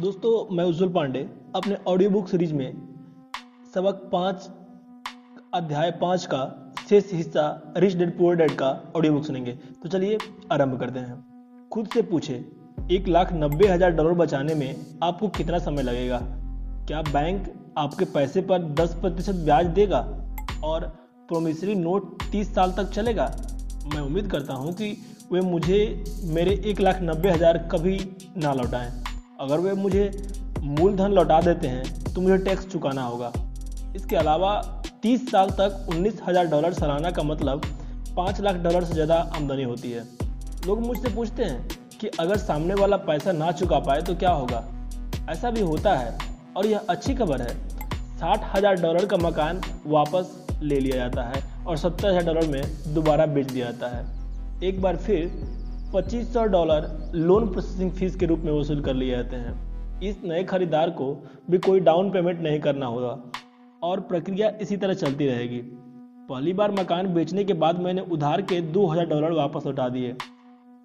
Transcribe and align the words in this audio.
दोस्तों, 0.00 0.54
मैं 0.56 0.64
उज्जवल 0.64 0.88
पांडे, 0.88 1.20
अपने 1.56 1.76
ऑडियो 1.88 2.10
बुक 2.10 2.28
सीरीज़ 2.28 2.52
में 2.54 2.72
सबक 3.74 4.08
पाँच 4.12 4.48
अध्याय 5.54 5.90
पाँच 6.00 6.24
का 6.26 6.72
शेष 6.88 7.12
हिस्सा 7.12 7.74
रिच 7.76 7.96
डेड 7.96 8.16
पुअर 8.18 8.36
डेड 8.36 8.52
का 8.52 8.68
ऑडियो 8.96 9.12
बुक 9.12 9.24
सुनेंगे। 9.24 9.52
तो 9.82 9.88
चलिए 9.88 10.18
आरंभ 10.52 10.78
करते 10.80 10.98
हैं। 10.98 11.68
खुद 11.72 11.88
से 11.94 12.02
पूछे, 12.02 12.34
एक 12.90 13.08
लाख 13.08 13.32
नब्बे 13.32 13.68
हज़ार 13.68 13.90
डॉलर 13.90 14.14
बचाने 14.14 14.54
में 14.54 14.74
आपको 15.02 15.28
कितना 15.28 15.58
समय 15.58 15.82
लगेगा? 15.82 16.18
क्या 16.88 17.02
बैंक 17.02 17.52
आपके 17.78 18.04
पैसे 18.14 18.42
पर 18.42 18.72
दस 18.74 18.94
प्रतिशत 18.94 19.44
ब्याज 19.44 19.66
देगा 19.74 20.00
और 20.64 20.88
प्रोमिसरी 21.28 21.74
नोट 21.74 22.22
तीस 22.32 22.54
साल 22.54 22.72
तक 22.72 22.90
चलेगा? 22.90 23.30
मैं 23.86 24.00
उम्मीद 24.00 24.30
करता 24.30 24.54
हूँ 24.54 24.72
कि 24.72 24.96
वे 25.32 25.40
मुझे, 25.42 26.04
मेरे 26.24 26.60
एक 26.64 26.80
लाख 26.80 27.02
नब्बे 27.02 27.30
हज़ार 27.30 27.58
कभी 27.72 27.98
ना 28.36 28.54
लौटाएँ। 28.54 28.90
अगर 29.42 29.58
वे 29.58 29.72
मुझे 29.74 30.10
मूलधन 30.62 31.12
लौटा 31.12 31.40
देते 31.40 31.68
हैं 31.68 32.12
तो 32.14 32.20
मुझे 32.20 32.36
टैक्स 32.38 32.66
चुकाना 32.66 33.04
होगा। 33.04 33.32
इसके 33.96 34.16
अलावा 34.16 34.50
30 35.02 35.30
साल 35.30 35.50
तक 35.52 35.86
उन्नीस 35.90 36.20
हज़ार 36.26 36.46
डॉलर 36.46 36.72
सालाना 36.72 37.10
का 37.10 37.22
मतलब 37.22 37.64
5 38.16 38.40
लाख 38.40 38.56
डॉलर 38.58 38.84
से 38.84 38.94
ज़्यादा 38.94 39.16
आमदनी 39.36 39.62
होती 39.64 39.90
है। 39.90 40.04
लोग 40.66 40.80
मुझसे 40.80 41.14
पूछते 41.14 41.44
हैं 41.44 41.68
कि 42.00 42.08
अगर 42.20 42.36
सामने 42.38 42.74
वाला 42.74 42.96
पैसा 43.02 43.32
ना 43.32 43.50
चुका 43.52 43.78
पाए 43.80 44.02
तो 44.02 44.14
क्या 44.14 44.30
होगा? 44.32 44.64
ऐसा 45.30 45.50
भी 45.50 45.60
होता 45.62 45.94
है, 45.94 46.16
और 46.56 46.66
यह 46.66 46.80
अच्छी 46.88 47.14
खबर 47.14 47.42
है। 47.42 47.54
साठ 48.18 48.44
हज़ार 48.54 48.80
डॉलर 48.80 49.06
का 49.06 49.16
मकान 49.18 49.60
वापस 49.86 50.36
ले 50.62 50.78
लिया 50.80 50.96
जाता 50.98 51.22
है, 51.24 51.42
और 51.66 51.76
सत्तर 51.78 52.08
हज़ार 52.08 52.24
डॉलर 52.24 52.46
में 52.48 52.94
दोबारा 52.94 53.26
बेच 53.28 53.50
दिया 53.50 53.70
जाता 53.70 53.88
है। 53.88 54.04
एक 54.62 54.80
बार 54.82 54.96
फिर 54.98 55.26
2500 55.92 56.44
डॉलर 56.44 57.12
लोन 57.14 57.48
प्रोसेसिंग 57.48 57.90
फ़ीस 57.92 58.14
के 58.16 58.26
रूप 58.26 58.38
में 58.38 58.52
वसूल 58.52 58.80
कर 58.80 58.94
लिए 58.94 59.10
जाते 59.10 59.36
हैं। 59.36 60.00
इस 60.00 60.20
नए 60.24 60.44
खरीदार 60.44 60.90
को 60.90 61.24
भी 61.50 61.58
कोई 61.58 61.80
डाउन 61.80 62.10
पेमेंट 62.10 62.40
नहीं 62.40 62.60
करना 62.60 62.86
होगा 62.86 63.18
और 63.82 64.00
प्रक्रिया 64.00 64.48
इसी 64.60 64.76
तरह 64.76 64.94
चलती 64.94 65.26
रहेगी। 65.26 65.58
पहली 66.28 66.52
बार 66.52 66.70
मकान 66.70 67.12
बेचने 67.14 67.44
के 67.44 67.52
बाद 67.52 67.80
मैंने 67.80 68.00
उधार 68.10 68.42
के 68.42 68.60
2000 68.60 69.06
डॉलर 69.06 69.32
वापस 69.32 69.66
लौटा 69.66 69.88
दिए। 69.88 70.14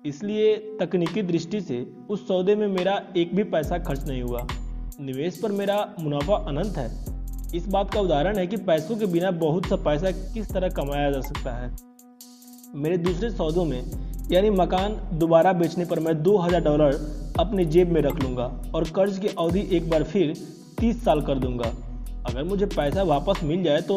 इसलिए 0.05 0.55
तकनीकी 0.79 1.21
दृष्टि 1.21 1.61
से 1.61 1.85
उस 2.09 2.27
सौदे 2.27 2.55
में 2.55 2.67
मेरा 2.67 3.01
एक 3.17 3.35
भी 3.35 3.43
पैसा 3.43 3.77
खर्च 3.77 4.07
नहीं 4.07 4.21
हुआ। 4.21 4.47
निवेश 4.99 5.37
पर 5.37 5.51
मेरा 5.51 5.93
मुनाफा 5.99 6.35
अनंत 6.35 6.77
है। 6.77 6.89
इस 7.55 7.67
बात 7.67 7.93
का 7.93 7.99
उदाहरण 7.99 8.37
है 8.37 8.47
कि 8.47 8.57
पैसों 8.57 8.95
के 8.95 9.05
बिना 9.05 9.31
बहुत 9.31 9.65
सा 9.65 9.75
पैसा 9.75 10.11
किस 10.33 10.51
तरह 10.51 10.69
कमाया 10.69 11.11
जा 11.11 11.21
सकता 11.21 11.51
है। 11.51 11.75
मेरे 12.75 12.97
दूसरे 12.97 13.29
सौदों 13.29 13.65
में 13.65 13.83
यानी 14.31 14.49
मकान 14.49 14.95
दोबारा 15.13 15.51
बेचने 15.53 15.85
पर 15.85 15.99
मैं 15.99 16.13
2000 16.23 16.63
डॉलर 16.63 16.95
अपनी 17.39 17.65
जेब 17.65 17.91
में 17.91 18.01
रख 18.01 18.19
लूँगा 18.23 18.45
और 18.75 18.89
कर्ज 18.95 19.19
की 19.19 19.27
अवधि 19.29 19.59
एक 19.71 19.89
बार 19.89 20.03
फिर 20.03 20.33
30 20.79 21.03
साल 21.03 21.21
कर 21.21 21.39
दूँगा। 21.39 21.71
अगर 22.25 22.43
मुझे 22.43 22.65
पैसा 22.65 23.03
वापस 23.05 23.43
मिल 23.43 23.63
जाए 23.63 23.81
तो 23.81 23.95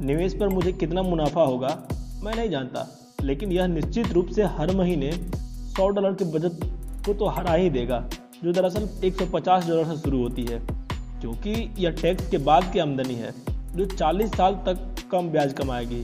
निवेश 0.00 0.34
पर 0.34 0.48
मुझे 0.48 0.72
कितना 0.72 1.02
मुनाफा 1.02 1.42
होगा, 1.42 1.68
मैं 2.22 2.34
नहीं 2.36 2.50
जानता। 2.50 2.86
लेकिन 3.22 3.52
यह 3.52 3.66
निश्चित 3.66 4.12
रूप 4.12 4.28
से 4.28 4.44
हर 4.52 4.74
महीने 4.76 5.10
100 5.10 5.88
डॉलर 5.88 6.12
के 6.12 6.24
बचत 6.32 6.60
को 7.06 7.14
तो 7.14 7.26
हरा 7.28 7.54
ही 7.54 7.70
देगा, 7.70 8.04
जो 8.44 8.52
दरअसल 8.52 8.88
150 9.04 9.68
डॉलर 9.68 9.84
से 9.84 10.00
शुरू 10.00 10.22
होती 10.22 10.44
है 10.44 10.60
क्योंकि 11.20 11.52
यह 11.78 11.90
टैक्स 12.02 12.28
के 12.30 12.38
बाद 12.40 12.72
की 12.72 12.78
आमदनी 12.78 13.14
है, 13.14 13.34
जो 13.76 13.84
40 13.86 14.36
साल 14.36 14.54
तक 14.66 15.08
कम 15.12 15.28
ब्याज 15.28 15.52
कमाएगी। 15.52 16.02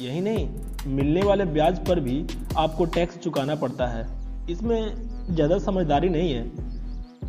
यही 0.00 0.20
नहीं, 0.20 0.48
मिलने 0.86 1.22
वाले 1.22 1.44
ब्याज 1.46 1.78
पर 1.86 2.00
भी 2.00 2.24
आपको 2.56 2.84
टैक्स 2.86 3.16
चुकाना 3.18 3.54
पड़ता 3.56 3.86
है। 3.86 4.06
इसमें 4.50 4.94
ज़्यादा 5.30 5.58
समझदारी 5.58 6.08
नहीं 6.08 6.32
है। 6.32 6.50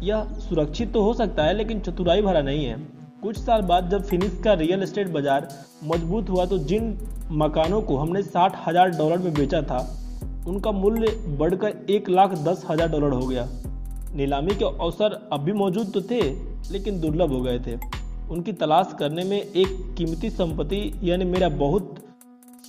यह 0.03 0.27
सुरक्षित 0.39 0.91
तो 0.93 1.01
हो 1.03 1.13
सकता 1.13 1.43
है, 1.43 1.53
लेकिन 1.53 1.79
चतुराई 1.79 2.21
भरा 2.21 2.41
नहीं 2.41 2.65
है। 2.65 2.75
कुछ 3.21 3.37
साल 3.37 3.61
बाद 3.63 3.89
जब 3.89 4.03
फिनिक्स 4.05 4.43
का 4.43 4.53
रियल 4.55 4.83
एस्टेट 4.83 5.07
बाज़ार 5.09 5.47
मज़बूत 5.85 6.29
हुआ 6.29 6.45
तो 6.45 6.57
जिन 6.59 6.97
मकानों 7.33 7.81
को 7.81 7.97
हमने 7.97 8.21
साठ 8.23 8.55
हज़ार 8.67 8.89
डॉलर 8.91 9.17
में 9.17 9.33
बेचा 9.33 9.61
था, 9.61 9.79
उनका 10.47 10.71
मूल्य 10.73 11.07
बढ़कर 11.39 11.85
एक 11.91 12.09
लाख 12.09 12.33
दस 12.43 12.65
हज़ार 12.69 12.89
डॉलर 12.89 13.13
हो 13.13 13.25
गया। 13.27 13.47
नीलामी 14.13 14.55
के 14.55 14.65
अवसर 14.65 15.19
अब 15.33 15.39
भी 15.39 15.53
मौजूद 15.53 15.91
तो 15.93 16.01
थे, 16.03 16.21
लेकिन 16.71 16.99
दुर्लभ 17.01 17.33
हो 17.33 17.41
गए 17.41 17.59
थे। 17.59 17.75
उनकी 18.29 18.53
तलाश 18.53 18.95
करने 18.99 19.23
में 19.23 19.37
एक 19.37 19.67
कीमती 19.97 20.29
संपत्ति, 20.29 20.91
यानी 21.03 21.25
मेरा 21.25 21.49
बहुत 21.57 21.95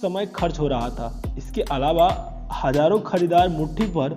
समय 0.02 0.26
खर्च 0.26 0.58
हो 0.60 0.68
रहा 0.68 0.88
था। 0.90 1.34
इसके 1.38 1.62
अलावा 1.62 2.08
हज़ारों 2.54 3.00
खरीदार 3.00 3.48
मुट्ठी 3.48 3.86
पर 3.86 4.12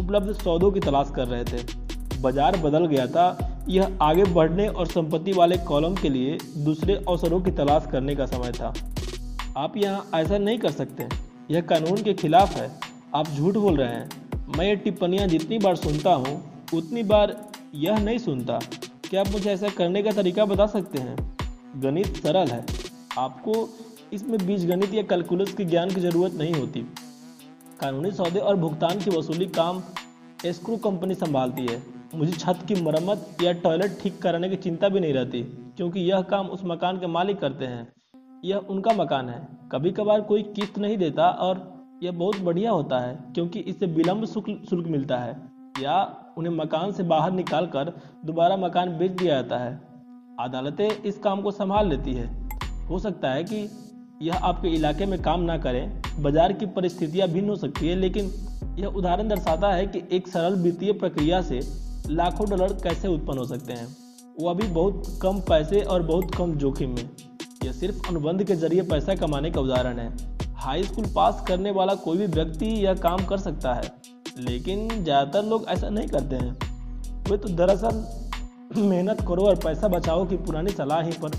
उपलब्ध 0.00 0.32
सौदों 0.32 0.70
की 0.72 0.80
तलाश 0.80 1.12
कर 1.16 1.26
रहे 1.26 1.44
थे। 1.44 2.20
बाज़ार 2.22 2.56
बदल 2.56 2.86
गया 2.86 3.06
था। 3.06 3.46
यह 3.68 3.98
आगे 4.02 4.24
बढ़ने 4.24 4.66
और 4.68 4.86
संपत्ति 4.86 5.32
वाले 5.32 5.56
कॉलम 5.64 5.94
के 5.94 6.08
लिए 6.08 6.38
दूसरे 6.56 6.94
अवसरों 6.96 7.40
की 7.40 7.50
तलाश 7.50 7.86
करने 7.92 8.14
का 8.16 8.26
समय 8.26 8.52
था। 8.52 8.72
आप 9.56 9.76
यहाँ 9.76 10.06
ऐसा 10.14 10.38
नहीं 10.38 10.58
कर 10.58 10.70
सकते। 10.70 11.08
यह 11.50 11.60
कानून 11.60 12.02
के 12.02 12.14
खिलाफ 12.14 12.56
है। 12.56 12.70
आप 13.14 13.28
झूठ 13.28 13.54
बोल 13.54 13.76
रहे 13.76 13.88
हैं। 13.88 14.08
मैं 14.56 14.66
ये 14.66 14.76
टिप्पणियाँ 14.76 15.26
जितनी 15.28 15.58
बार 15.58 15.76
सुनता 15.76 16.12
हूँ, 16.14 16.42
उतनी 16.74 17.02
बार 17.02 17.36
यह 17.74 17.98
नहीं 17.98 18.18
सुनता। 18.18 18.58
क्या 19.10 19.20
आप 19.20 19.28
मुझे 19.28 19.50
ऐसा 19.50 19.68
करने 19.68 20.02
का 20.02 20.12
तरीका 20.12 20.44
बता 20.44 20.66
सकते 20.66 20.98
हैं? 20.98 21.16
गणित 21.76 22.16
सरल 22.16 22.48
है। 22.48 22.64
आपको 23.18 23.52
इसमें 24.12 24.46
बीजगणित 24.46 24.94
या 24.94 25.02
कैलकुलस 25.02 25.52
के 25.54 25.64
ज्ञान 25.64 25.90
की 25.90 26.00
ज़रूरत 26.00 26.34
नहीं 26.34 26.54
होती। 26.54 26.80
कानूनी 27.80 28.10
सौदे 28.12 28.38
और 28.40 28.56
भुगतान 28.56 28.98
की 28.98 29.10
वसूली 29.10 29.46
काम 29.48 29.82
एस्क्रू 30.46 30.76
कंपनी 30.76 31.14
संभालती 31.14 31.66
है। 31.66 31.82
मुझे 32.14 32.32
छत 32.32 32.64
की 32.68 32.74
मरम्मत 32.82 33.36
या 33.42 33.52
टॉयलेट 33.62 33.98
ठीक 34.00 34.20
कराने 34.22 34.48
की 34.48 34.56
चिंता 34.56 34.88
भी 34.88 35.00
नहीं 35.00 35.12
रहती, 35.12 35.42
क्योंकि 35.76 36.00
यह 36.00 36.22
काम 36.22 36.46
उस 36.48 36.64
मकान 36.64 36.98
के 36.98 37.06
मालिक 37.06 37.38
करते 37.38 37.64
हैं। 37.64 37.86
यह 38.44 38.56
उनका 38.70 38.92
मकान 38.94 39.28
है। 39.28 39.46
कभी 39.72 39.90
कभार 39.90 40.20
कोई 40.20 40.42
किस्त 40.52 40.78
नहीं 40.78 40.96
देता 40.98 41.28
और 41.28 41.68
यह 42.02 42.12
बहुत 42.12 42.40
बढ़िया 42.40 42.70
होता 42.70 42.98
है, 42.98 43.14
क्योंकि 43.34 43.60
इससे 43.60 43.86
विलम्ब 43.88 44.24
शुल्क 44.26 44.86
मिलता 44.88 45.18
है, 45.18 45.36
या 45.80 46.02
उन्हें 46.38 46.52
मकान 46.54 46.92
से 46.92 47.02
बाहर 47.04 47.32
निकाल 47.32 47.66
कर 47.66 47.92
दोबारा 48.24 48.56
मकान 48.56 48.96
बेच 48.98 49.10
दिया 49.12 49.34
जाता 49.34 49.58
है। 49.58 49.74
अदालतें 50.40 50.88
इस 50.88 51.18
काम 51.18 51.42
को 51.42 51.50
संभाल 51.50 51.88
लेती 51.88 52.12
है। 52.12 52.28
हो 52.88 52.98
सकता 52.98 53.30
है 53.30 53.44
कि 53.44 53.68
यह 54.20 54.34
आपके 54.36 54.68
इलाके 54.68 55.06
में 55.06 55.20
काम 55.22 55.40
ना 55.40 55.56
करें। 55.58 56.02
बाज़ार 56.22 56.52
की 56.52 56.66
परिस्थितियाँ 56.68 57.28
भिन्न 57.28 57.48
हो 57.48 57.54
सकती 57.56 57.88
है, 57.88 57.94
लेकिन 57.96 58.30
यह 58.78 58.86
उदाहरण 58.88 59.28
दर्शाता 59.28 59.72
है 59.72 59.86
कि 59.86 60.02
एक 60.12 60.28
सरल 60.28 60.54
वित्तीय 60.54 60.92
प्रक्रिया 60.94 61.40
से 61.42 61.60
लाखों 62.08 62.48
डॉलर 62.50 62.72
कैसे 62.82 63.08
उत्पन्न 63.08 63.38
हो 63.38 63.44
सकते 63.46 63.72
हैं। 63.72 63.86
वह 64.40 64.50
अभी 64.50 64.66
बहुत 64.68 65.18
कम 65.22 65.40
पैसे 65.48 65.80
और 65.82 66.02
बहुत 66.02 66.34
कम 66.34 66.54
जोखिम 66.54 66.90
में। 66.90 67.08
यह 67.64 67.72
सिर्फ़ 67.72 68.08
अनुबंध 68.08 68.44
के 68.44 68.54
ज़रिए 68.56 68.82
पैसा 68.82 69.14
कमाने 69.16 69.50
का 69.50 69.60
उदाहरण 69.60 69.98
है। 69.98 70.12
हाई 70.56 70.82
स्कूल 70.84 71.04
पास 71.14 71.44
करने 71.48 71.70
वाला 71.70 71.94
कोई 71.96 72.18
भी 72.18 72.26
व्यक्ति 72.28 72.66
यह 72.84 72.94
काम 73.00 73.24
कर 73.26 73.38
सकता 73.40 73.74
है, 73.74 73.92
लेकिन 74.38 74.88
ज़्यादातर 74.94 75.44
लोग 75.44 75.66
ऐसा 75.68 75.88
नहीं 75.88 76.08
करते 76.08 76.36
हैं। 76.36 76.56
वे 77.30 77.36
तो 77.36 77.48
दरअसल 77.56 78.04
मेहनत 78.78 79.24
करो 79.28 79.46
और 79.46 79.56
पैसा 79.64 79.88
बचाओ 79.88 80.26
की 80.26 80.36
पुरानी 80.38 80.70
सलाह 80.72 81.00
ही 81.00 81.12
पर 81.22 81.38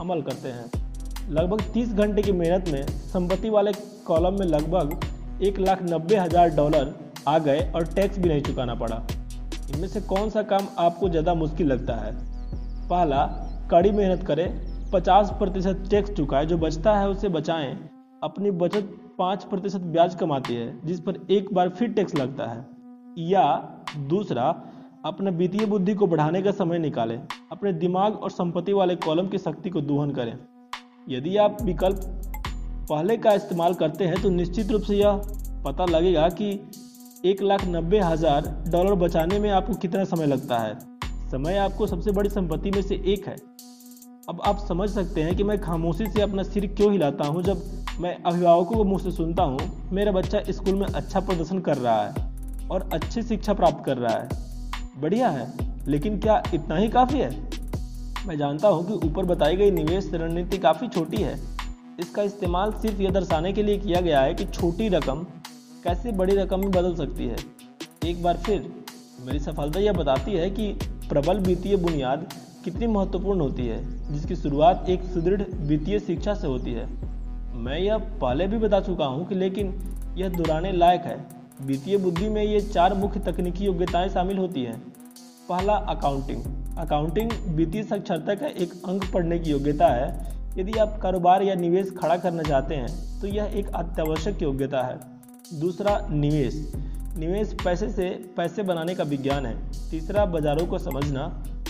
अमल 0.00 0.22
करते 0.22 0.48
हैं। 0.48 0.70
लगभग 1.30 1.60
30 1.74 1.92
घंटे 1.94 2.22
की 2.22 2.32
मेहनत 2.32 2.68
में 2.68 2.86
संपत्ति 2.86 3.50
वाले 3.50 3.72
कॉलम 4.06 4.38
में 4.38 4.46
लगभग 4.46 5.42
एक 5.42 5.58
लाख 5.58 5.82
नब्बे 5.82 6.16
हज़ार 6.16 6.48
डॉलर 6.48 6.94
आ 7.28 7.38
गए 7.38 7.70
और 7.74 7.86
टैक्स 7.86 8.18
भी 8.18 8.28
नहीं 8.28 8.42
चुकाना 8.42 8.74
पड़ा। 8.74 8.96
इनमें 9.74 9.88
से 9.88 10.00
कौन 10.00 10.30
सा 10.30 10.42
काम 10.42 10.66
आपको 10.78 11.08
ज़्यादा 11.08 11.34
मुश्किल 11.34 11.66
लगता 11.66 11.94
है? 11.94 12.12
पहला, 12.88 13.24
कड़ी 13.70 13.90
मेहनत 13.90 14.26
करें। 14.26 14.46
50 14.92 15.30
प्रतिशत 15.30 15.86
टैक्स 15.90 16.10
चुकाए। 16.10 16.46
जो 16.46 16.58
बचता 16.58 16.98
है 16.98 17.08
उसे 17.08 17.28
बचाएँ। 17.28 17.72
अपनी 18.22 18.50
बचत 18.50 18.92
5 19.18 19.44
प्रतिशत 19.44 19.80
ब्याज 19.80 20.14
कमाती 20.14 20.54
है, 20.54 20.86
जिस 20.86 21.00
पर 21.00 21.26
एक 21.30 21.52
बार 21.54 21.68
फिर 21.68 21.92
टैक्स 21.92 22.14
लगता 22.14 22.46
है। 22.46 22.64
या 23.18 23.44
दूसरा, 24.08 24.48
अपने 25.04 25.30
वित्तीय 25.30 25.66
बुद्धि 25.66 25.94
को 25.94 26.06
बढ़ाने 26.06 26.42
का 26.42 26.50
समय 26.50 26.78
निकालें। 26.78 27.20
अपने 27.52 27.72
दिमाग 27.72 28.16
और 28.16 28.30
संपत्ति 28.30 28.72
वाले 28.72 28.96
कॉलम 28.96 29.28
की 29.28 29.38
शक्ति 29.38 29.70
को 29.70 29.80
दोहन 29.80 30.10
करें। 30.10 30.38
यदि 31.06 31.36
आप 31.36 31.56
विकल्प 31.62 32.00
पहले 32.90 33.16
का 33.16 33.32
इस्तेमाल 33.32 33.74
करते 33.74 34.04
हैं 34.04 34.20
तो 34.22 34.30
निश्चित 34.30 34.70
रूप 34.70 34.82
से 34.82 34.96
यह 34.96 35.22
पता 35.64 35.84
लगेगा 35.84 36.28
कि 36.30 36.50
एक 37.24 37.42
लाख 37.42 37.64
नब्बे 37.66 38.00
हज़ार 38.00 38.46
डॉलर 38.68 38.94
बचाने 38.96 39.38
में 39.38 39.50
आपको 39.50 39.74
कितना 39.74 40.04
समय 40.04 40.26
लगता 40.26 40.58
है। 40.58 40.78
समय 41.30 41.56
आपको 41.56 41.86
सबसे 41.86 42.12
बड़ी 42.12 42.28
संपत्ति 42.30 42.70
में 42.70 42.80
से 42.82 42.94
एक 43.06 43.26
है। 43.28 43.36
अब 44.28 44.40
आप 44.46 44.58
समझ 44.58 44.88
सकते 44.90 45.22
हैं 45.22 45.36
कि 45.36 45.44
मैं 45.44 45.58
खामोशी 45.60 46.06
से 46.06 46.22
अपना 46.22 46.42
सिर 46.42 46.66
क्यों 46.66 46.92
हिलाता 46.92 47.24
हूँ 47.24 47.42
जब 47.42 47.62
मैं 48.00 48.16
अभिभावकों 48.16 48.76
को 48.76 48.84
मुँह 48.84 49.02
से 49.02 49.10
सुनता 49.10 49.42
हूँ, 49.42 49.58
मेरा 49.92 50.12
बच्चा 50.12 50.42
स्कूल 50.50 50.74
में 50.74 50.86
अच्छा 50.86 51.20
प्रदर्शन 51.20 51.58
कर 51.60 51.76
रहा 51.76 52.02
है 52.02 52.68
और 52.68 52.88
अच्छी 52.92 53.22
शिक्षा 53.22 53.54
प्राप्त 53.54 53.84
कर 53.84 53.96
रहा 53.96 54.14
है। 54.14 55.00
बढ़िया 55.00 55.28
है, 55.28 55.52
लेकिन 55.88 56.18
क्या 56.18 56.42
इतना 56.54 56.76
ही 56.76 56.88
काफ़ी 56.88 57.18
है? 57.18 57.30
मैं 58.26 58.38
जानता 58.38 58.68
हूँ 58.68 58.86
कि 58.86 59.08
ऊपर 59.08 59.24
बताई 59.24 59.56
गई 59.56 59.70
निवेश 59.70 60.10
रणनीति 60.14 60.58
काफ़ी 60.58 60.88
छोटी 60.88 61.16
है। 61.16 61.34
इसका 62.00 62.22
इस्तेमाल 62.22 62.72
सिर्फ़ 62.72 63.00
यह 63.02 63.10
दर्शाने 63.10 63.52
के 63.52 63.62
लिए 63.62 63.78
किया 63.78 64.00
गया 64.00 64.20
है 64.20 64.34
कि 64.34 64.44
छोटी 64.44 64.88
रकम 64.88 65.24
कैसे 65.84 66.12
बड़ी 66.12 66.36
रकम 66.36 66.60
में 66.60 66.70
बदल 66.70 66.94
सकती 66.94 67.26
है। 67.26 67.36
एक 68.04 68.22
बार 68.22 68.36
फिर, 68.36 68.72
मेरी 69.26 69.38
सफलता 69.38 69.80
यह 69.80 69.92
बताती 69.92 70.32
है 70.32 70.50
कि 70.50 70.72
प्रबल 71.08 71.38
वित्तीय 71.38 71.76
बुनियाद 71.76 72.26
कितनी 72.64 72.86
महत्वपूर्ण 72.86 73.40
होती 73.40 73.66
है, 73.66 74.12
जिसकी 74.12 74.36
शुरुआत 74.36 74.86
एक 74.88 75.02
सुदृढ़ 75.02 75.42
वित्तीय 75.42 75.98
शिक्षा 75.98 76.34
से 76.34 76.46
होती 76.46 76.72
है। 76.72 76.86
मैं 77.54 77.78
यह 77.78 77.98
पहले 77.98 78.46
भी 78.46 78.58
बता 78.58 78.80
चुका 78.80 79.04
हूँ 79.04 79.26
कि 79.28 79.34
लेकिन 79.34 79.74
यह 80.16 80.28
दोहराने 80.28 80.72
लायक 80.72 81.00
है। 81.00 81.26
वित्तीय 81.62 81.96
बुद्धि 81.96 82.28
में 82.28 82.42
ये 82.44 82.60
चार 82.60 82.94
मुख्य 82.94 83.20
तकनीकी 83.20 83.64
योग्यताएँ 83.64 84.08
शामिल 84.08 84.38
होती 84.38 84.62
हैं। 84.62 84.80
पहला 85.48 85.72
अकाउंटिंग 85.72 86.61
अकाउंटिंग 86.78 87.30
वित्तीय 87.56 87.82
साक्षरता 87.82 88.34
का 88.34 88.46
एक 88.46 88.72
अंक 88.88 89.04
पढ़ने 89.12 89.38
की 89.38 89.50
योग्यता 89.50 89.86
है। 89.86 90.30
यदि 90.58 90.78
आप 90.78 90.98
कारोबार 91.02 91.42
या 91.42 91.54
निवेश 91.54 91.90
खड़ा 91.96 92.16
करना 92.16 92.42
चाहते 92.42 92.74
हैं 92.74 93.20
तो 93.20 93.26
यह 93.28 93.52
एक 93.54 93.68
अत्यावश्यक 93.74 94.42
योग्यता 94.42 94.82
है। 94.82 94.98
दूसरा, 95.60 95.98
निवेश। 96.10 96.54
निवेश 97.18 97.54
पैसे 97.64 97.88
से 97.90 98.08
पैसे 98.36 98.62
बनाने 98.62 98.94
का 98.94 99.04
विज्ञान 99.04 99.46
है। 99.46 99.54
तीसरा, 99.90 100.24
बाजारों 100.26 100.66
को 100.66 100.78
समझना। 100.78 101.26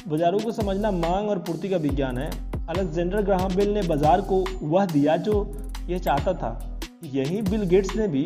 बाजारों 0.08 0.38
को 0.38 0.52
समझना 0.52 0.90
मांग 0.90 1.28
और 1.30 1.38
पूर्ति 1.38 1.68
का 1.68 1.76
विज्ञान 1.78 2.18
है। 2.18 2.30
अलेक्जेंडर 2.68 3.22
ग्राहम 3.22 3.54
बेल 3.56 3.70
ने 3.70 3.82
बाज़ार 3.82 4.20
को 4.22 4.44
वह 4.62 4.86
दिया 4.86 5.16
जो 5.18 5.34
यह 5.88 5.98
चाहता 5.98 6.34
था। 6.34 6.80
यही 7.04 7.42
बिल 7.42 7.62
गेट्स 7.66 7.96
ने 7.96 8.06
भी 8.08 8.22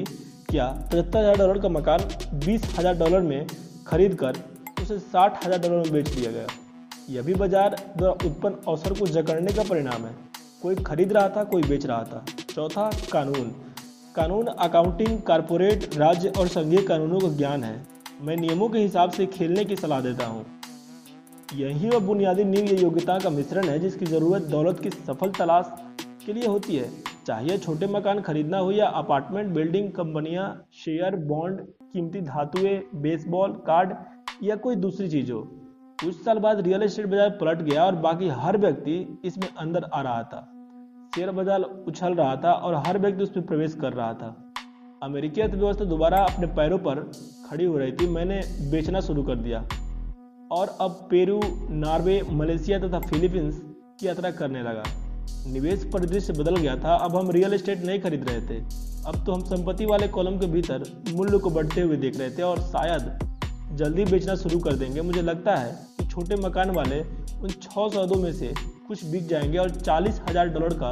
किया। 0.51 0.67
पचहत्तर 0.67 1.19
हज़ार 1.19 1.37
डॉलर 1.39 1.59
का 1.59 1.69
मकान 1.71 2.09
बीस 2.37 2.65
हज़ार 2.79 2.99
डॉलर 2.99 3.21
में 3.23 3.47
खरीद 3.87 4.15
कर 4.15 4.43
उसे 4.83 4.99
साठ 4.99 5.45
हज़ार 5.47 5.59
डॉलर 5.59 5.77
में 5.77 5.93
बेच 5.93 6.09
दिया 6.09 6.31
गया। 6.33 6.47
यह 7.09 7.23
भी 7.23 7.35
बाज़ार 7.35 7.75
द्वारा 7.97 8.13
उत्पन्न 8.27 8.57
अवसर 8.69 8.93
को 8.93 9.07
जकड़ने 9.07 9.53
का 9.53 9.63
परिणाम 9.63 10.07
है। 10.07 10.15
कोई 10.63 10.75
खरीद 10.77 11.13
रहा 11.13 11.29
था, 11.29 11.45
कोई 11.45 11.63
बेच 11.63 11.85
रहा 11.87 12.03
था। 12.05 12.25
चौथा, 12.55 12.91
कानून। 13.13 13.51
कानून 14.17 14.47
अकाउंटिंग 14.47 15.21
कारपोरेट 15.23 15.97
राज्य 15.97 16.33
और 16.39 16.49
संघीय 16.49 16.83
कानूनों 16.83 17.19
का 17.21 17.29
ज्ञान 17.29 17.65
है। 17.65 17.87
मैं 18.23 18.37
नियमों 18.37 18.69
के 18.69 18.79
हिसाब 18.79 19.11
से 19.11 19.27
खेलने 19.27 19.65
की 19.65 19.77
सलाह 19.77 20.01
देता 20.01 20.27
हूँ। 20.27 20.45
यही 21.55 21.89
वह 21.89 21.99
बुनियादी 21.99 22.45
नींव 22.45 22.73
योग्यता 22.73 23.19
का 23.19 23.31
मिश्रण 23.31 23.69
है, 23.69 23.79
जिसकी 23.79 24.07
ज़रूरत 24.07 24.43
दौलत 24.43 24.81
की 24.81 24.91
सफल 24.91 25.31
तलाश 25.31 25.71
के 26.27 26.33
लिए 26.33 26.47
होती 26.47 26.77
है। 26.77 26.91
चाहे 27.27 27.59
छोटे 27.59 27.87
मकान 27.87 28.21
खरीदना 28.21 28.59
हो 28.59 28.71
या 28.71 28.87
अपार्टमेंट 28.95 29.53
बिल्डिंग 29.55 29.91
कंपनियाँ 29.93 30.49
शेयर 30.75 31.17
बॉन्ड 31.27 31.61
कीमती 31.93 32.21
धातुएँ 32.23 32.81
बेसबॉल 32.97 33.53
कार्ड 33.67 33.95
या 34.43 34.57
कोई 34.57 34.77
दूसरी 34.77 35.09
चीज़ 35.09 35.33
हो। 35.33 35.41
कुछ 35.99 36.15
साल 36.25 36.39
बाद 36.39 36.61
रियल 36.61 36.83
एस्टेट 36.83 37.07
बाज़ार 37.07 37.31
पलट 37.39 37.61
गया 37.63 37.85
और 37.85 37.95
बाकी 37.99 38.29
हर 38.39 38.57
व्यक्ति 38.59 38.97
इसमें 39.25 39.49
अंदर 39.51 39.85
आ 39.85 40.01
रहा 40.03 40.23
था। 40.25 40.41
शेयर 41.15 41.31
बाज़ार 41.31 41.61
उछल 41.61 42.15
रहा 42.15 42.35
था 42.37 42.53
और 42.53 42.75
हर 42.87 42.99
व्यक्ति 42.99 43.23
उसमें 43.23 43.47
प्रवेश 43.47 43.75
कर 43.75 43.93
रहा 43.93 44.13
था। 44.15 44.35
अमेरिकी 45.03 45.41
अर्थव्यवस्था 45.41 45.85
दोबारा 45.85 46.19
अपने 46.25 46.47
पैरों 46.57 46.79
पर 46.81 47.01
खड़ी 47.47 47.65
हो 47.65 47.79
रही 47.79 47.93
थी। 47.93 48.07
मैंने 48.09 48.41
बेचना 48.71 49.01
शुरू 49.01 49.23
कर 49.23 49.37
दिया। 49.37 49.61
और 50.53 50.77
अब 50.81 51.07
पेरू, 51.11 51.41
नॉर्वे, 51.77 52.21
मलेशिया 52.33 52.79
तथा 52.79 53.01
फिलीपींस 53.03 53.61
की 54.01 54.07
यात्रा 54.07 54.31
करने 54.33 54.63
लगा। 54.63 54.83
निवेश 55.47 55.85
परिदृश्य 55.95 56.33
बदल 56.33 56.57
गया 56.57 56.77
था। 56.77 56.95
अब 56.97 57.17
हम 57.17 57.31
रियल 57.31 57.55
एस्टेट 57.55 57.85
नहीं 57.85 58.01
खरीद 58.01 58.29
रहे 58.29 58.41
थे। 58.43 58.59
अब 59.07 59.25
तो 59.27 59.33
हम 59.33 59.45
संपत्ति 59.47 59.87
वाले 59.87 60.09
कॉलम 60.11 60.39
के 60.39 60.47
भीतर 60.49 60.85
मूल्य 61.11 61.39
को 61.39 61.51
बढ़ते 61.51 61.81
हुए 61.81 61.97
देख 61.99 62.19
रहे 62.19 62.31
थे 62.31 62.43
और 62.43 62.61
शायद 62.69 63.19
जल्दी 63.73 64.05
बेचना 64.05 64.35
शुरू 64.35 64.59
कर 64.59 64.73
देंगे। 64.73 65.01
मुझे 65.01 65.23
लगता 65.23 65.57
है 65.57 65.73
कि 65.99 66.07
छोटे 66.07 66.37
मकान 66.37 66.71
वाले 66.71 67.01
उन 67.43 67.51
छः 67.51 67.89
सौदों 67.89 68.17
में 68.17 68.33
से 68.33 68.55
कुछ 68.89 69.05
बिक 69.05 69.27
जाएँगे 69.27 69.59
और 69.59 69.71
चालीस 69.71 70.21
हज़ार 70.29 70.49
डॉलर 70.49 70.75
का 70.75 70.91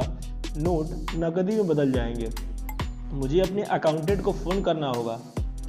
नोट 0.57 1.15
नकदी 1.15 1.55
में 1.55 1.67
बदल 1.67 1.91
जाएँगे। 1.91 2.29
मुझे 3.13 3.39
अपने 3.39 3.63
अकाउंटेंट 3.63 4.21
को 4.21 4.31
फ़ोन 4.31 4.61
करना 4.61 4.87
होगा 4.87 5.19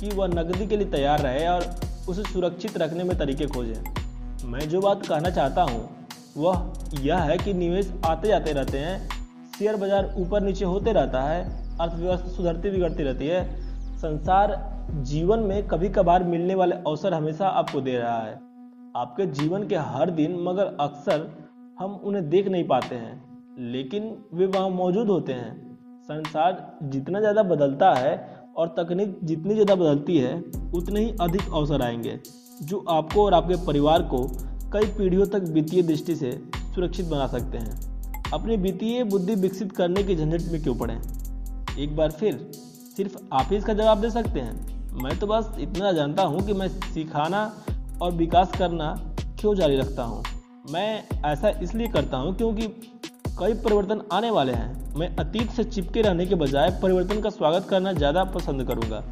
कि 0.00 0.08
वह 0.08 0.26
नकदी 0.26 0.66
के 0.66 0.76
लिए 0.76 0.86
तैयार 0.86 1.20
रहे 1.20 1.46
और 1.46 1.74
उसे 2.08 2.22
सुरक्षित 2.22 2.76
रखने 2.78 3.04
में 3.04 3.18
तरीके 3.18 3.46
खोजें। 3.46 4.48
मैं 4.48 4.68
जो 4.68 4.80
बात 4.80 5.06
कहना 5.06 5.30
चाहता 5.30 5.62
हूँ, 5.62 5.88
वह 6.36 6.72
यह 7.00 7.18
है 7.18 7.38
कि 7.38 7.54
निवेश 7.54 7.92
आते 8.04 8.28
जाते 8.28 8.52
रहते 8.52 8.78
हैं, 8.78 9.08
शेयर 9.58 9.76
बाज़ार 9.76 10.14
ऊपर 10.18 10.42
नीचे 10.42 10.64
होते 10.64 10.92
रहता 10.92 11.22
है, 11.22 11.44
अर्थव्यवस्था 11.80 12.28
सुधरती 12.28 12.70
बिगड़ती 12.70 13.02
रहती 13.02 13.26
है, 13.26 13.44
संसार 13.96 14.75
जीवन 14.88 15.40
में 15.40 15.66
कभी 15.68 15.88
कभार 15.88 16.24
मिलने 16.24 16.54
वाले 16.54 16.74
अवसर 16.76 17.14
हमेशा 17.14 17.48
आपको 17.48 17.80
दे 17.80 17.96
रहा 17.98 18.18
है। 18.18 18.34
आपके 18.94 19.26
जीवन 19.32 19.66
के 19.68 19.76
हर 19.76 20.10
दिन 20.10 20.36
मगर 20.42 20.76
अक्सर 20.80 21.26
हम 21.78 21.94
उन्हें 21.94 22.28
देख 22.30 22.48
नहीं 22.48 22.64
पाते 22.64 22.94
हैं, 22.94 23.22
लेकिन 23.72 24.16
वे 24.34 24.46
वहाँ 24.46 24.68
मौजूद 24.70 25.08
होते 25.08 25.32
हैं। 25.32 25.54
संसार 26.04 26.78
जितना 26.84 27.20
ज़्यादा 27.20 27.42
बदलता 27.44 27.92
है 27.94 28.14
और 28.56 28.68
तकनीक 28.68 29.18
जितनी 29.24 29.54
ज़्यादा 29.54 29.74
बदलती 29.74 30.18
है, 30.18 30.38
उतने 30.74 31.00
ही 31.00 31.14
अधिक 31.20 31.52
अवसर 31.52 31.82
आएँगे, 31.82 32.18
जो 32.62 32.84
आपको 32.88 33.24
और 33.24 33.34
आपके 33.34 33.54
परिवार 33.66 34.02
को 34.04 34.22
कई 34.72 34.86
पीढ़ियों 34.98 35.26
तक 35.26 35.50
वित्तीय 35.50 35.82
दृष्टि 35.82 36.16
से 36.16 36.30
सुरक्षित 36.74 37.06
बना 37.06 37.26
सकते 37.26 37.58
हैं। 37.58 38.32
अपनी 38.32 38.56
वित्तीय 38.56 39.04
बुद्धि 39.04 39.34
विकसित 39.34 39.72
करने 39.72 40.02
के 40.02 40.16
झंझट 40.16 40.50
में 40.52 40.62
क्यों 40.62 40.74
पड़े? 40.74 40.98
एक 41.78 41.96
बार 41.96 42.10
फिर 42.10 42.38
सिर्फ़ 42.96 43.16
आप 43.32 43.48
ही 43.50 43.56
इसका 43.56 43.74
जवाब 43.74 44.00
दे 44.00 44.10
सकते 44.10 44.40
हैं। 44.40 44.75
मैं 44.96 45.18
तो 45.18 45.26
बस 45.26 45.50
इतना 45.60 45.90
जानता 45.92 46.22
हूँ 46.24 46.40
कि 46.46 46.52
मैं 46.52 46.68
सिखाना 46.68 47.40
और 48.02 48.12
विकास 48.14 48.52
करना 48.58 48.94
क्यों 49.40 49.54
जारी 49.54 49.76
रखता 49.76 50.02
हूँ। 50.02 50.22
मैं 50.70 51.02
ऐसा 51.24 51.48
इसलिए 51.62 51.88
करता 51.88 52.16
हूँ 52.16 52.34
क्योंकि 52.36 52.66
कई 53.38 53.54
परिवर्तन 53.54 54.00
आने 54.12 54.30
वाले 54.30 54.52
हैं। 54.52 54.94
मैं 54.96 55.08
अतीत 55.16 55.50
से 55.50 55.64
चिपके 55.64 56.02
रहने 56.02 56.26
के 56.26 56.34
बजाय 56.34 56.70
परिवर्तन 56.82 57.20
का 57.20 57.30
स्वागत 57.30 57.66
करना 57.70 57.92
ज़्यादा 57.92 58.24
पसंद 58.26 58.66
करूँगा। 58.68 59.02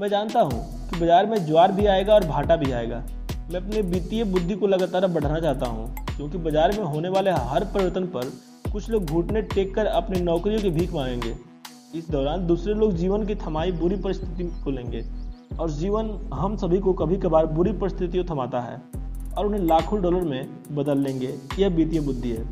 मैं 0.00 0.08
जानता 0.08 0.40
हूँ 0.42 0.62
कि 0.90 1.00
बाज़ार 1.00 1.26
में 1.26 1.44
ज्वार 1.46 1.72
भी 1.72 1.86
आएगा 1.86 2.14
और 2.14 2.24
भाटा 2.26 2.56
भी 2.56 2.70
आएगा। 2.72 3.04
मैं 3.50 3.60
अपने 3.60 3.80
वित्तीय 3.82 4.24
बुद्धि 4.26 4.54
को 4.54 4.66
लगातार 4.66 5.06
बढ़ाना 5.08 5.40
चाहता 5.40 5.66
हूँ, 5.66 5.94
क्योंकि 6.06 6.38
बाज़ार 6.38 6.72
में 6.72 6.84
होने 6.84 7.08
वाले 7.08 7.30
हर 7.30 7.64
परिवर्तन 7.66 8.06
पर 8.06 8.32
कुछ 8.72 8.88
लोग 8.90 9.04
घुटने 9.04 9.42
टेक 9.44 9.74
कर 9.74 9.86
अपनी 9.88 10.20
नौकरियों 10.22 10.62
की 10.62 10.70
भीख 10.70 10.92
मांगेंगे। 10.92 11.34
इस 11.94 12.08
दौरान 12.10 12.46
दूसरे 12.46 12.74
लोग 12.74 12.92
जीवन 12.94 13.26
की 13.26 13.34
थमाई 13.36 13.72
बुरी 13.74 13.96
परिस्थिति 13.98 14.44
को 14.64 14.70
लेंगे। 14.70 15.02
और 15.60 15.70
जीवन 15.70 16.08
हम 16.34 16.56
सभी 16.56 16.78
को 16.78 16.92
कभी 16.92 17.16
कभार 17.16 17.46
बुरी 17.48 17.72
परिस्थितियों 17.72 18.24
थमाता 18.24 18.60
है 18.60 18.80
और 19.38 19.46
उन्हें 19.46 19.60
लाखों 19.60 20.00
डॉलर 20.02 20.22
में 20.22 20.48
बदल 20.72 20.98
लेंगे। 20.98 21.34
यह 21.58 21.68
वित्तीय 21.68 22.00
बुद्धि 22.00 22.30
है। 22.30 22.44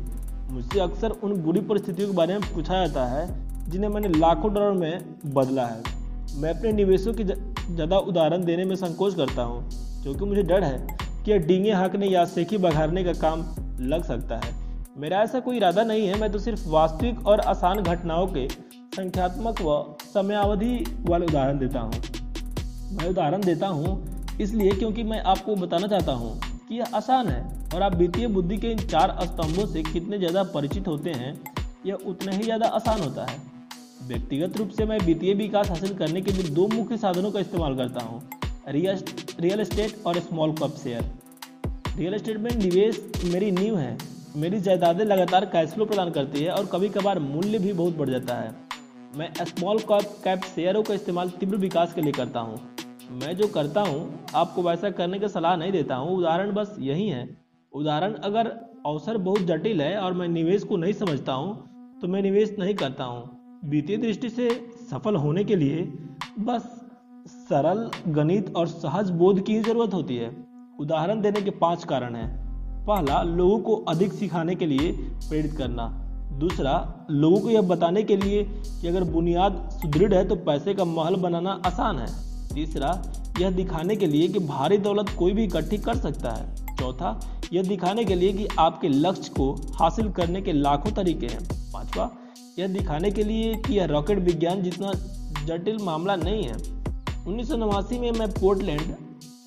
मुझसे 0.51 0.79
अक्सर 0.79 1.11
उन 1.23 1.33
बुरी 1.41 1.59
परिस्थितियों 1.61 2.07
के 2.09 2.15
बारे 2.15 2.37
में 2.37 2.53
पूछा 2.53 2.85
जाता 2.85 3.05
है, 3.05 3.27
जिन्हें 3.69 3.89
मैंने 3.89 4.09
लाखों 4.09 4.53
डॉलर 4.53 4.71
में 4.71 5.33
बदला 5.33 5.65
है। 5.65 5.81
मैं 6.35 6.49
अपने 6.49 6.71
निवेशों 6.73 7.13
की 7.13 7.23
ज़्यादा 7.23 7.97
उदाहरण 7.99 8.43
देने 8.45 8.65
में 8.65 8.75
संकोच 8.75 9.15
करता 9.15 9.43
हूँ 9.43 9.63
क्योंकि 10.03 10.25
मुझे 10.25 10.43
डर 10.43 10.63
है 10.63 10.97
कि 11.25 11.31
यह 11.31 11.37
डींगे 11.37 11.71
हाँकने 11.71 12.07
या 12.07 12.25
सेखी 12.25 12.57
बघारने 12.57 13.03
का 13.03 13.13
काम 13.21 13.45
लग 13.81 14.03
सकता 14.03 14.35
है। 14.37 14.53
मेरा 14.97 15.21
ऐसा 15.21 15.39
कोई 15.39 15.57
इरादा 15.57 15.83
नहीं 15.83 16.07
है, 16.07 16.19
मैं 16.19 16.31
तो 16.31 16.39
सिर्फ़ 16.39 16.67
वास्तविक 16.69 17.25
और 17.27 17.39
आसान 17.39 17.81
घटनाओं 17.81 18.27
के 18.27 18.47
संख्यात्मक 18.95 19.61
व 19.61 19.83
समयावधि 20.13 20.83
वाले 21.09 21.25
उदाहरण 21.25 21.57
देता 21.59 21.79
हूँ। 21.79 21.91
मैं 22.91 23.07
उदाहरण 23.07 23.41
देता 23.41 23.67
हूँ, 23.67 24.37
इसलिए 24.41 24.71
क्योंकि 24.71 25.03
मैं 25.03 25.21
आपको 25.23 25.55
बताना 25.55 25.87
चाहता 25.87 26.11
हूँ 26.13 26.39
कि 26.69 26.75
यह 26.75 26.95
आसान 26.95 27.27
है 27.27 27.41
और 27.75 27.81
आप 27.81 27.95
वित्तीय 27.95 28.27
बुद्धि 28.29 28.57
के 28.57 28.71
इन 28.71 28.79
चार 28.79 29.17
स्तंभों 29.23 29.65
से 29.65 29.83
कितने 29.83 30.17
ज़्यादा 30.19 30.43
परिचित 30.45 30.87
होते 30.87 31.09
हैं, 31.11 31.33
यह 31.85 31.93
उतना 32.05 32.31
ही 32.31 32.43
ज़्यादा 32.43 32.67
आसान 32.69 33.01
होता 33.01 33.25
है। 33.25 33.37
व्यक्तिगत 34.03 34.57
रूप 34.57 34.69
से 34.69 34.85
मैं 34.85 34.97
वित्तीय 34.99 35.33
विकास 35.35 35.69
हासिल 35.69 35.93
करने 35.97 36.21
के 36.21 36.31
लिए 36.31 36.49
दो 36.51 36.67
मुख्य 36.69 36.97
साधनों 36.97 37.31
का 37.31 37.39
इस्तेमाल 37.39 37.75
करता 37.77 38.03
हूँ, 38.03 38.21
रियल 38.67 39.59
एस्टेट 39.61 40.03
और 40.05 40.19
small 40.21 40.51
cap 40.53 40.75
share. 40.83 41.11
Real 41.97 42.13
estate 42.13 42.37
में 42.37 42.51
निवेश 42.53 43.01
मेरी 43.25 43.51
नींव 43.53 43.77
है, 43.77 43.97
मेरी 44.35 44.59
जायदादें 44.61 45.03
लगातार 45.05 45.45
कैश 45.47 45.69
फ्लो 45.69 45.85
प्रदान 45.85 46.11
करती 46.11 46.43
है 46.43 46.51
और 46.51 46.65
कभी 46.65 46.89
कभार 46.91 47.19
मूल्य 47.21 47.59
भी 47.59 47.73
बहुत 47.73 47.97
बढ़ 47.97 48.09
जाता 48.09 48.35
है। 48.35 48.53
मैं 49.17 49.31
स्मॉल 49.39 49.77
कप 49.89 50.41
शेयरों 50.45 50.81
का 50.83 50.93
इस्तेमाल 50.93 51.29
तीव्र 51.29 51.57
विकास 51.57 51.93
के 51.93 52.01
लिए 52.01 52.11
करता 52.11 52.39
हूँ। 52.39 52.57
मैं 53.21 53.35
जो 53.37 53.47
करता 53.47 53.81
हूँ, 53.81 54.27
आपको 54.35 54.63
वैसा 54.63 54.89
करने 54.89 55.19
की 55.19 55.27
सलाह 55.29 55.55
नहीं 55.57 55.71
देता 55.71 55.95
हूँ। 55.95 56.17
उदाहरण 56.17 56.51
बस 56.53 56.75
यही 56.79 57.07
है। 57.09 57.27
उदाहरण, 57.73 58.13
अगर 58.13 58.47
अवसर 58.85 59.17
बहुत 59.19 59.41
जटिल 59.41 59.81
है 59.81 59.97
और 59.97 60.13
मैं 60.13 60.27
निवेश 60.27 60.63
को 60.63 60.77
नहीं 60.77 60.93
समझता 60.93 61.33
हूँ 61.33 61.99
तो 62.01 62.07
मैं 62.07 62.21
निवेश 62.21 62.55
नहीं 62.59 62.75
करता 62.75 63.03
हूँ। 63.03 63.61
वित्तीय 63.65 63.97
दृष्टि 63.97 64.29
से 64.29 64.49
सफल 64.91 65.15
होने 65.15 65.43
के 65.43 65.55
लिए 65.55 65.83
बस 66.39 66.69
सरल, 67.49 67.89
गणित 68.09 68.53
और 68.55 68.67
सहज 68.67 69.09
बोध 69.13 69.43
की 69.45 69.59
ज़रूरत 69.61 69.93
होती 69.93 70.17
है। 70.17 70.35
उदाहरण 70.79 71.21
देने 71.21 71.41
के 71.41 71.49
पाँच 71.51 71.83
कारण 71.83 72.15
हैं। 72.15 72.29
पहला, 72.85 73.21
लोगों 73.23 73.59
को 73.59 73.75
अधिक 73.89 74.13
सिखाने 74.13 74.55
के 74.55 74.65
लिए 74.65 74.91
प्रेरित 75.29 75.57
करना। 75.57 75.93
दूसरा, 76.39 77.07
लोगों 77.11 77.39
को 77.39 77.49
यह 77.49 77.61
बताने 77.61 78.03
के 78.03 78.17
लिए 78.17 78.43
कि 78.81 78.87
अगर 78.87 79.03
बुनियाद 79.03 79.69
सुदृढ़ 79.71 80.13
है 80.13 80.27
तो 80.27 80.35
पैसे 80.35 80.73
का 80.73 80.85
महल 80.85 81.15
बनाना 81.15 81.61
आसान 81.65 81.99
है। 81.99 82.07
तीसरा, 82.53 83.03
यह 83.39 83.51
दिखाने 83.51 83.95
के 83.95 84.07
लिए 84.07 84.27
कि 84.27 84.39
भारी 84.39 84.77
दौलत 84.77 85.09
कोई 85.09 85.33
भी 85.33 85.43
इकट्ठी 85.43 85.77
कर 85.77 85.97
सकता 85.97 86.31
है। 86.31 86.75
चौथा, 86.75 87.19
यह 87.53 87.63
दिखाने 87.63 88.05
के 88.05 88.15
लिए 88.15 88.33
कि 88.33 88.47
आपके 88.59 88.89
लक्ष्य 88.89 89.31
को 89.37 89.51
हासिल 89.73 90.11
करने 90.11 90.41
के 90.41 90.53
लाखों 90.53 90.91
तरीके 90.91 91.25
हैं। 91.25 91.71
पांचवा, 91.73 92.09
यह 92.59 92.67
दिखाने 92.67 93.11
के 93.11 93.23
लिए 93.23 93.53
कि 93.55 93.73
यह 93.73 93.85
रॉकेट 93.85 94.19
विज्ञान 94.19 94.63
जितना 94.63 94.91
जटिल 95.45 95.77
मामला 95.83 96.15
नहीं 96.15 96.43
है। 96.43 96.55
उन्नीस 97.27 97.49
सौ 97.49 97.57
नवासी 97.57 97.99
में 97.99 98.11
मैं 98.11 98.31
पोर्टलैंड 98.31 98.95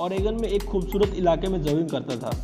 और 0.00 0.12
एगन 0.12 0.35
में 0.35 0.49
एक 0.49 0.64
खूबसूरत 0.64 1.14
इलाके 1.14 1.49
में 1.49 1.62
जॉगिंग 1.62 1.88
करता 1.88 2.16
था। 2.16 2.37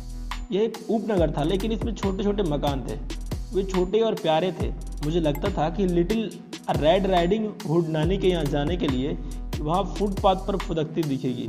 यह 0.51 0.61
एक 0.61 0.77
उपनगर 0.89 1.33
था, 1.37 1.43
लेकिन 1.43 1.71
इसमें 1.71 1.93
छोटे 1.95 2.23
छोटे 2.23 2.43
मकान 2.43 2.81
थे। 2.81 3.24
वे 3.55 3.63
छोटे 3.65 3.99
और 4.01 4.13
प्यारे 4.15 4.51
थे। 4.51 4.69
मुझे 5.05 5.19
लगता 5.19 5.49
था 5.57 5.69
कि 5.69 5.85
लिटिल 5.87 6.29
रेड 6.71 7.05
राइडिंग 7.07 7.47
हुड 7.67 7.87
नानी 7.89 8.17
के 8.17 8.27
यहाँ 8.27 8.45
जाने 8.45 8.77
के 8.77 8.87
लिए 8.87 9.17
वहाँ 9.59 9.83
फुटपाथ 9.95 10.47
पर 10.47 10.57
फुदकती 10.57 11.03
दिखेगी। 11.03 11.47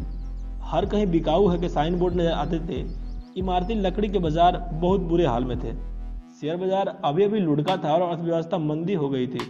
हर 0.64 0.86
कहीं 0.86 1.06
बिकाऊ 1.06 1.48
है 1.48 1.58
कि 1.58 1.68
साइन 1.68 1.98
बोर्ड 1.98 2.14
नज़र 2.14 2.32
आते 2.32 2.58
थे। 2.68 2.84
इमारती 3.38 3.74
लकड़ी 3.76 4.08
के 4.08 4.18
बाज़ार 4.18 4.58
बहुत 4.72 5.00
बुरे 5.02 5.26
हाल 5.26 5.44
में 5.44 5.58
थे। 5.58 5.72
शेयर 6.40 6.56
बाज़ार 6.56 6.88
अभी 7.04 7.24
अभी 7.24 7.40
लुढ़का 7.40 7.76
था 7.76 7.92
और 7.92 8.02
अर्थव्यवस्था 8.02 8.58
मंदी 8.60 8.94
हो 8.94 9.08
गई 9.08 9.26
थी। 9.26 9.40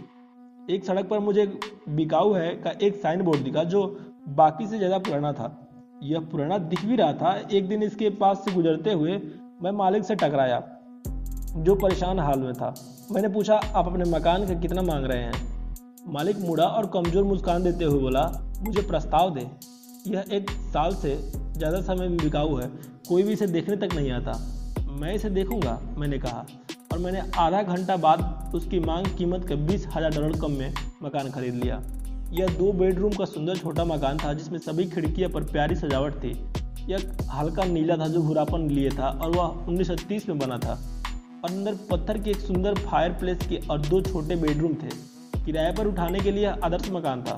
एक 0.69 0.85
सड़क 0.85 1.07
पर 1.09 1.19
मुझे 1.19 1.45
बिकाऊ 1.89 2.33
है 2.33 2.49
का 2.55 2.71
एक 2.81 2.95
साइन 2.95 3.21
बोर्ड 3.21 3.43
दिखा 3.43 3.63
जो 3.65 3.85
बाकी 4.37 4.67
से 4.67 4.77
ज़्यादा 4.77 4.97
पुराना 4.99 5.31
था। 5.33 5.55
यह 6.03 6.19
पुराना 6.31 6.57
दिख 6.65 6.85
भी 6.85 6.95
रहा 6.95 7.13
था। 7.13 7.33
एक 7.51 7.67
दिन 7.67 7.83
इसके 7.83 8.09
पास 8.15 8.43
से 8.45 8.51
गुजरते 8.53 8.93
हुए 8.93 9.19
मैं 9.61 9.71
मालिक 9.73 10.03
से 10.03 10.15
टकराया। 10.15 10.57
जो 11.57 11.75
परेशान 11.75 12.19
हाल 12.19 12.39
में 12.39 12.53
था। 12.53 12.73
मैंने 13.11 13.27
पूछा, 13.27 13.55
आप 13.55 13.87
अपने 13.87 14.05
मकान 14.09 14.47
का 14.47 14.53
कितना 14.53 14.81
मांग 14.81 15.05
रहे 15.05 15.23
हैं? 15.23 15.33
मालिक 16.07 16.39
मुड़ा 16.39 16.65
और 16.65 16.85
कमज़ोर 16.85 17.23
मुस्कान 17.23 17.63
देते 17.63 17.85
हुए 17.85 17.99
बोला, 17.99 18.23
मुझे 18.61 18.81
प्रस्ताव 18.81 19.33
दे। 19.33 19.47
यह 20.07 20.25
एक 20.31 20.51
साल 20.73 20.95
से 20.95 21.15
ज़्यादा 21.57 21.81
समय 21.81 22.07
में 22.07 22.17
बिकाऊ 22.17 22.55
है। 22.55 22.67
कोई 23.09 23.23
भी 23.23 23.33
इसे 23.33 23.47
देखने 23.47 23.75
तक 23.77 23.95
नहीं 23.95 24.11
आता। 24.11 24.39
मैं 24.91 25.13
इसे 25.13 25.29
देखूँगा, 25.29 25.79
मैंने 25.97 26.17
कहा। 26.17 26.45
और 26.91 26.99
मैंने 26.99 27.21
आधा 27.37 27.61
घंटा 27.63 27.95
बाद 27.97 28.51
उसकी 28.55 28.79
मांग 28.79 29.05
कीमत 29.17 29.47
के 29.47 29.55
बीस 29.57 29.87
हज़ार 29.87 30.11
डॉलर 30.11 30.39
कम 30.39 30.51
में 30.51 30.73
मकान 31.03 31.29
खरीद 31.31 31.55
लिया। 31.55 31.81
यह 32.33 32.57
दो 32.57 32.71
बेडरूम 32.73 33.13
का 33.13 33.25
सुंदर 33.25 33.57
छोटा 33.57 33.85
मकान 33.85 34.17
था, 34.17 34.33
जिसमें 34.33 34.59
सभी 34.59 34.85
खिड़कियाँ 34.85 35.29
पर 35.29 35.43
प्यारी 35.43 35.75
सजावट 35.75 36.15
थी। 36.15 36.31
यह 36.89 37.11
हल्का 37.31 37.63
नीला 37.63 37.97
था 37.97 38.07
जो 38.07 38.21
भूरापन 38.21 38.69
लिए 38.69 38.89
था 38.89 39.09
और 39.11 39.31
वह 39.31 39.65
उन्नीस 39.67 39.87
सौ 39.87 39.95
तीस 40.09 40.27
में 40.29 40.37
बना 40.39 40.57
था। 40.57 40.77
अंदर 41.45 41.75
पत्थर 41.89 42.17
की 42.17 42.29
एक 42.29 42.37
सुंदर 42.37 42.75
फायर 42.75 43.11
प्लेस 43.13 43.45
के 43.47 43.59
और 43.71 43.79
दो 43.79 43.99
छोटे 44.01 44.35
बेडरूम 44.35 44.73
थे। 44.73 44.89
किराए 45.45 45.73
पर 45.73 45.87
उठाने 45.87 46.19
के 46.19 46.31
लिए 46.31 46.45
आदर्श 46.45 46.89
मकान 46.91 47.21
था। 47.23 47.35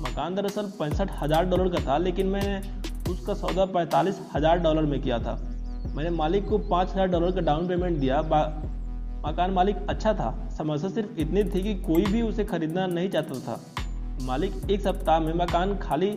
मकान 0.00 0.34
दरअसल 0.34 0.70
पैंसठ 0.78 1.10
हज़ार 1.20 1.44
डॉलर 1.46 1.68
का 1.70 1.84
था, 1.86 1.98
लेकिन 1.98 2.26
मैंने 2.26 3.10
उसका 3.10 3.34
सौदा 3.34 3.64
पैंतालीस 3.66 4.20
हज़ार 4.34 4.58
डॉलर 4.58 4.82
में 4.82 5.00
किया 5.02 5.18
था। 5.18 5.34
मैंने 5.94 6.10
मालिक 6.12 6.48
को 6.48 6.58
पाँच 6.60 6.90
हज़ार 6.90 7.08
डॉलर 7.08 7.32
का 7.32 7.40
डाउन 7.42 7.68
पेमेंट 7.68 7.98
दिया। 7.98 8.22
मकान 9.26 9.50
मालिक 9.50 9.86
अच्छा 9.88 10.14
था। 10.14 10.32
समस्या 10.58 10.90
सिर्फ़ 10.90 11.20
इतनी 11.20 11.44
थी 11.44 11.62
कि 11.62 11.74
कोई 11.82 12.06
भी 12.06 12.22
उसे 12.22 12.44
खरीदना 12.46 12.86
नहीं 12.88 13.10
चाहता 13.10 13.40
था। 13.40 13.60
मालिक 14.22 14.70
एक 14.70 14.80
सप्ताह 14.80 15.20
में 15.20 15.32
मकान 15.34 15.76
खाली 15.78 16.10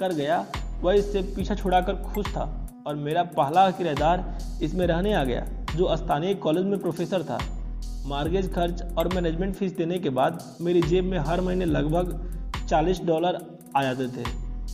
कर 0.00 0.12
गया, 0.14 0.44
वह 0.82 0.94
इससे 0.94 1.22
पीछा 1.36 1.54
छुड़ाकर 1.54 2.02
खुश 2.04 2.26
था 2.28 2.48
और 2.86 2.94
मेरा 2.96 3.22
पहला 3.36 3.70
किराएदार 3.72 4.24
इसमें 4.62 4.86
रहने 4.86 5.14
आ 5.14 5.24
गया। 5.24 5.46
जो 5.76 5.96
स्थानीय 5.96 6.34
कॉलेज 6.36 6.64
में 6.64 6.78
प्रोफेसर 6.78 7.22
था। 7.22 7.38
मार्गेज 8.06 8.52
खर्च 8.54 8.82
और 8.98 9.08
मैनेजमेंट 9.14 9.54
फ़ीस 9.54 9.76
देने 9.76 9.98
के 9.98 10.10
बाद 10.12 10.42
मेरी 10.60 10.82
जेब 10.82 11.04
में 11.04 11.18
हर 11.20 11.40
महीने 11.40 11.64
लगभग 11.66 12.12
40 12.68 13.00
डॉलर 13.06 13.38
आ 13.76 13.82
जाते 13.82 14.06
थे। 14.08 14.24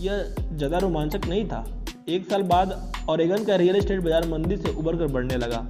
यह 0.01 0.35
ज़्यादा 0.53 0.79
रोमांचक 0.79 1.27
नहीं 1.29 1.45
था। 1.49 1.65
एक 2.09 2.29
साल 2.31 2.43
बाद 2.45 2.81
ओरेगन 3.11 3.45
का 3.45 3.57
रियल 3.57 3.77
एस्टेट 3.77 4.01
बाज़ार 4.01 4.29
मंदी 4.29 4.57
से 4.57 4.73
उबर 4.73 4.97
कर 4.97 5.07
बढ़ने 5.09 5.37
लगा। 5.37 5.67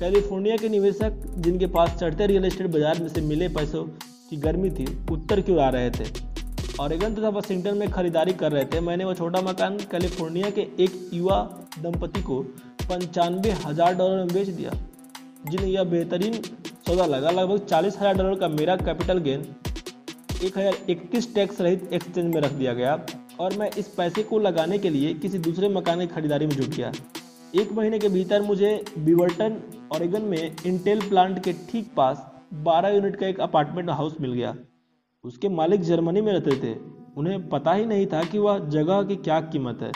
कैलिफ़ोर्निया 0.00 0.56
के 0.56 0.68
निवेशक 0.68 1.22
जिनके 1.38 1.66
पास 1.68 1.94
चढ़ते 2.00 2.26
रियल 2.26 2.44
एस्टेट 2.44 2.66
बाज़ार 2.68 3.00
में 3.00 3.08
से 3.08 3.20
मिले 3.22 3.48
पैसों 3.50 3.84
की 4.30 4.36
गर्मी 4.38 4.70
थी, 4.70 4.86
उत्तर 5.12 5.40
क्यों 5.40 5.60
आ 5.60 5.68
रहे 5.70 5.90
थे। 5.90 6.04
ऑरेगन 6.80 7.14
तथा 7.14 7.28
वाशिंगटन 7.28 7.76
में 7.76 7.90
खरीदारी 7.90 8.32
कर 8.34 8.52
रहे 8.52 8.64
थे। 8.64 8.80
मैंने 8.80 9.04
वो 9.04 9.14
छोटा 9.14 9.40
मकान 9.42 9.76
कैलिफ़ोर्निया 9.90 10.50
के 10.50 10.60
एक 10.80 11.10
युवा 11.14 11.38
दंपति 11.78 12.22
को 12.22 12.44
पंचानवे 12.90 13.50
हज़ार 13.64 13.94
डॉलर 13.94 14.16
में 14.16 14.34
बेच 14.34 14.48
दिया। 14.50 14.70
जिन्हें 15.42 15.68
यह 15.68 15.84
बेहतरीन 15.86 16.32
सौदा 16.32 17.06
लगा। 17.06 17.30
लगभग 17.30 17.64
चालीस 17.66 17.96
हज़ार 17.98 18.16
डॉलर 18.16 18.38
का 18.38 18.48
मेरा 18.50 18.76
कैपिटल 18.78 19.18
गेन 19.20 19.44
एक 20.44 20.58
हज़ार 20.58 20.76
इकतीस 20.90 21.34
टैक्स 21.34 21.60
रहित 21.60 21.92
एक्सचेंज 21.92 22.34
में 22.34 22.40
रख 22.40 22.52
दिया 22.52 22.72
गया 22.74 22.98
और 23.40 23.56
मैं 23.58 23.70
इस 23.78 23.88
पैसे 23.88 24.22
को 24.22 24.38
लगाने 24.38 24.78
के 24.78 24.90
लिए 24.90 25.12
किसी 25.16 25.38
दूसरे 25.40 25.68
मकान 25.70 26.00
की 26.00 26.06
खरीदारी 26.08 26.46
में 26.46 26.54
जुट 26.56 26.68
गया। 26.68 26.92
एक 27.54 27.72
महीने 27.72 27.98
के 27.98 28.08
भीतर 28.08 28.42
मुझे 28.42 28.72
बिवर्टन 28.98 29.56
ऑरेगन 29.92 30.22
में 30.24 30.56
इंटेल 30.66 31.08
प्लांट 31.08 31.42
के 31.44 31.52
ठीक 31.70 31.90
पास 31.96 32.26
12 32.64 32.94
यूनिट 32.94 33.16
का 33.16 33.26
एक 33.26 33.40
अपार्टमेंट 33.40 33.90
हाउस 33.90 34.16
मिल 34.20 34.32
गया। 34.32 34.54
उसके 35.24 35.48
मालिक 35.50 35.82
जर्मनी 35.82 36.20
में 36.20 36.32
रहते 36.32 36.56
थे। 36.62 36.74
उन्हें 37.16 37.48
पता 37.48 37.72
ही 37.72 37.84
नहीं 37.86 38.06
था 38.06 38.22
कि 38.24 38.38
वह 38.38 38.58
जगह 38.70 39.02
की 39.02 39.16
क्या 39.18 39.40
कीमत 39.48 39.82
है। 39.82 39.92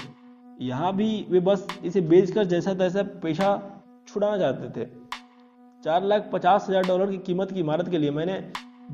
यहाँ 0.65 0.95
भी 0.97 1.27
वे 1.31 1.41
बस 1.43 1.67
इसे 1.85 2.01
बेचकर 2.03 2.45
जैसा 2.47 2.73
तैसा 2.75 3.03
पेशा 3.23 3.49
छुड़ाना 4.09 4.37
चाहते 4.39 4.69
थे। 4.77 4.87
चार 5.83 6.05
लाख 6.05 6.31
पचास 6.33 6.67
हज़ार 6.69 6.87
डॉलर 6.87 7.11
की 7.11 7.19
कीमत 7.27 7.53
की 7.53 7.61
इमारत 7.61 7.89
के 7.89 7.99
लिए 7.99 8.11
मैंने 8.13 8.39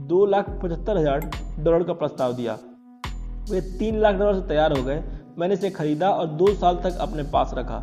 दो 0.09 0.25
लाख 0.27 0.49
पचहत्तर 0.63 0.99
हज़ार 0.99 1.31
डॉलर 1.61 1.83
का 1.85 1.93
प्रस्ताव 1.95 2.33
दिया। 2.33 2.59
वे 3.51 3.61
तीन 3.79 4.01
लाख 4.01 4.15
डॉलर 4.15 4.41
से 4.41 4.47
तैयार 4.49 4.77
हो 4.79 4.83
गए। 4.85 5.03
मैंने 5.39 5.55
इसे 5.55 5.71
खरीदा 5.71 6.11
और 6.11 6.27
दो 6.35 6.53
साल 6.55 6.81
तक 6.85 6.99
अपने 7.01 7.23
पास 7.33 7.55
रखा। 7.55 7.79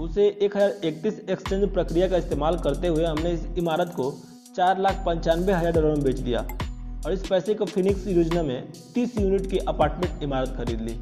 उसे 0.00 0.26
एक 0.28 0.56
हज़ार 0.56 0.86
इकतीस 0.86 1.20
एक्सचेंज 1.28 1.72
प्रक्रिया 1.74 2.08
का 2.08 2.16
इस्तेमाल 2.16 2.58
करते 2.58 2.88
हुए 2.88 3.04
हमने 3.04 3.32
इस 3.32 3.46
इमारत 3.58 3.92
को 3.96 4.10
चार 4.56 4.80
लाख 4.80 5.02
पंचानवे 5.06 5.52
हज़ार 5.52 5.72
डॉलर 5.72 5.94
में 5.94 6.04
बेच 6.04 6.18
दिया 6.20 6.40
और 6.40 7.12
इस 7.12 7.26
पैसे 7.28 7.54
को 7.54 7.64
फिनिक्स 7.66 8.06
योजना 8.08 8.42
में 8.42 8.72
30 8.94 9.18
यूनिट 9.18 9.50
की 9.50 9.58
अपार्टमेंट 9.68 10.22
इमारत 10.22 10.54
खरीद 10.58 10.80
ली। 10.80 10.98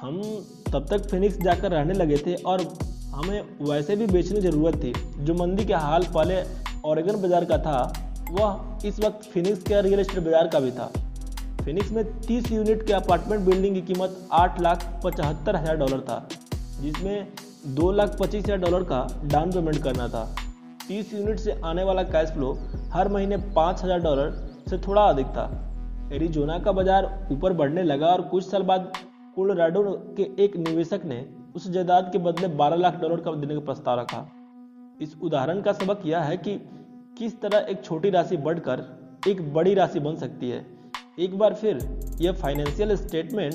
हम 0.00 0.20
तब 0.72 0.86
तक 0.90 1.08
फिनिक्स 1.10 1.38
जाकर 1.40 1.70
रहने 1.70 1.94
लगे 1.94 2.16
थे 2.18 2.34
और 2.34 2.60
हमें 3.14 3.42
वैसे 3.62 3.96
भी 3.96 4.06
बेचने 4.06 4.40
की 4.40 4.42
ज़रूरत 4.42 4.76
थी। 4.84 4.92
जो 5.20 5.34
मंदी 5.34 5.64
के 5.64 5.74
हाल 5.76 6.06
पहले 6.14 6.42
ऑरेगन 6.84 7.20
बाज़ार 7.22 7.44
का 7.44 7.58
था, 7.58 7.92
वह 8.30 8.88
इस 8.88 9.00
वक्त 9.00 9.28
फिनिक्स 9.30 9.62
के 9.62 9.80
रियल 9.82 10.00
एस्टेट 10.00 10.18
बाज़ार 10.20 10.48
का 10.48 10.60
भी 10.60 10.70
था। 10.70 10.90
फिनिक्स 11.64 11.90
में 11.92 12.02
30 12.22 12.50
यूनिट 12.52 12.86
के 12.86 12.92
अपार्टमेंट 12.92 13.44
बिल्डिंग 13.46 13.74
की 13.74 13.80
कीमत 13.84 14.16
आठ 14.34 14.60
लाख 14.60 14.86
पचहत्तर 15.04 15.56
हज़ार 15.56 15.76
डॉलर 15.76 16.00
था, 16.00 16.26
जिसमें 16.80 17.26
दो 17.66 17.90
लाख 17.92 18.16
पच्चीस 18.20 18.44
हज़ार 18.44 18.58
डॉलर 18.60 18.84
का 18.84 19.06
डाउन 19.24 19.52
पेमेंट 19.52 19.82
करना 19.82 20.08
था। 20.08 20.24
30 20.88 21.12
यूनिट 21.14 21.38
से 21.40 21.60
आने 21.64 21.84
वाला 21.84 22.02
कैश 22.04 22.30
फ्लो 22.30 22.56
हर 22.92 23.08
महीने 23.08 23.36
पाँच 23.54 23.84
हज़ार 23.84 24.00
डॉलर 24.00 24.30
से 24.70 24.78
थोड़ा 24.78 25.02
अधिक 25.04 25.26
था। 25.28 25.48
एरिजोना 26.12 26.58
का 26.58 26.72
बाज़ार 26.72 27.28
ऊपर 27.32 27.52
बढ़ने 27.54 27.82
लगा 27.84 28.06
और 28.06 28.22
कुछ 28.28 28.50
साल 28.50 28.62
बाद 28.64 28.92
कोलोराडो 29.36 29.82
के 30.16 30.22
एक 30.44 30.56
निवेशक 30.58 31.04
ने 31.04 31.24
उस 31.56 31.68
जायदाद 31.70 32.08
के 32.12 32.18
बदले 32.18 32.48
12 32.56 32.76
लाख 32.76 33.00
डॉलर 33.00 33.20
का 33.20 33.32
देने 33.34 33.54
का 33.54 33.60
प्रस्ताव 33.62 33.98
रखा। 34.00 34.26
इस 35.00 35.14
उदाहरण 35.22 35.60
का 35.62 35.72
सबक 35.74 36.00
यह 36.06 36.18
है 36.20 36.36
कि 36.38 36.56
किस 37.18 37.40
तरह 37.40 37.66
एक 37.70 37.84
छोटी 37.84 38.10
राशि 38.10 38.36
बढ़कर 38.38 38.84
एक 39.28 39.40
बड़ी 39.54 39.74
राशि 39.74 40.00
बन 40.00 40.16
सकती 40.16 40.50
है। 40.50 40.64
एक 41.18 41.38
बार 41.38 41.54
फिर 41.54 41.78
यह 42.20 42.32
फाइनेंशियल 42.32 42.94
स्टेटमेंट 42.96 43.54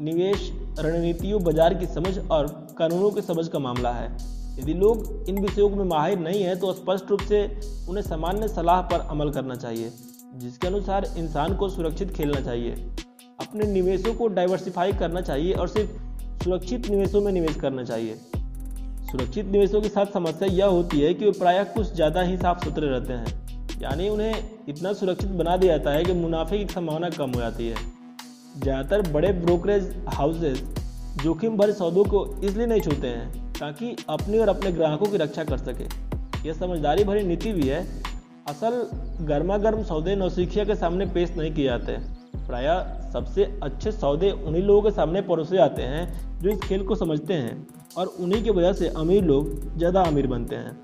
निवेश, 0.00 0.50
रणनीतियों, 0.78 1.42
बाज़ार 1.44 1.74
की 1.74 1.86
समझ 1.88 2.18
और 2.20 2.46
कानूनों 2.78 3.10
की 3.10 3.22
समझ 3.22 3.46
का 3.48 3.58
मामला 3.58 3.92
है। 3.92 4.10
यदि 4.58 4.74
लोग 4.74 5.28
इन 5.28 5.40
विषयों 5.40 5.68
में 5.70 5.84
माहिर 5.86 6.18
नहीं 6.20 6.42
है 6.42 6.54
तो 6.56 6.72
स्पष्ट 6.74 7.10
रूप 7.10 7.20
से 7.22 7.42
उन्हें 7.88 8.02
सामान्य 8.04 8.48
सलाह 8.48 8.80
पर 8.84 9.06
अमल 9.10 9.30
करना 9.30 9.54
चाहिए, 9.56 9.90
जिसके 10.34 10.66
अनुसार 10.66 11.06
इंसान 11.18 11.56
को 11.56 11.68
सुरक्षित 11.68 12.12
खेलना 12.12 12.40
चाहिए। 12.40 12.74
अपने 13.48 13.66
निवेशों 13.66 14.12
को 14.14 14.26
डाइवर्सिफाई 14.28 14.92
करना 14.92 15.20
चाहिए 15.20 15.52
और 15.52 15.68
सिर्फ़ 15.68 15.90
सुरक्षित 16.44 16.88
निवेशों 16.90 17.20
में 17.20 17.30
निवेश 17.32 17.54
करना 17.56 17.84
चाहिए। 17.84 18.14
सुरक्षित 19.10 19.46
निवेशों 19.46 19.80
के 19.80 19.88
साथ 19.88 20.06
समस्या 20.06 20.48
यह 20.48 20.66
होती 20.66 21.00
है 21.00 21.12
कि 21.14 21.24
वे 21.24 21.30
प्रायः 21.38 21.64
कुछ 21.66 21.94
ज़्यादा 21.94 22.22
ही 22.22 22.36
साफ़ 22.36 22.64
सुथरे 22.64 22.88
रहते 22.88 23.12
हैं। 23.12 23.80
यानी 23.82 24.08
उन्हें 24.08 24.66
इतना 24.68 24.92
सुरक्षित 24.92 25.30
बना 25.30 25.56
दिया 25.56 25.76
जाता 25.76 25.92
है 25.92 26.04
कि 26.04 26.12
मुनाफे 26.12 26.58
की 26.58 26.66
संभावना 26.72 27.10
कम 27.10 27.30
हो 27.30 27.40
जाती 27.40 27.68
है। 27.68 27.76
ज़्यादातर 28.56 29.10
बड़े 29.12 29.32
ब्रोकरेज 29.40 29.94
हाउसेज 30.08 30.62
जोखिम 31.22 31.56
भरे 31.56 31.72
सौदों 31.72 32.04
को 32.04 32.24
इसलिए 32.44 32.66
नहीं 32.66 32.80
छूते 32.80 33.06
हैं 33.06 33.52
ताकि 33.52 33.94
अपने 34.10 34.38
और 34.38 34.48
अपने 34.48 34.72
ग्राहकों 34.72 35.06
की 35.06 35.16
रक्षा 35.16 35.44
कर 35.44 35.58
सके। 35.60 35.84
यह 36.48 36.52
समझदारी 36.54 37.04
भरी 37.04 37.22
नीति 37.22 37.52
भी 37.52 37.68
है। 37.68 37.80
असल 38.48 38.82
गर्मा 39.26 39.58
गर्म 39.58 39.82
सौदे 39.84 40.16
नौसिखिया 40.16 40.64
के 40.64 40.74
सामने 40.74 41.06
पेश 41.06 41.36
नहीं 41.36 41.54
किए 41.54 41.64
जाते। 41.64 41.96
प्राय 42.48 42.66
सबसे 43.12 43.44
अच्छे 43.62 43.92
सौदे 43.92 44.30
उन्हीं 44.30 44.62
लोगों 44.62 44.82
के 44.82 44.90
सामने 44.90 45.20
परोसे 45.22 45.56
जाते 45.56 45.82
हैं, 45.82 46.40
जो 46.40 46.50
इस 46.50 46.60
खेल 46.60 46.82
को 46.82 46.94
समझते 46.96 47.34
हैं 47.34 47.66
और 47.96 48.06
उन्हीं 48.20 48.42
की 48.42 48.50
वजह 48.50 48.72
से 48.72 48.88
अमीर 48.96 49.24
लोग 49.24 49.76
ज़्यादा 49.76 50.02
अमीर 50.02 50.26
बनते 50.26 50.56
हैं। 50.56 50.76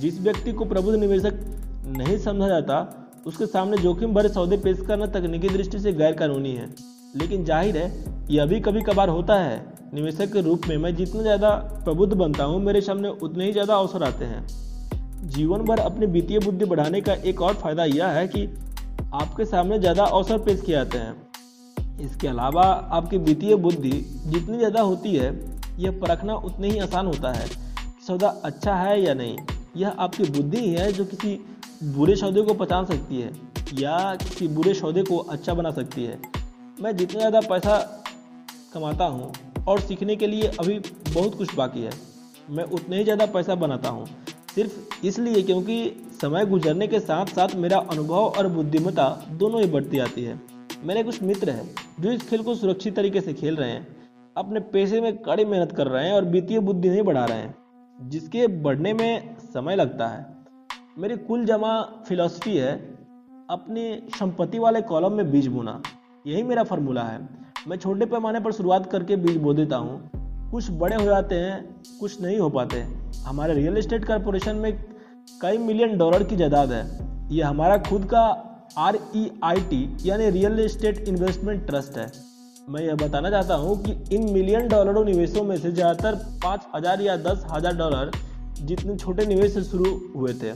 जिस 0.00 0.20
व्यक्ति 0.20 0.52
को 0.52 0.64
प्रबुद्ध 0.64 0.98
निवेशक 0.98 1.40
नहीं 1.88 2.18
समझा 2.18 2.48
जाता, 2.48 2.78
उसके 3.26 3.46
सामने 3.46 3.76
जोखिम 3.78 4.14
भरे 4.14 4.28
सौदे 4.28 4.56
पेश 4.58 4.80
करना 4.80 5.06
तकनीकी 5.08 5.48
दृष्टि 5.48 5.78
से 5.78 5.92
गैर 5.92 6.14
कानूनी 6.14 6.54
है। 6.54 6.68
लेकिन 7.16 7.44
ज़ाहिर 7.44 7.76
है, 7.76 7.92
यह 8.30 8.46
भी 8.46 8.60
कभी 8.60 8.80
कभार 8.82 9.08
होता 9.08 9.34
है। 9.34 9.64
निवेशक 9.94 10.32
के 10.32 10.40
रूप 10.40 10.66
में 10.68 10.76
मैं 10.78 10.94
जितना 10.96 11.22
ज़्यादा 11.22 11.50
प्रबुद्ध 11.84 12.12
बनता 12.14 12.44
हूँ, 12.44 12.60
मेरे 12.60 12.80
सामने 12.80 13.08
उतने 13.08 13.44
ही 13.44 13.52
ज़्यादा 13.52 13.74
अवसर 13.76 14.02
आते 14.02 14.24
हैं। 14.24 14.46
जीवन 15.28 15.62
भर 15.62 15.78
अपनी 15.80 16.06
वित्तीय 16.08 16.38
बुद्धि 16.38 16.64
बढ़ाने 16.64 17.00
का 17.00 17.12
एक 17.14 17.42
और 17.42 17.54
फ़ायदा 17.54 17.84
यह 17.86 18.06
है 18.08 18.26
कि 18.28 18.46
आपके 19.14 19.44
सामने 19.44 19.78
ज़्यादा 19.78 20.04
अवसर 20.04 20.38
पेश 20.38 20.60
किए 20.60 20.74
जाते 20.74 20.98
हैं। 20.98 21.14
इसके 22.00 22.28
अलावा 22.28 22.62
आपकी 22.92 23.18
वित्तीय 23.18 23.54
बुद्धि 23.56 23.90
जितनी 24.26 24.56
ज़्यादा 24.58 24.80
होती 24.82 25.14
है, 25.14 25.28
यह 25.78 25.98
परखना 26.00 26.34
उतनी 26.34 26.70
ही 26.70 26.78
आसान 26.78 27.06
होता 27.06 27.32
है 27.32 27.46
सौदा 28.06 28.28
अच्छा 28.44 28.74
है 28.74 29.00
या 29.02 29.14
नहीं। 29.14 29.36
यह 29.76 29.88
आपकी 29.98 30.24
बुद्धि 30.30 30.58
ही 30.58 30.72
है 30.72 30.92
जो 30.92 31.04
किसी 31.04 31.38
बुरे 31.84 32.16
सौदे 32.16 32.42
को 32.42 32.54
पहचान 32.54 32.84
सकती 32.84 33.20
है 33.20 33.32
या 33.74 34.14
किसी 34.16 34.48
बुरे 34.48 34.74
सौदे 34.74 35.02
को 35.02 35.18
अच्छा 35.18 35.54
बना 35.54 35.70
सकती 35.72 36.04
है। 36.04 36.18
मैं 36.80 36.96
जितना 36.96 37.18
ज़्यादा 37.18 37.40
पैसा 37.40 37.78
कमाता 38.74 39.04
हूँ 39.06 39.32
और 39.68 39.80
सीखने 39.80 40.16
के 40.16 40.26
लिए 40.26 40.50
अभी 40.60 40.78
बहुत 41.08 41.34
कुछ 41.34 41.54
बाकी 41.54 41.82
है, 41.82 41.92
मैं 42.50 42.64
उतने 42.66 42.98
ही 42.98 43.04
ज़्यादा 43.04 43.26
पैसा 43.28 43.54
बनाता 43.56 43.88
हूँ। 43.88 44.06
सिर्फ़ 44.54 45.06
इसलिए 45.06 45.42
क्योंकि 45.42 45.78
समय 46.22 46.46
गुजरने 46.46 46.86
के 46.86 47.00
साथ 47.00 47.26
साथ 47.26 47.54
मेरा 47.54 47.78
अनुभव 47.78 48.24
और 48.38 48.46
बुद्धिमत्ता 48.48 49.26
दोनों 49.30 49.60
ही 49.60 49.66
बढ़ती 49.66 49.98
आती 49.98 50.24
है। 50.24 50.40
मेरे 50.84 51.02
कुछ 51.02 51.22
मित्र 51.22 51.50
हैं, 51.50 51.74
जो 52.00 52.12
इस 52.12 52.28
खेल 52.28 52.42
को 52.42 52.54
सुरक्षित 52.54 52.96
तरीके 52.96 53.20
से 53.20 53.34
खेल 53.34 53.56
रहे 53.56 53.70
हैं, 53.70 53.96
अपने 54.36 54.60
पैसे 54.60 55.00
में 55.00 55.16
कड़ी 55.16 55.44
मेहनत 55.44 55.72
कर 55.72 55.86
रहे 55.86 56.06
हैं 56.06 56.12
और 56.12 56.24
वित्तीय 56.24 56.58
बुद्धि 56.58 56.88
नहीं 56.88 57.02
बढ़ा 57.02 57.24
रहे 57.24 57.38
हैं, 57.38 57.54
जिसके 58.00 58.46
बढ़ने 58.46 58.92
में 58.94 59.36
समय 59.38 59.76
लगता 59.76 60.06
है। 60.06 60.26
मेरी 60.98 61.16
कुल 61.16 61.44
जमा 61.44 61.80
फिलॉसफी 62.08 62.56
है, 62.56 62.72
अपनी 63.50 64.08
संपत्ति 64.18 64.58
वाले 64.58 64.82
कॉलम 64.82 65.12
में 65.12 65.30
बीज 65.30 65.46
बोना। 65.46 65.82
यही 66.26 66.42
मेरा 66.42 66.62
फार्मूला 66.62 67.02
है। 67.02 67.28
मैं 67.68 67.76
छोटे 67.76 68.06
पैमाने 68.06 68.40
पर 68.40 68.52
शुरुआत 68.52 68.90
करके 68.90 69.16
बीज 69.16 69.36
बो 69.36 69.54
देता 69.54 69.76
हूँ। 69.76 70.10
कुछ 70.50 70.70
बड़े 70.70 70.96
हो 70.96 71.04
जाते 71.04 71.34
हैं, 71.34 71.82
कुछ 72.00 72.20
नहीं 72.22 72.38
हो 72.38 72.50
पाते। 72.50 72.80
हमारे 73.24 73.54
रियल 73.54 73.76
एस्टेट 73.76 74.04
कॉरपोरेशन 74.04 74.56
में 74.56 74.95
कई 75.28 75.58
मिलियन 75.58 75.96
डॉलर 75.98 76.22
की 76.22 76.36
जायदाद 76.36 76.70
है। 76.72 76.84
ये 77.30 77.42
हमारा 77.42 77.76
खुद 77.80 78.04
का 78.04 78.20
आर 78.78 78.98
ई 79.16 79.30
आई 79.44 79.60
टी 79.62 79.80
यानी 80.04 80.28
रियल 80.30 80.60
एस्टेट 80.60 80.98
इन्वेस्टमेंट 81.08 81.66
ट्रस्ट 81.66 81.98
है। 81.98 82.10
मैं 82.68 82.82
यह 82.82 82.94
बताना 82.96 83.30
चाहता 83.30 83.54
हूँ 83.54 83.76
कि 83.82 83.92
इन 84.16 84.22
मिलियन 84.32 84.68
डॉलरों 84.68 85.04
निवेशों 85.04 85.42
में 85.44 85.56
से 85.56 85.72
ज़्यादातर 85.72 86.14
पाँच 86.42 86.66
हज़ार 86.74 87.02
या 87.02 87.16
दस 87.18 87.44
हज़ार 87.50 87.76
डॉलर 87.76 88.10
जितने 88.60 88.96
छोटे 88.96 89.26
निवेश 89.26 89.52
से 89.54 89.62
शुरू 89.64 89.92
हुए 90.16 90.32
थे। 90.34 90.52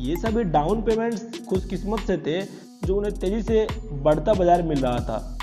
ये 0.00 0.16
सभी 0.16 0.44
डाउन 0.46 0.82
पेमेंट्स 0.82 1.46
खुशकिस्मत 1.48 2.00
से 2.06 2.16
थे, 2.18 2.40
जो 2.86 2.96
उन्हें 2.96 3.14
तेज़ी 3.14 3.42
से 3.42 3.66
बढ़ता 4.02 4.34
बाज़ार 4.34 4.62
मिल 4.62 4.78
रहा 4.78 4.98
था। 5.00 5.38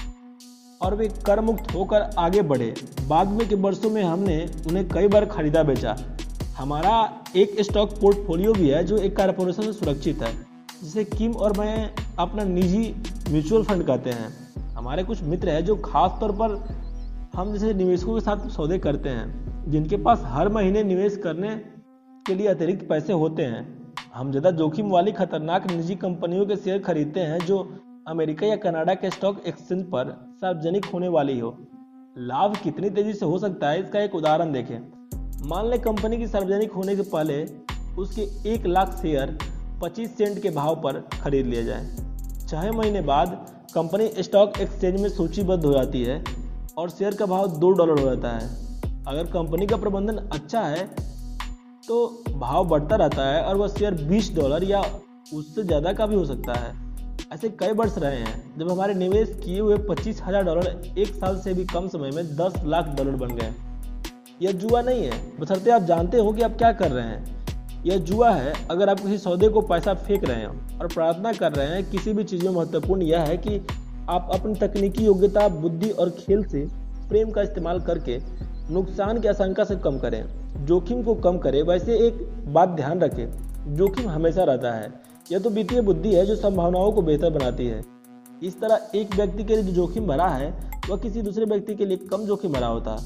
और 0.81 0.95
वे 0.95 1.07
कर 1.25 1.41
मुक्त 1.41 1.73
होकर 1.73 2.09
आगे 2.19 2.41
बढ़े। 2.43 2.73
बाद 3.07 3.27
में 3.29 3.47
के 3.49 3.55
वर्षों 3.57 3.89
में 3.89 4.03
हमने 4.03 4.43
उन्हें 4.67 4.87
कई 4.89 5.07
बार 5.07 5.25
खरीदा 5.27 5.63
बेचा। 5.63 5.95
हमारा 6.53 6.97
एक 7.35 7.55
स्टॉक 7.61 7.93
पोर्टफोलियो 8.01 8.51
भी 8.53 8.69
है 8.69 8.83
जो 8.83 8.97
एक 8.97 9.15
कारपोरेशन 9.17 9.63
से 9.63 9.73
सुरक्षित 9.73 10.21
है, 10.21 10.31
जिसे 10.83 11.03
किम 11.05 11.31
और 11.35 11.57
मैं 11.57 11.89
अपना 12.19 12.43
निजी 12.45 12.93
म्यूचुअल 13.29 13.63
फंड 13.63 13.85
कहते 13.85 14.09
हैं। 14.09 14.29
हमारे 14.75 15.03
कुछ 15.03 15.23
मित्र 15.23 15.49
हैं 15.49 15.65
जो 15.65 15.75
खास 15.85 16.17
तौर 16.19 16.31
पर 16.41 16.55
हम 17.35 17.53
जैसे 17.53 17.73
निवेशकों 17.73 18.13
के 18.15 18.21
साथ 18.21 18.47
सौदे 18.51 18.79
करते 18.79 19.09
हैं, 19.09 19.65
जिनके 19.67 19.97
पास 19.99 20.21
हर 20.25 20.49
महीने 20.49 20.83
निवेश 20.83 21.17
करने 21.23 21.55
के 22.25 22.35
लिए 22.35 22.47
अतिरिक्त 22.47 22.87
पैसे 22.89 23.13
होते 23.15 23.43
हैं। 23.45 23.67
हम 24.15 24.31
ज़्यादा 24.31 24.51
जोखिम 24.53 24.89
वाली 24.91 25.11
खतरनाक 25.13 25.69
निजी 25.71 25.95
कंपनियों 25.97 26.45
के 26.45 26.55
शेयर 26.55 26.79
खरीदते 26.81 27.19
हैं 27.21 27.45
जो 27.45 27.57
अमेरिका 28.07 28.47
या 28.47 28.55
कनाडा 28.61 28.93
के 28.95 29.09
स्टॉक 29.09 29.43
एक्सचेंज 29.47 29.83
पर 29.85 30.17
सार्वजनिक 30.41 30.85
होने 30.85 31.07
वाली 31.09 31.39
हो। 31.39 31.57
लाभ 32.15 32.57
कितनी 32.63 32.89
तेज़ी 32.89 33.13
से 33.13 33.25
हो 33.25 33.37
सकता 33.39 33.69
है, 33.69 33.79
इसका 33.79 33.99
एक 34.01 34.15
उदाहरण 34.15 34.51
देखें। 34.51 34.79
मान 35.43 35.69
लें 35.69 35.79
कंपनी 35.81 36.17
की 36.17 36.27
सार्वजनिक 36.27 36.71
होने 36.71 36.95
से 36.95 37.03
पहले 37.05 37.43
उसके 37.97 38.21
एक 38.49 38.65
लाख 38.67 38.91
शेयर 38.97 39.37
25 39.81 40.09
सेंट 40.09 40.41
के 40.41 40.49
भाव 40.51 40.75
पर 40.83 40.99
खरीद 41.13 41.45
लिया 41.45 41.63
जाए। 41.63 42.47
छः 42.49 42.71
महीने 42.71 43.01
बाद 43.01 43.33
कंपनी 43.73 44.23
स्टॉक 44.23 44.59
एक्सचेंज 44.61 45.01
में 45.01 45.09
सूचीबद्ध 45.09 45.63
हो 45.65 45.71
जाती 45.73 46.03
है 46.03 46.23
और 46.77 46.89
शेयर 46.89 47.15
का 47.15 47.25
भाव 47.25 47.47
दो 47.59 47.71
डॉलर 47.71 47.99
हो 47.99 48.05
जाता 48.05 48.29
है। 48.29 48.47
अगर 49.07 49.31
कंपनी 49.33 49.67
का 49.67 49.77
प्रबंधन 49.77 50.17
अच्छा 50.29 50.61
है 50.61 50.85
तो 51.83 51.97
भाव 52.35 52.67
बढ़ता 52.67 52.95
रहता 52.95 53.25
है 53.25 53.43
और 53.43 53.57
वह 53.57 53.67
शेयर 53.69 53.95
20 54.07 54.33
डॉलर 54.35 54.63
या 54.63 54.81
उससे 55.33 55.63
ज़्यादा 55.63 55.93
का 55.93 56.05
भी 56.05 56.15
हो 56.15 56.25
सकता 56.25 56.53
है। 56.53 56.71
ऐसे 57.33 57.49
कई 57.59 57.71
वर्ष 57.73 57.97
रहे 57.97 58.17
हैं, 58.17 58.57
जब 58.57 58.71
हमारे 58.71 58.93
निवेश 58.95 59.35
किए 59.43 59.59
हुए 59.59 59.77
पच्चीस 59.89 60.21
हज़ार 60.23 60.43
डॉलर 60.43 60.97
एक 60.97 61.13
साल 61.15 61.39
से 61.41 61.53
भी 61.53 61.65
कम 61.67 61.87
समय 61.89 62.11
में 62.11 62.35
दस 62.35 62.61
लाख 62.65 62.95
डॉलर 62.97 63.15
बन 63.17 63.35
गए। 63.35 63.53
यह 64.43 64.51
जुआ 64.51 64.81
नहीं 64.81 65.03
है। 65.05 65.39
बसरते 65.39 65.71
आप 65.71 65.81
जानते 65.81 66.17
हो 66.17 66.31
कि 66.31 66.41
आप 66.41 66.57
क्या 66.57 66.71
कर 66.71 66.91
रहे 66.91 67.03
हैं। 67.03 67.83
यह 67.85 67.97
जुआ 67.97 68.31
है, 68.31 68.53
अगर 68.71 68.89
आप 68.89 68.99
किसी 68.99 69.17
सौदे 69.17 69.47
को 69.47 69.61
पैसा 69.61 69.93
फेंक 69.93 70.23
रहे 70.23 70.37
हैं 70.37 70.79
और 70.79 70.87
प्रार्थना 70.87 71.33
कर 71.33 71.51
रहे 71.51 71.67
हैं, 71.67 71.89
किसी 71.89 72.13
भी 72.13 72.23
चीज़ 72.23 72.43
में 72.45 72.51
महत्वपूर्ण 72.51 73.01
यह 73.01 73.19
है 73.19 73.37
कि 73.37 73.67
आप 74.09 74.29
अपनी 74.33 74.55
तकनीकी 74.55 75.05
योग्यता, 75.05 75.47
बुद्धि 75.47 75.89
और 75.89 76.09
खेल 76.09 76.43
से 76.43 76.67
प्रेम 77.09 77.31
का 77.31 77.41
इस्तेमाल 77.41 77.79
करके 77.81 78.19
नुकसान 78.73 79.19
की 79.19 79.27
आशंका 79.27 79.63
से 79.63 79.75
कम 79.75 79.99
करें। 79.99 80.23
जोखिम 80.65 81.03
को 81.03 81.15
कम 81.15 81.37
करें। 81.37 81.61
वैसे 81.63 81.97
एक 81.97 82.27
बात 82.47 82.69
ध्यान 82.69 82.99
रखें, 82.99 83.25
जोखिम 83.75 84.09
हमेशा 84.09 84.43
रहता 84.43 84.71
है। 84.71 84.91
यह 85.31 85.39
तो 85.39 85.49
वित्तीय 85.49 85.81
बुद्धि 85.81 86.15
है 86.15 86.25
जो 86.25 86.35
संभावनाओं 86.35 86.91
को 86.91 87.01
बेहतर 87.01 87.29
बनाती 87.29 87.67
है। 87.67 87.83
इस 88.43 88.59
तरह 88.61 88.79
एक 88.95 89.15
व्यक्ति 89.15 89.43
के 89.43 89.53
लिए 89.53 89.63
जो 89.63 89.71
जोखिम 89.71 90.07
भरा 90.07 90.27
है, 90.27 90.71
वह 90.89 90.97
किसी 90.97 91.21
दूसरे 91.21 91.45
व्यक्ति 91.45 91.75
के 91.75 91.85
लिए 91.85 91.97
कम 91.97 92.25
जोखिम 92.25 92.53
भरा 92.53 92.67
होता। 92.67 93.01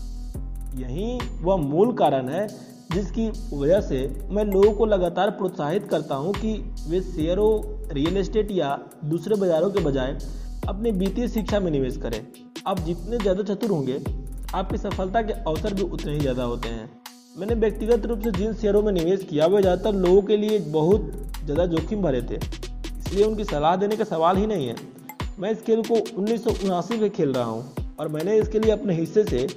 यही 0.77 1.17
वह 1.41 1.55
मूल 1.57 1.93
कारण 1.95 2.29
है, 2.29 2.47
जिसकी 2.93 3.27
वजह 3.53 3.79
से 3.81 3.97
मैं 4.31 4.43
लोगों 4.45 4.71
को 4.73 4.85
लगातार 4.85 5.29
प्रोत्साहित 5.31 5.87
करता 5.87 6.15
हूँ 6.15 6.33
कि 6.33 6.53
वे 6.87 7.01
शेयरों, 7.03 7.93
रियल 7.93 8.17
एस्टेट 8.17 8.51
या 8.51 8.77
दूसरे 9.05 9.35
बाजारों 9.35 9.69
के 9.69 9.83
बजाय 9.83 10.17
अपनी 10.67 10.91
वित्तीय 10.93 11.27
शिक्षा 11.29 11.59
में 11.59 11.71
निवेश 11.71 11.97
करें। 11.97 12.21
आप 12.67 12.79
जितने 12.81 13.17
ज़्यादा 13.17 13.43
चतुर 13.45 13.69
होंगे, 13.69 13.99
आपकी 14.55 14.77
सफलता 14.77 15.21
के 15.21 15.33
अवसर 15.33 15.73
भी 15.73 15.81
उतने 15.83 16.13
ही 16.13 16.19
ज़्यादा 16.19 16.43
होते 16.43 16.69
हैं। 16.69 16.89
मैंने 17.37 17.55
व्यक्तिगत 17.55 18.05
रूप 18.05 18.21
से 18.21 18.31
जिन 18.31 18.53
शेयरों 18.53 18.81
में 18.83 18.91
निवेश 18.93 19.23
किया 19.29 19.45
वह 19.45 19.61
ज़्यादातर 19.61 19.97
लोगों 19.97 20.21
के 20.21 20.37
लिए 20.37 20.59
बहुत 20.71 21.11
ज़्यादा 21.45 21.65
जोखिम 21.67 22.01
भरे 22.01 22.21
थे। 22.21 22.35
इसलिए 22.35 23.25
उनकी 23.25 23.43
सलाह 23.45 23.75
देने 23.75 23.97
का 23.97 24.03
सवाल 24.05 24.37
ही 24.37 24.47
नहीं 24.47 24.67
है। 24.67 24.75
मैं 25.39 25.51
इस 25.51 25.61
खेल 25.61 25.81
को 25.83 25.95
उन्नीस 26.17 26.91
में 26.91 27.09
खेल 27.11 27.33
रहा 27.33 27.43
हूँ 27.43 27.95
और 27.99 28.07
मैंने 28.07 28.37
इसके 28.37 28.59
लिए 28.59 28.71
अपने 28.71 28.93
हिस्से 28.93 29.23
से 29.23 29.47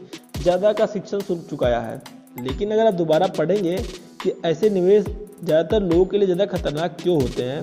ज़्यादा 0.42 0.72
का 0.72 0.86
शिक्षण 0.86 1.20
शुल्क 1.20 1.46
चुकाया 1.50 1.80
है। 1.80 2.00
लेकिन 2.38 2.70
अगर 2.70 2.86
आप 2.86 2.94
दोबारा 2.94 3.26
पढ़ेंगे 3.38 3.76
कि 4.22 4.32
ऐसे 4.44 4.70
निवेश 4.70 5.04
ज़्यादातर 5.04 5.82
लोगों 5.82 6.04
के 6.04 6.18
लिए 6.18 6.26
ज़्यादा 6.26 6.46
खतरनाक 6.48 6.96
क्यों 7.02 7.20
होते 7.22 7.42
हैं 7.44 7.62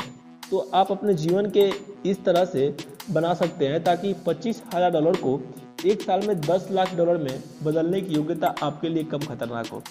तो 0.50 0.58
आप 0.74 0.92
अपने 0.92 1.14
जीवन 1.16 1.50
के 1.52 1.70
इस 2.10 2.24
तरह 2.26 2.46
से 2.46 2.76
बना 3.12 3.34
सकते 3.34 3.68
हैं 3.68 3.84
ताकि 3.84 4.14
पच्चीस 4.26 4.62
हज़ार 4.74 4.92
डॉलर 4.92 5.16
को 5.18 5.40
एक 5.86 6.02
साल 6.02 6.28
में 6.28 6.40
10 6.42 6.68
लाख 6.72 6.96
डॉलर 6.96 7.18
में 7.18 7.44
बदलने 7.64 8.02
की 8.02 8.14
योग्यता 8.14 8.54
आपके 8.64 8.90
लिए 8.90 9.04
कम 9.04 9.20
खतरनाक 9.20 9.68
हो। 9.68 9.82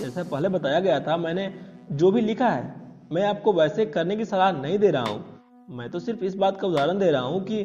जैसा 0.00 0.22
पहले 0.22 0.48
बताया 0.48 0.80
गया 0.80 1.00
था, 1.00 1.16
मैंने 1.16 1.52
जो 1.92 2.10
भी 2.10 2.20
लिखा 2.20 2.48
है, 2.48 2.74
मैं 3.12 3.26
आपको 3.26 3.52
वैसे 3.52 3.86
करने 3.88 4.16
की 4.16 4.24
सलाह 4.24 4.52
नहीं 4.52 4.78
दे 4.78 4.90
रहा 4.90 5.02
हूँ। 5.02 5.24
मैं 5.70 5.88
तो 5.90 6.00
सिर्फ़ 6.00 6.24
इस 6.24 6.34
बात 6.36 6.60
का 6.60 6.68
उदाहरण 6.68 6.98
दे 6.98 7.10
रहा 7.10 7.22
हूँ 7.22 7.44
कि 7.44 7.60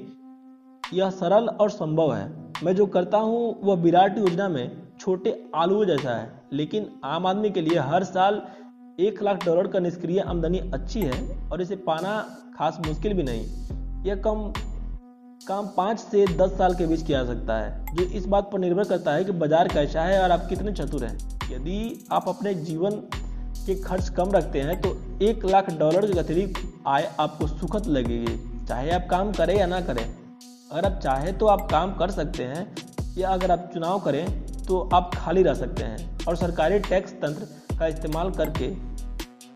यह 0.83 1.09
सरल 1.11 1.47
और 1.49 1.69
संभव 1.71 2.13
है। 2.15 2.27
मैं 2.63 2.75
जो 2.75 2.85
करता 2.87 3.17
हूँ, 3.17 3.59
वह 3.63 3.75
विराट 3.75 4.17
योजना 4.17 4.47
में 4.49 4.71
छोटे 4.99 5.35
आलू 5.55 5.83
जैसा 5.85 6.15
है। 6.15 6.31
लेकिन 6.53 6.89
आम 7.05 7.27
आदमी 7.27 7.49
के 7.49 7.61
लिए 7.61 7.79
हर 7.81 8.03
साल 8.05 8.41
एक 8.99 9.21
लाख 9.23 9.45
डॉलर 9.45 9.67
का 9.67 9.79
निष्क्रिय 9.79 10.19
आमदनी 10.21 10.59
अच्छी 10.73 11.01
है 11.01 11.21
और 11.49 11.61
इसे 11.61 11.75
पाना 11.85 12.17
खास 12.57 12.79
मुश्किल 12.87 13.13
भी 13.13 13.23
नहीं। 13.23 13.45
यह 14.05 14.15
कम, 14.17 14.51
काम 15.41 15.67
पाँच 15.77 15.99
से 15.99 16.25
दस 16.37 16.57
साल 16.57 16.75
के 16.75 16.87
बीच 16.87 17.03
किया 17.03 17.23
जा 17.23 17.33
सकता 17.33 17.59
है, 17.59 17.95
जो 17.95 18.03
इस 18.03 18.25
बात 18.25 18.49
पर 18.53 18.59
निर्भर 18.59 18.83
करता 18.85 19.13
है 19.13 19.23
कि 19.23 19.31
बाज़ार 19.33 19.67
कैसा 19.67 20.03
है 20.03 20.21
और 20.23 20.31
आप 20.31 20.45
कितने 20.49 20.73
चतुर 20.73 21.03
हैं। 21.03 21.17
यदि 21.51 22.07
आप 22.11 22.27
अपने 22.27 22.53
जीवन 22.55 23.01
के 23.59 23.75
खर्च 23.81 24.09
कम 24.09 24.31
रखते 24.31 24.61
हैं 24.61 24.79
तो 24.81 24.97
एक 25.21 25.45
लाख 25.45 25.69
डॉलर 25.79 26.11
की 26.11 26.19
अतिरिक्त 26.19 26.61
आय 26.87 27.09
आपको 27.19 27.47
सुखद 27.49 27.87
लगेगी, 27.87 28.37
चाहे 28.65 28.91
आप 28.91 29.07
काम 29.09 29.31
करें 29.33 29.55
या 29.57 29.65
ना 29.67 29.81
करें। 29.81 30.05
अगर 30.71 30.85
आप 30.85 30.99
चाहें 31.03 31.37
तो 31.37 31.45
आप 31.45 31.61
काम 31.71 31.93
कर 31.93 32.11
सकते 32.11 32.43
हैं, 32.43 32.75
या 33.17 33.29
अगर 33.29 33.51
आप 33.51 33.69
चुनाव 33.73 33.99
करें 33.99 34.25
तो 34.65 34.79
आप 34.93 35.11
खाली 35.15 35.43
रह 35.43 35.53
सकते 35.53 35.83
हैं। 35.83 36.25
और 36.25 36.35
सरकारी 36.35 36.79
टैक्स 36.79 37.13
तंत्र 37.13 37.77
का 37.77 37.87
इस्तेमाल 37.87 38.29
करके 38.31 38.67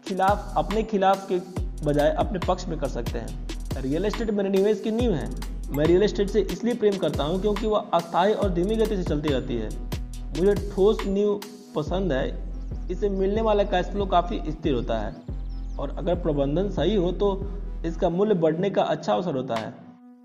खिलाफ, 0.07 0.53
अपने 0.57 0.83
खिलाफ 0.83 1.27
के 1.31 1.37
बजाय 1.85 2.09
अपने 2.13 2.39
पक्ष 2.39 2.67
में 2.67 2.77
कर 2.79 2.87
सकते 2.87 3.19
हैं। 3.19 3.81
रियल 3.81 4.05
एस्टेट 4.05 4.31
मेरे 4.31 4.49
निवेश 4.49 4.81
की 4.81 4.91
नींव 4.91 5.13
है। 5.13 5.29
मैं 5.69 5.85
रियल 5.85 6.03
एस्टेट 6.03 6.29
से 6.29 6.41
इसलिए 6.41 6.73
प्रेम 6.73 6.97
करता 6.97 7.23
हूँ 7.23 7.39
क्योंकि 7.41 7.67
वह 7.67 7.89
अस्थायी 7.93 8.33
और 8.33 8.53
धीमी 8.53 8.75
गति 8.75 8.97
से 8.97 9.03
चलती 9.03 9.29
रहती 9.29 9.55
है। 9.55 9.69
मुझे 10.39 10.55
ठोस 10.71 11.05
नींव 11.05 11.39
पसंद 11.75 12.13
है। 12.13 12.27
इसे 12.91 13.09
मिलने 13.09 13.41
वाला 13.41 13.63
कैश 13.65 13.85
फ्लो 13.85 14.05
काफ़ी 14.07 14.41
स्थिर 14.47 14.73
होता 14.73 14.99
है। 14.99 15.15
और 15.79 15.95
अगर 15.97 16.15
प्रबंधन 16.15 16.69
सही 16.71 16.95
हो 16.95 17.11
तो 17.13 17.31
इसका 17.85 18.09
मूल्य 18.09 18.33
बढ़ने 18.35 18.69
का 18.69 18.83
अच्छा 18.83 19.13
अवसर 19.13 19.35
होता 19.35 19.55
है। 19.55 19.73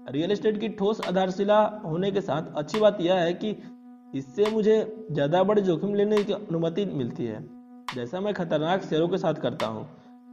रियल 0.09 0.31
एस्टेट 0.33 0.59
की 0.61 0.69
ठोस 0.71 1.01
आधारशिला 1.09 1.59
होने 1.85 2.11
के 2.11 2.21
साथ 2.21 2.55
अच्छी 2.57 2.79
बात 2.81 3.01
यह 3.01 3.15
है 3.15 3.33
कि 3.35 3.51
इससे 4.13 4.51
मुझे 4.51 4.77
ज़्यादा 5.13 5.43
बड़े 5.45 5.63
जोखिम 5.63 5.95
लेने 5.95 6.23
की 6.25 6.33
अनुमति 6.33 6.85
मिलती 6.93 7.25
है। 7.25 7.41
जैसा 7.95 8.21
मैं 8.21 8.33
खतरनाक 8.35 8.85
शेयरों 8.85 9.09
के 9.09 9.19
साथ 9.19 9.35
करता 9.43 9.67
हूँ। 9.67 9.87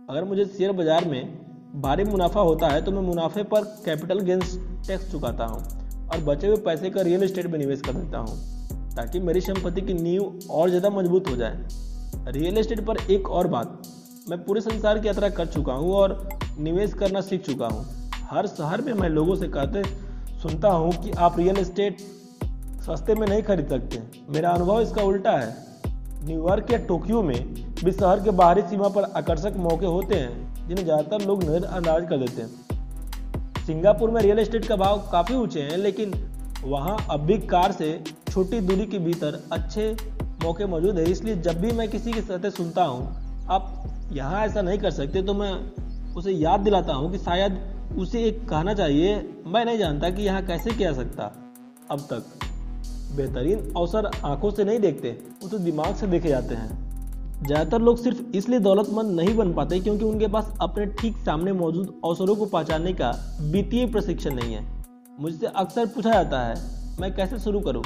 अगर 0.09 0.23
मुझे 0.23 0.45
शेयर 0.47 0.71
बाज़ार 0.73 1.05
में 1.05 1.81
भारी 1.81 2.03
मुनाफा 2.03 2.41
होता 2.41 2.67
है 2.67 2.81
तो 2.81 2.91
मैं 2.91 3.01
मुनाफे 3.03 3.43
पर 3.45 3.63
कैपिटल 3.85 4.19
गेंस 4.21 4.55
टैक्स 4.87 5.11
चुकाता 5.11 5.45
हूँ 5.45 5.59
और 6.07 6.23
बचे 6.23 6.47
हुए 6.47 6.57
पैसे 6.65 6.89
का 6.89 7.01
रियल 7.01 7.23
एस्टेट 7.23 7.47
में 7.47 7.57
निवेश 7.59 7.81
कर 7.81 7.93
देता 7.93 8.17
हूँ, 8.19 8.37
ताकि 8.95 9.19
मेरी 9.21 9.41
संपत्ति 9.41 9.81
की 9.81 9.93
नींव 9.95 10.39
और 10.51 10.69
ज़्यादा 10.69 10.89
मज़बूत 10.91 11.29
हो 11.29 11.35
जाए। 11.35 12.31
रियल 12.31 12.57
एस्टेट 12.57 12.85
पर 12.85 12.97
एक 13.09 13.29
और 13.31 13.47
बात, 13.49 13.81
मैं 14.29 14.43
पूरे 14.43 14.61
संसार 14.61 14.99
की 14.99 15.07
यात्रा 15.07 15.29
कर 15.31 15.45
चुका 15.47 15.73
हूँ 15.73 15.93
और 15.95 16.17
निवेश 16.59 16.93
करना 16.93 17.21
सीख 17.23 17.45
चुका 17.45 17.67
हूँ। 17.67 17.85
हर 18.25 18.47
शहर 18.47 18.81
में 18.81 18.93
मैं 18.93 19.07
लोगों 19.09 19.35
से 19.35 19.47
कहते 19.49 19.83
सुनता 20.41 20.69
हूँ 20.69 20.91
कि 20.93 21.11
आप 21.19 21.37
रियल 21.39 21.57
एस्टेट 21.57 21.97
सस्ते 22.83 23.15
में 23.15 23.25
नहीं 23.27 23.41
खरीद 23.43 23.69
सकते। 23.69 24.01
मेरा 24.29 24.49
अनुभव 24.51 24.81
इसका 24.81 25.01
उल्टा 25.03 25.31
है। 25.31 25.53
न्यूयॉर्क 26.23 26.71
या 26.71 26.77
टोक्यो 26.87 27.21
में 27.21 27.53
भी 27.83 27.91
शहर 27.91 28.19
के 28.19 28.31
बाहरी 28.33 28.61
सीमा 28.61 28.87
पर 28.89 29.03
आकर्षक 29.13 29.53
मौके 29.59 29.85
होते 29.87 30.15
हैं, 30.15 30.67
जिन्हें 30.67 30.85
ज़्यादातर 30.85 31.25
लोग 31.25 31.43
नज़रअंदाज 31.43 32.07
कर 32.09 32.17
देते 32.17 32.41
हैं। 32.41 33.63
सिंगापुर 33.65 34.11
में 34.11 34.21
रियल 34.21 34.39
एस्टेट 34.39 34.65
का 34.65 34.75
भाव 34.75 35.07
काफ़ी 35.11 35.35
ऊँचे 35.35 35.61
हैं, 35.61 35.77
लेकिन 35.77 36.13
वहाँ 36.63 36.97
अब 37.11 37.25
भी 37.25 37.37
कार 37.47 37.71
से 37.73 37.91
छोटी 38.29 38.59
दूरी 38.61 38.85
के 38.85 38.99
भीतर 38.99 39.39
अच्छे 39.51 39.95
मौके 40.43 40.65
मौजूद 40.65 40.97
है। 40.97 41.09
इसलिए 41.11 41.35
जब 41.37 41.61
भी 41.61 41.71
मैं 41.73 41.89
किसी 41.89 42.13
की 42.13 42.21
सतह 42.23 42.49
सुनता 42.51 42.83
हूँ, 42.83 43.07
आप 43.49 44.09
यहाँ 44.13 44.45
ऐसा 44.45 44.61
नहीं 44.61 44.79
कर 44.79 44.91
सकते 44.93 45.21
तो 45.21 45.33
मैं 45.33 45.53
उसे 46.15 46.31
याद 46.31 46.59
दिलाता 46.61 46.93
हूँ 46.93 47.11
कि 47.11 47.17
शायद 47.19 47.63
उसे 47.97 48.23
एक 48.23 48.47
कहना 48.49 48.73
चाहिए, 48.73 49.15
मैं 49.47 49.63
नहीं 49.65 49.77
जानता 49.77 50.09
कि 50.09 50.23
यहाँ 50.23 50.45
कैसे 50.45 50.71
किया 50.71 50.93
सकता। 50.93 51.31
अब 51.91 51.99
तक 52.11 52.23
बेहतरीन 53.17 53.73
अवसर 53.77 54.09
आँखों 54.25 54.51
से 54.51 54.63
नहीं 54.63 54.79
देखते, 54.79 55.09
वो 55.43 55.49
तो 55.49 55.57
दिमाग 55.59 55.95
से 55.95 56.07
देखे 56.07 56.29
जाते 56.29 56.55
हैं। 56.55 56.83
ज़्यादातर 57.37 57.81
लोग 57.81 57.97
सिर्फ़ 57.97 58.21
इसलिए 58.37 58.59
दौलतमंद 58.59 59.19
नहीं 59.19 59.35
बन 59.37 59.53
पाते 59.53 59.79
क्योंकि 59.79 60.05
उनके 60.05 60.27
पास 60.27 60.53
अपने 60.61 60.85
ठीक 60.93 61.17
सामने 61.17 61.53
मौजूद 61.53 61.93
अवसरों 62.05 62.35
को 62.35 62.45
पहचानने 62.45 62.93
का 62.93 63.11
वित्तीय 63.43 63.85
प्रशिक्षण 63.85 64.35
नहीं 64.35 64.53
है। 64.53 64.63
मुझसे 65.19 65.47
अक्सर 65.47 65.85
पूछा 65.85 66.11
जाता 66.11 66.39
है, 66.41 66.55
मैं 66.99 67.13
कैसे 67.15 67.39
शुरू 67.39 67.59
करूँ? 67.59 67.83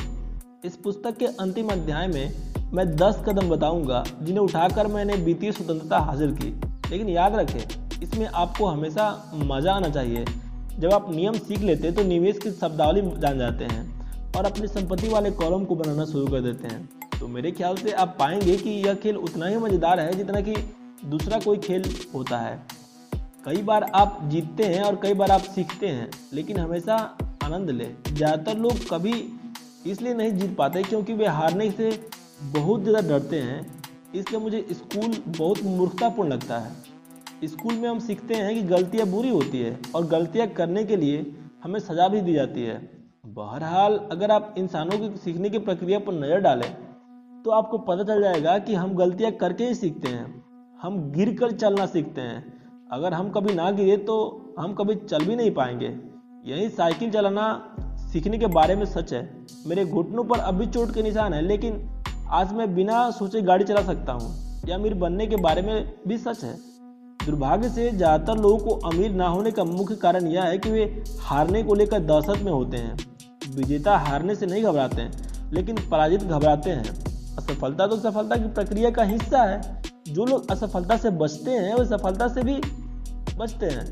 इस 0.66 0.76
पुस्तक 0.76 1.18
के 1.18 1.26
अंतिम 1.26 1.70
अध्याय 1.70 2.08
में 2.08 2.32
मैं 2.74 2.86
10 2.96 3.24
कदम 3.28 3.50
बताऊँगा, 3.50 4.04
जिन्हें 4.22 4.44
उठाकर 4.44 4.88
मैंने 4.88 5.14
वित्तीय 5.16 5.52
स्वतंत्रता 5.52 6.00
हासिल 6.00 6.32
की। 6.34 6.50
लेकिन 6.92 7.10
याद 7.10 7.36
रखें, 7.36 7.60
इसमें 8.02 8.26
आपको 8.26 8.66
हमेशा 8.68 9.32
मज़ा 9.36 9.74
आना 9.74 9.90
चाहिए। 9.90 10.26
जब 10.76 10.94
आप 10.94 11.12
नियम 11.12 11.34
सीख 11.36 11.62
लेते 11.62 11.88
हैं 11.88 11.96
तो 11.96 12.04
निवेश 12.06 12.38
की 12.40 12.52
शब्दावली 12.52 13.02
जान 13.20 13.38
जाते 13.40 13.66
हैं 13.66 14.34
और 14.38 14.46
अपनी 14.46 14.68
संपत्ति 14.70 15.08
वाले 15.10 15.32
कॉलम 15.34 15.66
को 15.66 15.76
बनाना 15.76 16.06
शुरू 16.06 16.28
कर 16.28 16.42
देते 16.42 16.68
हैं। 16.68 17.20
तो 17.20 17.28
मेरे 17.28 17.52
ख्याल 17.52 17.76
से 17.78 17.92
आप 17.94 18.16
पाएँगे 18.20 18.56
कि 18.58 18.70
यह 18.82 18.94
खेल 18.96 19.18
उतना 19.20 19.48
ही 19.48 19.58
मज़ेदार 19.58 20.00
है 20.00 20.14
जितना 20.14 20.42
कि 20.42 20.56
दूसरा 21.06 21.40
कोई 21.40 21.58
खेल 21.60 21.84
होता 22.14 22.38
है। 22.40 22.60
कई 23.46 23.62
बार 23.64 23.84
आप 23.96 24.20
जीतते 24.26 24.64
हैं 24.66 24.82
और 24.84 25.00
कई 25.04 25.14
बार 25.14 25.32
आप 25.32 25.42
सीखते 25.50 25.88
हैं, 25.88 26.10
लेकिन 26.34 26.60
हमेशा 26.60 26.96
आनंद 27.44 27.70
ले। 27.72 27.86
ज़्यादातर 28.08 28.58
लोग 28.58 28.88
कभी 28.90 29.14
इसलिए 29.88 30.14
नहीं 30.14 30.32
जीत 30.34 30.56
पाते 30.58 30.84
क्योंकि 30.84 31.14
वे 31.14 31.28
हारने 31.28 31.70
से 31.72 31.92
बहुत 32.44 32.84
ज़्यादा 32.84 33.08
डरते 33.10 33.40
हैं 33.40 33.62
इसलिए 34.16 34.40
मुझे 34.42 34.66
स्कूल 34.72 35.16
बहुत 35.30 35.64
मूर्खतापूर्ण 35.66 36.30
लगता 36.30 36.58
है। 36.60 37.48
स्कूल 37.48 37.74
में 37.74 37.88
हम 37.90 38.00
सीखते 38.00 38.34
हैं 38.34 38.54
कि 38.56 38.62
गलतियाँ 38.68 39.08
बुरी 39.08 39.30
होती 39.30 39.60
है 39.60 39.78
और 39.96 40.06
गलतियाँ 40.08 40.48
करने 40.50 40.84
के 40.84 40.96
लिए 40.96 41.26
हमें 41.64 41.80
सज़ा 41.80 42.08
भी 42.08 42.22
दी 42.22 42.34
जाती 42.34 42.64
है। 42.64 42.78
बहरहाल, 43.28 43.98
अगर 44.12 44.32
आप 44.32 44.56
इंसानों 44.58 44.98
की 45.00 45.18
सीखने 45.18 45.50
की 45.50 45.60
प्रक्रिया 45.60 46.00
पर 46.00 46.14
नज़र 46.16 46.40
डालें 46.42 46.72
तो 47.46 47.52
आपको 47.52 47.78
पता 47.80 48.04
चल 48.04 48.22
जाएगा 48.22 48.58
कि 48.60 48.74
हम 48.76 48.96
गलतियाँ 48.96 49.32
करके 49.34 49.64
ही 49.64 49.76
सीखते 49.76 50.08
हैं। 50.08 50.44
हम 50.80 51.00
गिर 51.12 51.36
कर 51.36 51.52
चलना 51.54 51.86
सीखते 51.86 52.22
हैं। 52.22 52.44
अगर 52.92 53.14
हम 53.14 53.30
कभी 53.30 53.54
ना 53.54 53.70
गिरे 53.72 53.98
तो 54.00 54.16
हम 54.60 54.74
कभी 54.74 54.96
चल 54.98 55.26
भी 55.26 55.36
नहीं 55.36 55.52
पाएँगे। 55.52 55.96
यही 56.46 56.70
साइकिल 56.72 57.12
चलाना 57.12 57.46
सीखने 58.04 58.38
के 58.38 58.48
बारे 58.50 58.76
में 58.76 58.86
सच 58.88 59.14
है। 59.14 59.24
मेरे 59.68 59.86
घुटनों 59.86 60.24
पर 60.24 60.40
अभी 60.42 60.66
चोट 60.68 60.94
के 60.94 61.04
निशान 61.04 61.34
है, 61.34 61.42
लेकिन 61.42 61.99
आज 62.30 62.52
मैं 62.54 62.74
बिना 62.76 63.10
सोचे 63.12 63.42
गाड़ी 63.42 63.66
चला 63.66 63.82
सकता 63.82 64.14
हूँ। 64.14 64.64
या 64.68 64.76
अमीर 64.76 64.94
बनने 64.94 65.26
के 65.28 65.36
बारे 65.36 65.62
में 65.62 65.94
भी 66.08 66.18
सच 66.18 66.44
है? 66.44 66.54
दुर्भाग्य 67.20 67.70
से 67.70 67.90
ज़्यादातर 67.92 68.42
लोगों 68.42 68.58
को 68.58 68.90
अमीर 68.90 69.12
ना 69.12 69.28
होने 69.28 69.52
का 69.52 69.64
मुख्य 69.64 69.96
कारण 69.96 70.28
यह 70.28 70.44
है 70.44 70.58
कि 70.58 70.72
वे 70.72 70.84
हारने 71.22 71.64
को 71.64 71.76
लेकर 71.76 72.00
दहशत 72.00 72.44
में 72.44 72.52
होते 72.52 72.78
हैं। 72.78 72.98
विजेता 73.56 73.98
हारने 73.98 74.36
से 74.36 74.46
नहीं 74.46 74.64
घबराते 74.64 75.02
हैं, 75.02 75.12
लेकिन 75.54 75.78
पराजित 75.92 76.24
घबराते 76.24 76.70
हैं। 76.70 76.94
असफलता 77.38 77.88
तो 77.88 77.98
सफलता 77.98 78.36
की 78.36 78.48
प्रक्रिया 78.50 78.92
का 78.92 79.04
हिस्सा 79.04 79.44
है। 79.44 79.82
जो 80.08 80.26
लोग 80.26 80.52
असफलता 80.52 80.98
से 80.98 81.10
बचते 81.10 81.52
हैं, 81.52 81.74
वो 81.74 81.86
सफलता 81.86 82.28
से 82.28 82.44
भी 82.44 82.56
बचते 83.38 83.66
हैं। 83.66 83.90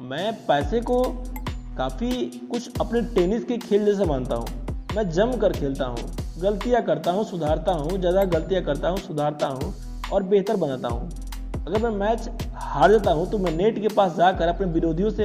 मैं 0.00 0.32
पैसे 0.46 0.80
को 0.80 1.02
काफ़ी 1.78 2.10
कुछ 2.50 2.80
अपने 2.80 3.02
टेनिस 3.14 3.44
के 3.44 3.58
खेल 3.58 3.84
जैसे 3.84 4.04
मानता 4.04 4.34
हूँ। 4.34 4.46
मैं 4.96 5.08
जम 5.10 5.32
कर 5.32 5.52
खेलता 5.52 5.84
हूँ। 5.84 6.19
गलतियाँ 6.42 6.82
करता 6.82 7.10
हूँ, 7.10 7.24
सुधारता 7.24 7.72
हूँ, 7.72 7.98
ज़्यादा 7.98 8.24
गलतियाँ 8.26 8.62
करता 8.64 8.88
हूँ, 8.88 8.98
सुधारता 8.98 9.46
हूँ 9.46 9.74
और 10.12 10.22
बेहतर 10.24 10.56
बनाता 10.56 10.88
हूँ। 10.88 11.10
अगर 11.66 11.82
मैं 11.82 11.90
मैच 11.98 12.28
हार 12.54 12.90
जाता 12.92 13.10
हूँ 13.10 13.30
तो 13.30 13.38
मैं 13.38 13.52
नेट 13.52 13.80
के 13.80 13.88
पास 13.88 14.16
जाकर 14.16 14.48
अपने 14.48 14.66
विरोधियों 14.68 15.10
से 15.10 15.24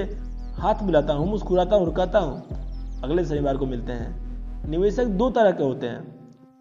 हाथ 0.56 0.84
मिलाता 0.84 1.13
हूँ, 1.13 1.30
मुस्कुराता 1.30 1.75
हूँ, 1.75 1.86
रुकाता 1.86 2.19
हूँ। 2.19 3.01
अगले 3.04 3.25
शनिवार 3.25 3.58
को 3.58 3.65
मिलते 3.65 3.93
हैं। 3.93 4.69
निवेशक 4.69 5.06
दो 5.06 5.30
तरह 5.30 5.51
के 5.51 5.63
होते 5.63 5.88
हैं। 5.88 6.01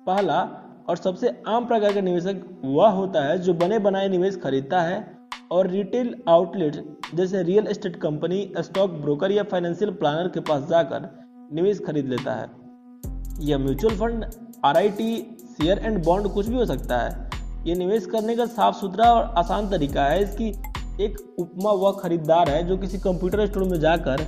पहला 0.06 0.40
और 0.88 0.96
सबसे 0.96 1.28
आम 1.48 1.66
प्रकार 1.66 1.92
का 1.94 2.00
निवेशक 2.00 2.40
वह 2.64 2.88
होता 2.90 3.24
है 3.24 3.38
जो 3.38 3.54
बने 3.54 3.78
बनाए 3.78 4.08
निवेश 4.08 4.36
खरीदता 4.36 4.80
है 4.80 5.04
और 5.52 5.68
रिटेल 5.68 6.14
आउटलेट, 6.28 6.82
जैसे 7.14 7.42
real 7.42 7.66
estate 7.66 7.96
company, 7.96 8.52
stock 8.58 8.90
broker 8.92 9.30
या 9.30 9.42
फाइनेंशियल 9.42 9.90
प्लानर 9.92 10.28
के 10.28 10.40
पास 10.40 10.68
जाकर 10.68 11.08
निवेश 11.52 11.80
खरीद 11.86 12.08
लेता 12.08 12.34
है। 12.34 12.48
यह 13.40 13.58
mutual 13.58 13.96
fund 13.96 14.24
REIT 14.64 15.16
share 15.50 15.78
and 15.78 16.04
bond 16.04 16.28
कुछ 16.28 16.46
भी 16.46 16.56
हो 16.56 16.64
सकता 16.66 16.98
है। 16.98 17.30
ये 17.66 17.74
निवेश 17.74 18.06
करने 18.06 18.36
का 18.36 18.46
साफ़ 18.46 18.76
सुथरा 18.76 19.10
और 19.12 19.24
आसान 19.38 19.68
तरीका 19.70 20.04
है। 20.04 20.22
इसकी 20.22 20.48
एक 21.04 21.18
उपमा 21.38 21.70
वह 21.72 21.92
खरीदार 21.92 22.50
है 22.50 22.66
जो 22.68 22.76
किसी 22.76 22.98
कंप्यूटर 22.98 23.46
स्टोर 23.46 23.64
में 23.64 23.78
जाकर 23.80 24.22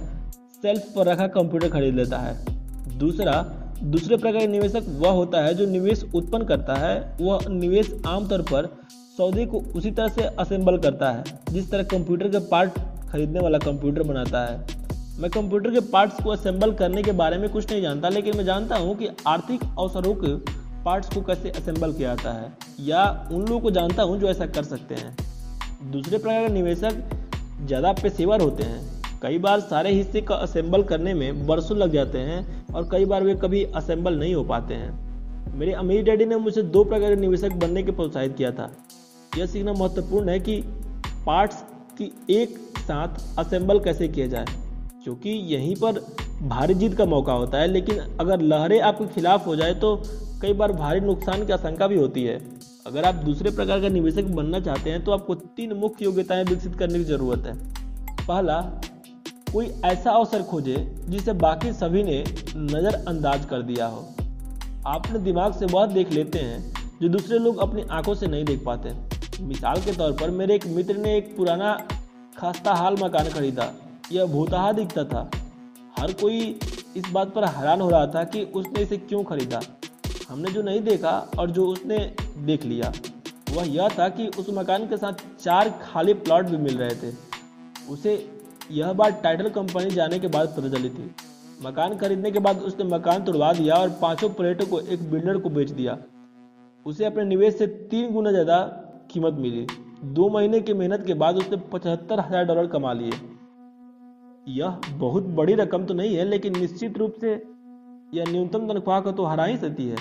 सेल्फ 0.56 0.92
पर 0.96 1.06
रखा 1.06 1.26
कंप्यूटर 1.26 1.68
खरीद 1.68 1.94
लेता 1.94 2.18
है। 2.18 2.98
दूसरा, 2.98 3.32
दूसरे 3.82 4.16
प्रकार 4.16 4.40
का 4.40 4.46
निवेशक 4.46 4.96
वह 5.00 5.10
होता 5.10 5.44
है 5.44 5.54
जो 5.54 5.66
निवेश 5.66 6.04
उत्पन्न 6.14 6.44
करता 6.44 6.74
है। 6.76 7.16
वह 7.20 7.48
निवेश 7.48 7.94
आमतौर 8.06 8.42
पर 8.42 8.68
सौदे 9.16 9.46
को 9.46 9.62
उसी 9.76 9.90
तरह 9.90 10.08
से 10.08 10.22
असेंबल 10.38 10.78
करता 10.78 11.10
है, 11.10 11.24
जिस 11.50 11.70
तरह 11.70 11.82
कंप्यूटर 11.82 12.28
के 12.28 12.38
पार्ट 12.48 12.78
खरीदने 13.10 13.40
वाला 13.40 13.58
कंप्यूटर 13.58 14.02
बनाता 14.02 14.46
है। 14.46 14.85
मैं 15.18 15.30
कंप्यूटर 15.30 15.70
के 15.70 15.80
पार्ट्स 15.82 16.22
को 16.22 16.30
असेंबल 16.30 16.72
करने 16.74 17.02
के 17.02 17.12
बारे 17.12 17.36
में 17.38 17.48
कुछ 17.50 17.70
नहीं 17.70 17.82
जानता, 17.82 18.08
लेकिन 18.08 18.36
मैं 18.36 18.44
जानता 18.44 18.76
हूँ 18.76 18.94
कि 18.96 19.08
आर्थिक 19.26 19.62
अवसरों 19.62 20.14
के 20.14 20.34
पार्ट्स 20.84 21.14
को 21.14 21.20
कैसे 21.22 21.50
असेंबल 21.50 21.92
किया 21.92 22.14
जाता 22.14 22.32
है, 22.32 22.52
या 22.80 23.28
उन 23.32 23.40
लोगों 23.40 23.60
को 23.60 23.70
जानता 23.70 24.02
हूँ 24.02 24.18
जो 24.20 24.28
ऐसा 24.28 24.46
कर 24.46 24.64
सकते 24.64 24.94
हैं। 24.94 25.90
दूसरे 25.92 26.18
प्रकार 26.18 26.46
के 26.48 26.52
निवेशक 26.54 27.02
ज़्यादा 27.62 27.92
पेशेवर 27.92 28.40
होते 28.40 28.62
हैं। 28.62 29.20
कई 29.22 29.38
बार 29.38 29.60
सारे 29.62 29.92
हिस्से 29.92 30.20
का 30.20 30.34
असेंबल 30.36 30.82
करने 30.82 31.14
में 31.14 31.46
बरसों 31.46 31.76
लग 31.78 31.92
जाते 31.92 32.18
हैं, 32.20 32.74
और 32.74 32.88
कई 32.92 33.04
बार 33.04 33.24
वे 33.24 33.34
कभी 33.36 33.64
असेंबल 33.74 34.18
नहीं 34.18 34.34
हो 34.34 34.44
पाते 34.44 34.74
हैं। 34.74 35.54
मेरे 35.54 35.72
अमीर 35.74 36.04
डैडी 36.04 36.24
ने 36.24 36.36
मुझे 36.38 36.62
दो 36.62 36.84
प्रकार 36.84 37.14
के 37.14 37.20
निवेशक 37.20 37.52
बनने 37.54 37.82
के 37.82 37.92
प्रोत्साहित 37.92 38.36
किया 38.36 38.50
था। 38.50 38.70
यह 39.38 39.46
सीखना 39.46 39.72
महत्वपूर्ण 39.72 40.28
है 40.28 40.38
कि 40.40 40.60
पार्ट्स 41.26 41.64
की 41.98 42.12
एक 42.32 42.58
साथ 42.78 43.38
असेंबल 43.38 43.80
कैसे 43.80 44.08
किया 44.08 44.26
जाए। 44.26 44.46
क्योंकि 45.06 45.30
यहीं 45.48 45.74
पर 45.76 45.98
भारी 46.42 46.74
जीत 46.74 46.94
का 46.94 47.04
मौका 47.06 47.32
होता 47.32 47.58
है, 47.58 47.66
लेकिन 47.68 47.98
अगर 48.20 48.40
लहरें 48.42 48.80
आपके 48.82 49.06
खिलाफ 49.06 49.46
हो 49.46 49.54
जाए 49.56 49.74
तो 49.74 49.94
कई 50.42 50.52
बार 50.52 50.72
भारी 50.72 51.00
नुकसान 51.00 51.44
की 51.46 51.52
आशंका 51.52 51.86
भी 51.86 51.96
होती 51.96 52.24
है। 52.24 52.34
अगर 52.86 53.04
आप 53.04 53.14
दूसरे 53.24 53.50
प्रकार 53.50 53.80
का 53.80 53.88
निवेशक 53.88 54.24
बनना 54.32 54.60
चाहते 54.60 54.90
हैं 54.90 55.04
तो 55.04 55.12
आपको 55.12 55.34
तीन 55.34 55.72
मुख्य 55.74 56.04
योग्यताएँ 56.04 56.44
विकसित 56.44 56.74
करने 56.74 56.98
की 56.98 57.04
ज़रूरत 57.04 57.46
है। 57.46 57.54
पहला, 58.18 58.60
कोई 59.52 59.70
ऐसा 59.84 60.10
अवसर 60.12 60.42
खोजे 60.42 60.76
जिसे 61.08 61.32
बाकी 61.38 61.72
सभी 61.74 62.02
ने 62.02 62.22
नज़रअंदाज 62.56 63.44
कर 63.44 63.62
दिया 63.62 63.86
हो। 63.86 64.04
अपने 64.88 65.18
दिमाग 65.20 65.58
से 65.58 65.66
वह 65.66 65.86
देख 65.88 66.12
लेते 66.12 66.38
हैं 66.40 66.60
जो 67.02 67.08
दूसरे 67.10 67.38
लोग 67.38 67.58
अपनी 67.60 67.86
आँखों 67.92 68.14
से 68.14 68.26
नहीं 68.26 68.44
देख 68.44 68.64
पाते। 68.64 68.94
मिसाल 69.44 69.80
के 69.80 69.92
तौर 69.92 70.12
पर 70.12 70.30
मेरे 70.32 70.54
एक 70.54 70.66
मित्र 70.68 70.96
ने 70.98 71.16
एक 71.16 71.36
पुराना 71.36 71.74
खस्ता 72.38 72.74
हाल 72.74 72.96
मकान 73.02 73.28
खरीदा। 73.30 73.72
यह 74.12 74.26
भूतहा 74.26 74.72
दिखता 74.72 75.04
था। 75.04 75.30
हर 75.98 76.12
कोई 76.12 76.38
इस 76.96 77.10
बात 77.12 77.32
पर 77.34 77.44
हैरान 77.46 77.80
हो 77.80 77.88
रहा 77.90 78.06
था 78.06 78.22
कि 78.24 78.42
उसने 78.54 78.82
इसे 78.82 78.96
क्यों 78.98 79.22
खरीदा। 79.24 79.60
हमने 80.28 80.50
जो 80.52 80.62
नहीं 80.62 80.80
देखा 80.82 81.10
और 81.38 81.50
जो 81.50 81.66
उसने 81.66 81.98
देख 82.40 82.64
लिया, 82.64 82.92
वह 83.52 83.66
यह 83.66 83.88
था 83.88 84.08
कि 84.08 84.26
उस 84.38 84.46
मकान 84.50 84.86
के 84.88 84.96
साथ 84.96 85.24
चार 85.40 85.68
खाली 85.82 86.14
प्लॉट 86.16 86.46
भी 86.46 86.56
मिल 86.58 86.78
रहे 86.78 86.94
थे। 87.02 87.12
उसे 87.90 88.14
यह 88.72 88.92
बात 88.92 89.20
टाइटल 89.22 89.48
कंपनी 89.50 89.90
जाने 89.90 90.18
के 90.18 90.28
बाद 90.28 90.54
पता 90.56 90.68
चली 90.68 90.88
थी। 90.88 91.10
मकान 91.62 91.96
खरीदने 91.98 92.30
के 92.30 92.38
बाद 92.38 92.60
उसने 92.60 92.84
मकान 92.86 93.24
तोड़वा 93.24 93.52
दिया 93.52 93.74
और 93.74 93.90
पाँचों 94.00 94.28
प्लेटों 94.30 94.66
को 94.66 94.80
एक 94.80 95.10
बिल्डर 95.10 95.38
को 95.38 95.50
बेच 95.50 95.70
दिया। 95.70 95.96
उसे 96.86 97.04
अपने 97.04 97.24
निवेश 97.24 97.56
से 97.58 97.66
तीन 97.66 98.12
गुना 98.12 98.30
ज़्यादा 98.30 98.58
कीमत 99.12 99.34
मिली। 99.38 99.66
दो 100.14 100.28
महीने 100.28 100.60
की 100.60 100.74
मेहनत 100.74 101.04
के 101.06 101.14
बाद 101.14 101.36
उसने 101.36 101.56
पचहत्तर 101.72 102.20
हज़ार 102.20 102.44
डॉलर 102.44 102.66
कमा 102.68 102.92
लिए। 102.92 103.12
यह 104.46 104.76
बहुत 104.90 105.24
बड़ी 105.26 105.54
रकम 105.54 105.84
तो 105.84 105.94
नहीं 105.94 106.16
है, 106.16 106.24
लेकिन 106.24 106.58
निश्चित 106.58 106.98
रूप 106.98 107.14
से 107.20 107.30
यह 108.14 108.24
न्यूनतम 108.28 108.68
तनख्वाह 108.68 109.00
को 109.00 109.12
तो 109.12 109.24
हरा 109.24 109.44
ही 109.44 109.56
सकती 109.56 109.88
है। 109.88 109.96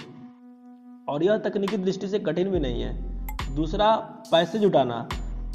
और 1.09 1.23
यह 1.23 1.37
तकनीकी 1.37 1.77
दृष्टि 1.77 2.07
से 2.07 2.19
कठिन 2.19 2.49
भी 2.49 2.59
नहीं 2.59 2.81
है। 2.81 3.55
दूसरा, 3.55 3.95
पैसे 4.31 4.59
जुटाना। 4.59 5.07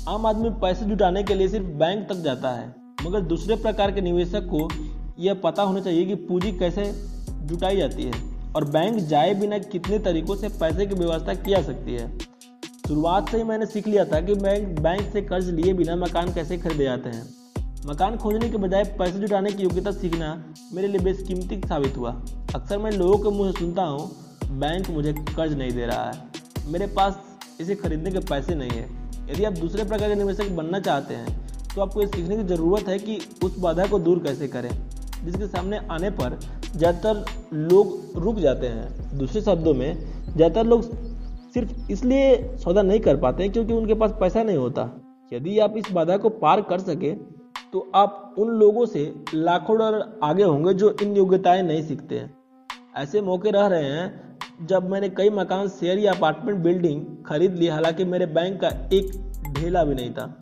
आम 0.09 0.27
आदमी 0.27 0.51
पैसे 0.51 0.85
जुटाने 0.85 1.23
के 1.23 1.35
लिए 1.35 1.49
सिर्फ़ 1.49 1.67
बैंक 1.67 2.09
तक 2.09 2.15
जाता 2.15 2.51
है, 2.51 2.75
मगर 3.03 3.21
दूसरे 3.21 3.57
प्रकार 3.57 3.93
के 3.93 4.01
निवेशक 4.01 4.49
को 4.55 4.69
यह 5.19 5.35
पता 5.35 5.63
होना 5.63 5.81
चाहिए 5.81 6.05
कि 6.07 6.15
पूंजी 6.15 6.53
कैसे 6.53 6.93
जुटाई 7.47 7.77
जाती 7.77 8.03
है, 8.03 8.13
और 8.53 8.65
बैंक 8.65 8.97
जाए 8.99 9.35
बिना 9.35 9.59
कितने 9.59 9.99
तरीकों 9.99 10.37
से 10.37 10.49
पैसे 10.49 10.87
की 10.87 10.95
व्यवस्था 10.95 11.35
की 11.35 11.51
जा 11.51 11.63
सकती 11.63 11.95
है। 11.95 12.19
शुरुआत 12.89 13.29
से 13.29 13.37
ही 13.37 13.45
मैंने 13.45 13.67
सीख 13.67 13.87
लिया 13.87 14.05
था 14.05 14.21
कि 14.21 14.35
बैंक 14.35 14.81
बैंक 14.81 15.03
से 15.03 15.23
कर्ज 15.23 15.51
लिए 15.51 15.73
बिना 15.73 15.97
मकान 15.97 16.33
कैसे 16.33 16.59
खरीदे 16.59 16.85
जाते 16.85 17.09
हैं। 17.09 17.40
मकान 17.87 18.17
खोजने 18.17 18.49
के 18.51 18.57
बजाय 18.59 18.83
पैसे 18.99 19.19
जुटाने 19.19 19.51
की 19.51 19.63
योग्यता 19.63 19.91
सीखना 19.93 20.27
मेरे 20.75 20.89
लिए 20.89 21.01
बेसकीमती 21.03 21.57
साबित 21.61 21.97
हुआ। 21.97 22.11
अक्सर 22.55 22.79
मैं 22.79 22.91
लोगों 22.93 23.19
के 23.21 23.31
मुँह 23.37 23.51
से 23.53 23.59
सुनता 23.59 23.83
हूँ, 23.83 24.11
बैंक 24.51 24.91
मुझे 24.91 25.13
कर्ज 25.13 25.53
नहीं 25.59 25.73
दे 25.73 25.87
रहा 25.87 26.11
है। 26.11 26.73
मेरे 26.73 26.87
पास 26.89 27.39
इसे 27.61 27.75
खरीदने 27.75 28.11
के 28.11 28.19
पैसे 28.21 28.55
नहीं 28.55 28.71
है। 28.71 28.85
यदि 29.31 29.45
आप 29.45 29.53
दूसरे 29.55 29.85
प्रकार 29.85 30.09
के 30.09 30.15
निवेशक 30.15 30.51
बनना 30.53 30.81
चाहते 30.81 31.15
हैं 31.15 31.75
तो 31.75 31.81
आपको 31.81 32.01
ये 32.01 32.07
सीखने 32.09 32.37
की 32.37 32.45
ज़रूरत 32.45 32.89
है 32.89 32.99
कि 32.99 33.19
उस 33.45 33.59
बाधा 33.61 33.87
को 33.87 33.99
दूर 34.01 34.23
कैसे 34.25 34.49
करें, 34.49 34.71
जिसके 35.25 35.47
सामने 35.47 35.81
आने 35.91 36.11
पर 36.13 36.39
ज़्यादातर 36.67 37.25
लोग 37.55 38.19
रुक 38.19 38.39
जाते 38.39 38.67
हैं। 38.69 39.19
दूसरे 39.19 39.41
शब्दों 39.43 39.75
में, 39.75 39.97
ज़्यादातर 40.27 40.67
लोग 40.67 40.83
सिर्फ़ 41.55 41.91
इसलिए 41.93 42.57
सौदा 42.59 42.83
नहीं 42.83 43.01
कर 43.01 43.17
पाते 43.19 43.49
क्योंकि 43.49 43.73
उनके 43.73 43.95
पास 43.97 44.15
पैसा 44.21 44.43
नहीं 44.43 44.57
होता। 44.59 44.91
यदि 45.33 45.59
आप 45.61 45.77
इस 45.77 45.93
बाधा 45.93 46.17
को 46.17 46.29
पार 46.39 46.61
कर 46.63 46.81
सके 46.83 47.15
तो 47.73 47.91
आप 47.95 48.35
उन 48.39 48.49
लोगों 48.49 48.87
से 48.87 49.15
लाखों 49.35 49.79
डॉलर 49.79 50.21
आगे 50.23 50.43
होंगे 50.43 50.75
जो 50.75 50.97
इन 51.03 51.17
योग्यताएँ 51.17 51.63
नहीं 51.63 51.83
सीखते 51.83 52.19
हैं। 52.19 52.35
ऐसे 52.97 53.21
मौके 53.21 53.51
रह 53.51 53.67
रहे 53.67 53.85
हैं 53.85 54.39
जब 54.67 54.91
मैंने 54.91 55.09
कई 55.09 55.31
मकान, 55.31 55.69
शेयर 55.69 55.99
या 55.99 56.13
अपार्टमेंट 56.13 56.59
बिल्डिंग 56.59 57.05
खरीद 57.27 57.55
ली, 57.55 57.67
हालाँकि 57.67 58.05
मेरे 58.05 58.27
बैंक 58.27 58.61
का 58.61 58.69
एक 58.69 59.13
ढेला 59.53 59.85
भी 59.85 59.95
नहीं 59.95 60.11
था। 60.11 60.39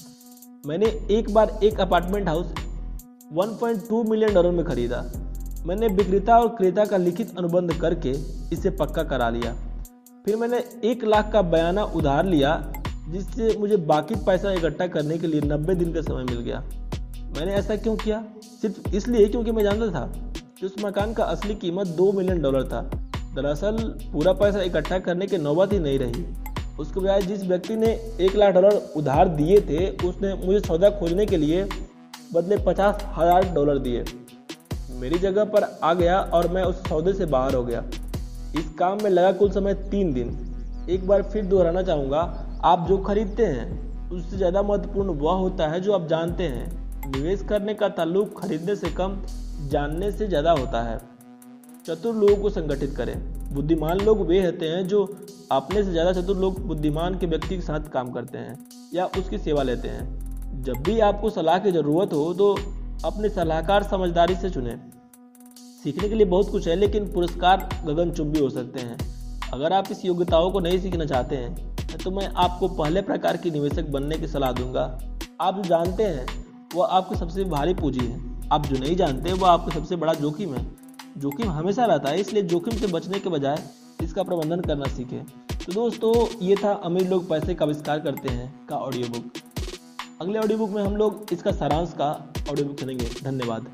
मैंने 0.66 0.86
एक 1.10 1.34
बार 1.34 1.58
एक 1.62 1.80
अपार्टमेंट 1.80 2.28
हाउस 2.28 2.54
1.2 3.32 4.02
मिलियन 4.04 4.34
डॉलर 4.34 4.50
में 4.50 4.64
खरीदा। 4.64 5.04
मैंने 5.66 5.88
विक्रेता 5.88 6.38
और 6.38 6.48
क्रेता 6.48 6.84
का 6.84 6.96
लिखित 6.96 7.38
अनुबंध 7.38 7.72
करके 7.80 8.10
इसे 8.52 8.70
पक्का 8.70 9.02
करा 9.02 9.30
लिया। 9.30 9.52
फिर 10.24 10.36
मैंने 10.36 10.64
एक 10.84 11.04
लाख 11.04 11.32
का 11.32 11.42
बयाना 11.42 11.84
उधार 11.84 12.26
लिया, 12.26 12.72
जिससे 13.08 13.56
मुझे 13.58 13.76
बाकी 13.76 14.14
पैसा 14.14 14.52
इकट्ठा 14.52 14.86
करने 14.86 15.18
के 15.18 15.26
लिए 15.26 15.40
90 15.40 15.74
दिन 15.74 15.92
का 15.92 16.00
समय 16.00 16.24
मिल 16.24 16.40
गया। 16.40 16.64
मैंने 17.36 17.52
ऐसा 17.52 17.76
क्यों 17.76 17.96
किया? 17.96 18.22
सिर्फ़ 18.62 18.94
इसलिए 18.96 19.28
क्योंकि 19.28 19.52
मैं 19.52 19.62
जानता 19.64 19.86
था 19.86 20.12
कि 20.60 20.66
उस 20.66 20.74
मकान 20.84 21.12
का 21.14 21.24
असली 21.24 21.54
कीमत 21.54 21.86
दो 21.86 22.12
मिलियन 22.12 22.42
डॉलर 22.42 22.64
था। 22.64 22.80
दरअसल, 23.34 23.76
पूरा 24.12 24.32
पैसा 24.32 24.62
इकट्ठा 24.62 24.98
करने 24.98 25.26
की 25.26 25.38
नौबत 25.38 25.72
ही 25.72 25.78
नहीं 25.78 25.98
रही। 25.98 26.24
उसके 26.78 27.00
बजाय 27.00 27.22
जिस 27.22 27.42
व्यक्ति 27.44 27.76
ने 27.76 27.86
एक 28.20 28.36
लाख 28.36 28.54
डॉलर 28.54 28.80
उधार 28.96 29.28
दिए 29.28 29.60
थे, 29.60 29.88
उसने 30.08 30.34
मुझे 30.34 30.60
सौदा 30.60 30.90
खोजने 30.90 31.26
के 31.26 31.36
लिए 31.36 31.68
बदले 32.34 32.56
पचास 32.56 33.04
हज़ार 33.16 33.52
डॉलर 33.54 33.78
दिए। 33.78 34.04
मेरी 35.00 35.18
जगह 35.18 35.44
पर 35.44 35.78
आ 35.82 35.94
गया 35.94 36.20
और 36.20 36.48
मैं 36.48 36.62
उस 36.62 36.76
सौदे 36.76 37.12
से 37.12 37.26
बाहर 37.26 37.54
हो 37.54 37.64
गया। 37.64 37.84
इस 38.56 38.74
काम 38.78 38.98
में 39.02 39.10
लगा 39.10 39.32
कुल 39.32 39.50
समय 39.50 39.74
तीन 39.74 40.12
दिन। 40.12 40.36
एक 40.90 41.06
बार 41.06 41.22
फिर 41.22 41.44
दोहराना 41.44 41.82
चाहूँगा, 41.82 42.20
आप 42.64 42.86
जो 42.88 42.98
खरीदते 42.98 43.44
हैं, 43.44 44.10
उससे 44.10 44.36
ज़्यादा 44.36 44.62
महत्वपूर्ण 44.62 45.08
वह 45.08 45.32
होता 45.32 45.68
है 45.68 45.80
जो 45.80 45.92
आप 45.92 46.06
जानते 46.08 46.42
हैं। 46.42 46.87
निवेश 47.08 47.42
करने 47.48 47.74
का 47.74 47.88
ताल्लुक 47.90 48.40
खरीदने 48.40 48.74
से 48.76 48.90
कम, 48.92 49.16
जानने 49.70 50.10
से 50.12 50.26
ज़्यादा 50.26 50.50
होता 50.52 50.82
है। 50.82 50.98
चतुर 51.86 52.14
लोगों 52.16 52.36
को 52.36 52.50
संगठित 52.50 52.94
करें। 52.96 53.14
बुद्धिमान 53.54 54.00
लोग 54.00 54.26
वे 54.26 54.44
होते 54.44 54.68
हैं 54.68 54.86
जो 54.88 55.04
अपने 55.52 55.82
से 55.84 55.90
ज़्यादा 55.90 56.12
चतुर 56.12 56.36
लोग 56.36 56.60
बुद्धिमान 56.66 57.18
के 57.18 57.26
व्यक्ति 57.26 57.54
के 57.56 57.62
साथ 57.62 57.88
काम 57.90 58.10
करते 58.12 58.38
हैं 58.38 58.58
या 58.94 59.04
उसकी 59.18 59.38
सेवा 59.38 59.62
लेते 59.62 59.88
हैं। 59.88 60.62
जब 60.62 60.82
भी 60.82 60.98
आपको 61.02 61.30
सलाह 61.30 61.58
की 61.58 61.72
ज़रूरत 61.72 62.12
हो 62.14 62.32
तो 62.34 62.52
अपने 63.04 63.28
सलाहकार 63.30 63.82
समझदारी 63.84 64.34
से 64.36 64.50
चुने। 64.50 64.76
सीखने 65.84 66.08
के 66.08 66.14
लिए 66.14 66.26
बहुत 66.26 66.50
कुछ 66.50 66.66
है, 66.68 66.74
लेकिन 66.76 67.12
पुरस्कार 67.12 67.68
गगनचुंबी 67.86 68.40
हो 68.40 68.50
सकते 68.50 68.80
हैं। 68.80 68.98
अगर 69.54 69.72
आप 69.72 69.90
इस 69.90 70.04
योग्यताओं 70.04 70.50
को 70.50 70.60
नहीं 70.60 70.78
सीखना 70.80 71.04
चाहते 71.06 71.36
हैं 71.36 71.98
तो 71.98 72.10
मैं 72.10 72.26
आपको 72.36 72.68
पहले 72.70 73.02
प्रकार 73.02 73.36
की 73.36 73.50
निवेशक 73.50 73.88
बनने 73.90 74.18
की 74.18 74.26
सलाह 74.28 74.52
दूँगा। 74.52 74.82
आप 75.40 75.62
जानते 75.66 76.02
हैं 76.04 76.26
वह 76.74 76.86
आपकी 76.86 77.16
सबसे 77.16 77.44
भारी 77.44 77.74
पूंजी 77.74 78.06
है। 78.06 78.16
आप 78.52 78.66
जो 78.66 78.78
नहीं 78.78 78.96
जानते 78.96 79.32
वह 79.32 79.48
आपका 79.48 79.74
सबसे 79.74 79.96
बड़ा 79.96 80.14
जोखिम 80.14 80.54
है। 80.54 80.64
जोखिम 81.18 81.50
हमेशा 81.50 81.84
रहता 81.84 82.08
है, 82.08 82.20
इसलिए 82.20 82.42
जोखिम 82.42 82.74
से 82.74 82.86
बचने 82.86 83.18
के 83.18 83.28
बजाय 83.28 83.62
इसका 84.02 84.22
प्रबंधन 84.22 84.60
करना 84.60 84.86
सीखें। 84.86 85.24
तो 85.64 85.72
दोस्तों, 85.72 86.12
ये 86.42 86.56
था 86.56 86.72
अमीर 86.84 87.08
लोग 87.08 87.28
पैसे 87.28 87.54
का 87.54 87.64
आविष्कार 87.64 88.00
करते 88.00 88.28
हैं 88.28 88.66
का 88.68 88.76
ऑडियो 88.76 89.08
बुक 89.08 89.32
अगले 90.20 90.38
ऑडियो 90.38 90.58
बुक 90.58 90.70
में 90.70 90.82
हम 90.82 90.96
लोग 90.96 91.26
इसका 91.32 91.52
सारांश 91.52 91.92
का 91.92 92.10
ऑडियो 92.50 92.66
बुक 92.66 92.80
सुनेंगे। 92.80 93.08
धन्यवाद। 93.24 93.66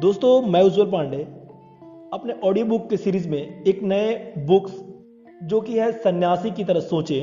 दोस्तों 0.00 0.40
मैं 0.42 0.62
उज्जवल 0.62 0.90
पांडे, 0.90 1.22
अपने 2.12 2.40
ऑडियो 2.44 2.66
बुक 2.66 2.88
के 2.90 2.96
सीरीज़ 2.96 3.28
में 3.28 3.62
एक 3.62 3.82
नए 3.82 4.14
बुक्स 4.46 4.72
जो 5.42 5.60
कि 5.60 5.78
है 5.78 5.92
सन्यासी 5.92 6.50
की 6.50 6.64
तरह 6.64 6.80
सोचे 6.80 7.20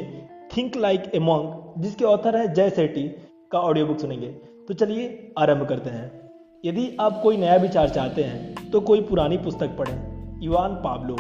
थिंक 0.58 0.78
लाइक 0.78 1.12
ए 1.16 1.20
मॉन्ग 1.22 1.82
जिसके 1.84 2.06
ऑथर 2.06 2.38
है 2.38 2.54
जय 2.54 2.70
सेठी। 2.70 3.10
का 3.52 3.60
ऑडियो 3.60 3.86
बुक 3.86 4.00
सुनेंगे। 4.00 4.28
तो 4.68 4.74
चलिए 4.74 5.34
आरंभ 5.40 5.68
करते 5.68 5.90
हैं। 5.90 6.30
यदि 6.64 6.86
आप 7.00 7.20
कोई 7.24 7.38
नया 7.38 7.56
विचार 7.56 7.90
चाहते 7.90 8.24
हैं 8.24 8.70
तो 8.72 8.80
कोई 8.82 9.02
पुरानी 9.02 9.38
पुस्तक 9.38 9.76
पढ़ें। 9.78 10.40
युवान 10.42 10.76
पाब्लो। 10.76 11.16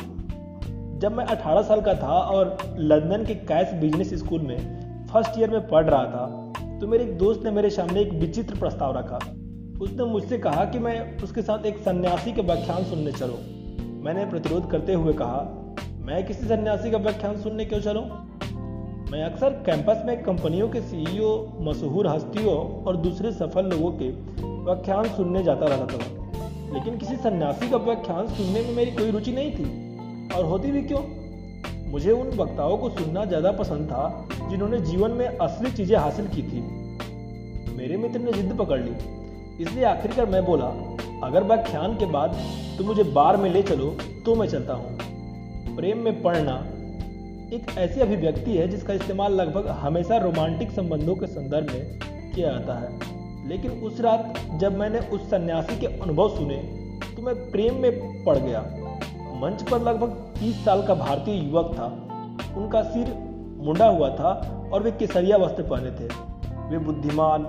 जब 0.99 1.15
मैं 1.17 1.25
18 1.25 1.61
साल 1.61 1.81
का 1.81 1.93
था 1.93 2.19
और 2.29 2.57
लंदन 2.79 3.25
के 3.25 3.35
कैश 3.45 3.73
बिज़नेस 3.73 4.13
स्कूल 4.13 4.41
में 4.41 4.57
फ़र्स्ट 5.07 5.39
ईयर 5.39 5.49
में 5.49 5.67
पढ़ 5.67 5.85
रहा 5.85 6.03
था 6.05 6.79
तो 6.79 6.87
मेरे 6.87 7.03
एक 7.03 7.17
दोस्त 7.17 7.43
ने 7.43 7.51
मेरे 7.51 7.69
सामने 7.69 8.01
एक 8.01 8.13
विचित्र 8.13 8.59
प्रस्ताव 8.59 8.97
रखा। 8.97 9.19
उसने 9.81 10.05
मुझसे 10.05 10.37
कहा 10.37 10.65
कि 10.65 10.79
मैं 10.79 11.17
उसके 11.17 11.41
साथ 11.41 11.65
एक 11.65 11.77
सन्यासी 11.77 12.31
का 12.31 12.41
व्याख्यान 12.41 12.83
सुनने 12.83 13.11
चलूँ। 13.11 13.37
मैंने 14.03 14.25
प्रतिरोध 14.25 14.69
करते 14.71 14.93
हुए 14.93 15.13
कहा, 15.13 15.41
मैं 15.99 16.25
किसी 16.27 16.47
सन्यासी 16.47 16.91
का 16.91 16.97
व्याख्यान 16.97 17.37
सुनने 17.37 17.65
क्यों 17.65 17.79
चलूँ? 17.81 18.03
मैं 19.11 19.23
अक्सर 19.23 19.49
कैंपस 19.49 20.03
में 20.05 20.21
कंपनियों 20.23 20.69
के 20.69 20.81
सीईओ 20.81 21.29
मशहूर 21.59 22.07
हस्तियों 22.07 22.83
और 22.83 22.97
दूसरे 22.97 23.31
सफल 23.31 23.65
लोगों 23.65 23.91
के 23.91 24.07
व्याख्यान 24.65 25.03
सुनने 25.03 25.43
जाता 25.43 25.65
रहता 25.65 25.97
था। 25.97 26.73
लेकिन 26.73 26.97
किसी 26.97 27.15
सन्यासी 27.15 27.69
का 27.69 27.77
व्याख्यान 27.77 28.27
सुनने 28.27 28.61
में 28.61 28.75
मेरी 28.75 28.91
कोई 28.91 29.11
रुचि 29.11 29.31
नहीं 29.31 29.51
थी। 29.51 30.29
और 30.35 30.45
होती 30.45 30.71
भी 30.71 30.81
क्यों? 30.81 31.01
मुझे 31.91 32.11
उन 32.11 32.29
वक्ताओं 32.29 32.77
को 32.77 32.89
सुनना 32.89 33.25
ज़्यादा 33.25 33.51
पसंद 33.51 33.87
था, 33.87 34.27
जिन्होंने 34.49 34.79
जीवन 34.79 35.11
में 35.11 35.27
असली 35.27 35.71
चीज़ें 35.71 35.97
हासिल 35.97 36.27
की 36.27 36.43
थी। 36.43 36.61
मेरे 37.77 37.97
मित्र 37.97 38.19
ने 38.19 38.31
जिद 38.31 38.57
पकड़ 38.57 38.79
ली। 38.79 38.91
इसलिए 39.63 39.83
आखिरकार 39.83 40.25
मैं 40.25 40.45
बोला, 40.45 40.73
अगर 41.23 41.43
व्याख्यान 41.43 41.95
के 41.95 42.05
बाद 42.05 42.37
तुम 42.77 42.87
मुझे 42.87 43.03
बार 43.03 43.37
में 43.37 43.49
ले 43.49 43.63
चलो 43.63 43.95
तो 44.25 44.35
मैं 44.35 44.47
चलता 44.47 44.73
हूँ। 44.73 44.97
प्रेम 45.75 45.97
में 45.97 46.21
पढ़ना 46.23 46.63
एक 47.53 47.77
ऐसी 47.77 47.99
अभिव्यक्ति 47.99 48.57
है 48.57 48.67
जिसका 48.67 48.93
इस्तेमाल 48.93 49.33
लगभग 49.33 49.67
हमेशा 49.67 50.17
रोमांटिक 50.17 50.71
संबंधों 50.71 51.15
के 51.15 51.27
संदर्भ 51.27 51.67
में 51.67 51.99
किया 52.35 52.51
जाता 52.51 52.73
है। 52.73 52.99
लेकिन 53.47 53.71
उस 53.71 54.01
रात 54.01 54.33
जब 54.55 54.77
मैंने 54.77 54.99
उस 54.99 55.21
सन्यासी 55.21 55.79
के 55.79 55.87
अनुभव 55.87 56.29
सुने 56.29 56.55
तो 57.15 57.21
मैं 57.21 57.51
प्रेम 57.51 57.75
में 57.75 58.23
पड़ 58.23 58.37
गया। 58.37 58.61
मंच 59.41 59.63
पर 59.63 59.81
लगभग 59.81 60.33
30 60.39 60.65
साल 60.65 60.87
का 60.87 60.93
भारतीय 60.93 61.35
युवक 61.35 61.75
था। 61.77 61.85
उनका 62.57 62.83
सिर 62.83 63.07
मुंडा 63.57 63.87
हुआ 63.87 64.09
था 64.09 64.61
और 64.73 64.83
वे 64.83 64.91
केसरिया 64.91 65.37
वस्त्र 65.37 65.63
पहने 65.63 65.91
थे। 65.91 66.07
वे 66.69 66.77
बुद्धिमान, 66.77 67.41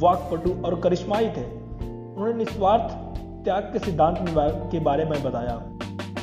वाकपटु 0.00 0.66
और 0.66 0.80
करिश्माई 0.80 1.26
थे। 1.26 1.44
उन्होंने 2.14 2.34
निस्वार्थ 2.34 2.92
त्याग 3.44 3.62
के 3.62 3.78
सिद्धांत 3.78 4.18
के 4.72 4.80
बारे 4.80 5.04
में 5.04 5.22
बताया। 5.22 5.62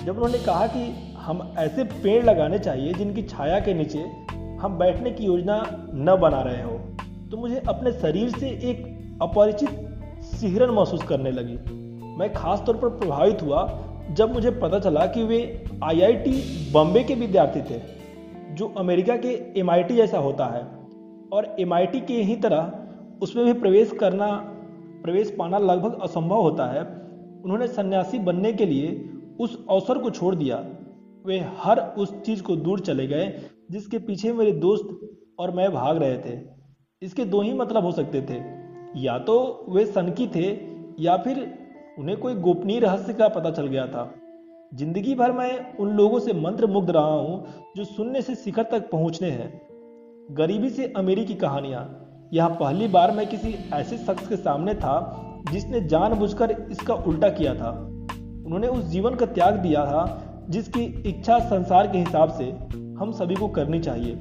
जब 0.06 0.15
उन्होंने 0.15 0.38
कहा 0.38 0.68
कि 0.68 1.09
हम 1.30 1.54
ऐसे 1.58 1.84
पेड़ 1.84 2.26
लगाने 2.26 2.60
चाहिए 2.60 2.94
जिनकी 2.94 3.24
छाया 3.24 3.60
के 3.60 3.74
नीचे 3.74 4.00
हम 4.62 4.78
बैठने 4.78 5.12
की 5.12 5.24
योजना 5.24 5.65
न 5.96 6.18
बना 6.22 6.42
रहे 6.42 6.63
हो। 6.63 6.80
तो 7.32 7.38
मुझे 7.38 7.62
अपने 7.68 7.92
शरीर 7.92 8.30
से 8.30 8.48
एक 8.48 8.80
अपरिचित 9.22 9.70
सिहरन 10.22 10.70
महसूस 10.70 11.04
करने 11.04 11.32
लगी। 11.32 11.58
मैं 12.18 12.34
खास 12.34 12.63
तौर 12.65 12.78
पर 12.78 12.89
प्रभावित 12.89 13.42
हुआ 13.42 13.80
जब 14.12 14.34
मुझे 14.34 14.52
पता 14.52 14.80
चला 14.80 15.06
कि 15.06 15.24
वे 15.24 15.65
आईआईटी 15.84 16.34
बॉम्बे 16.72 17.04
के 17.04 17.15
विद्यार्थी 17.15 17.62
थे, 17.62 17.82
जो 18.52 18.74
अमेरिका 18.78 19.15
के 19.15 19.60
एमआईटी 19.60 19.96
जैसा 19.96 20.18
होता 20.18 20.46
है। 20.46 20.68
और 21.34 21.56
एमआईटी 21.60 22.02
के 22.02 22.13
ही 22.13 22.36
तरह 22.36 22.74
उसमें 23.22 23.46
भी 23.46 23.54
प्रवेश 23.54 23.92
करना, 23.92 24.28
प्रवेश 25.04 25.36
पाना 25.39 25.58
लगभग 25.58 26.00
असंभव 26.02 26.42
होता 26.42 26.65
है। 26.65 26.82
उन्होंने 27.44 27.68
सन्यासी 27.68 28.20
बनने 28.20 28.54
के 28.54 28.65
लिए 28.65 29.10
उस 29.39 29.65
अवसर 29.70 29.98
को 29.98 30.10
छोड़ 30.10 30.36
दिया। 30.36 30.65
वे 31.26 31.46
हर 31.58 31.80
उस 31.80 32.22
चीज़ 32.22 32.44
को 32.44 32.56
दूर 32.56 32.80
चले 32.80 33.08
गए, 33.08 33.42
जिसके 33.72 33.98
पीछे 33.98 34.34
मेरे 34.34 34.52
दोस्त 34.52 35.00
और 35.40 35.52
मैं 35.52 35.74
भाग 35.74 35.98
रहे 35.98 36.18
थे। 36.18 36.40
इसके 37.02 37.26
दो 37.26 37.42
ही 37.42 37.54
मतलब 37.54 37.84
हो 37.84 37.92
सकते 37.92 38.22
थे। 38.22 38.42
या 39.00 39.20
तो 39.20 39.66
वे 39.70 39.86
सनकी 39.86 40.28
थे, 40.28 40.60
या 41.04 41.18
फिर 41.18 41.58
उन्हें 42.00 42.18
कोई 42.18 42.36
गोपनीय 42.36 42.80
रहस्य 42.80 43.14
का 43.14 43.28
पता 43.28 43.52
चल 43.52 43.68
गया 43.68 43.88
था। 43.88 44.16
ज़िंदगी 44.74 45.16
भर 45.16 45.32
मैं 45.32 45.78
उन 45.78 45.90
लोगों 45.90 46.20
से 46.20 46.34
मंत्र 46.34 46.68
मुग्ध 46.68 46.90
रहा 46.90 47.14
हूँ, 47.14 47.46
जो 47.78 47.84
शून्य 47.86 48.22
से 48.22 48.36
शिखर 48.36 48.64
तक 48.64 48.90
पहुँचने 48.92 49.30
हैं। 49.30 49.62
गरीबी 50.32 50.70
से 50.70 50.94
अमीरी 50.98 51.26
की 51.26 51.34
कहानियाँ। 51.34 52.06
यह 52.34 52.48
पहली 52.48 52.88
बार 52.88 53.12
मैं 53.12 53.28
किसी 53.28 53.56
ऐसे 53.74 53.98
शख्स 53.98 54.28
के 54.28 54.36
सामने 54.36 54.76
था, 54.76 55.26
जिसने 55.52 55.82
जानबूझकर 55.82 56.68
इसका 56.72 56.94
उल्टा 56.94 57.30
किया 57.30 57.56
था। 57.56 57.70
उन्होंने 58.46 58.68
उस 58.68 58.84
जीवन 58.84 59.16
का 59.16 59.26
त्याग 59.26 59.54
दिया 59.54 59.86
था 59.86 60.26
जिसकी 60.50 60.84
इच्छा 61.10 61.40
संसार 61.40 61.88
के 61.88 61.98
हिसाब 61.98 62.30
से 62.30 62.46
हम 63.00 63.12
सभी 63.12 63.36
को 63.36 63.48
करनी 63.48 63.80
चाहिए। 63.80 64.18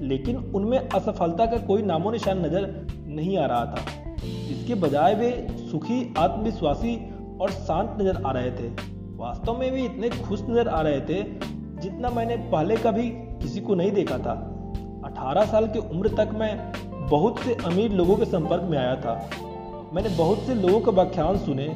लेकिन 0.00 0.36
उनमें 0.36 0.78
असफलता 0.78 1.46
का 1.46 1.56
कोई 1.56 1.82
नामो 1.82 2.10
निशान 2.10 2.44
नज़र 2.46 2.86
नहीं 3.06 3.38
आ 3.38 3.46
रहा 3.46 3.64
था। 3.64 3.84
इसके 4.24 4.74
बजाय 4.74 5.14
वे 5.14 5.30
सुखी, 5.70 6.14
आत्मविश्वासी 6.18 6.96
और 7.40 7.50
शांत 7.50 7.96
नज़र 8.00 8.22
आ 8.26 8.32
रहे 8.32 8.50
थे। 8.50 8.68
वास्तव 9.16 9.58
में 9.58 9.70
वे 9.70 9.84
इतने 9.84 10.10
खुश 10.10 10.42
नज़र 10.42 10.68
आ 10.68 10.80
रहे 10.80 11.00
थे 11.00 11.22
जितना 11.80 12.10
मैंने 12.10 12.36
पहले 12.36 12.76
कभी 12.76 13.08
किसी 13.42 13.60
को 13.60 13.74
नहीं 13.74 13.92
देखा 13.92 14.18
था। 14.18 14.32
18 15.04 15.44
साल 15.44 15.66
की 15.66 15.78
उम्र 15.78 16.08
तक 16.08 16.30
मैं 16.34 16.72
बहुत 17.10 17.38
से 17.38 17.54
अमीर 17.64 17.92
लोगों 17.92 18.16
के 18.16 18.24
संपर्क 18.24 18.62
में 18.62 18.78
आया 18.78 18.96
था। 18.96 19.14
मैंने 19.94 20.08
बहुत 20.08 20.38
से 20.38 20.54
लोगों 20.54 20.80
के 20.80 20.90
व्याख्यान 20.90 21.38
सुने 21.38 21.68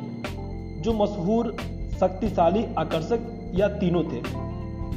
जो 0.83 0.93
मशहूर, 0.93 1.57
शक्तिशाली, 2.01 2.65
आकर्षक 2.79 3.39
या 3.55 3.69
तीनों 3.69 4.03
थे। 4.05 4.23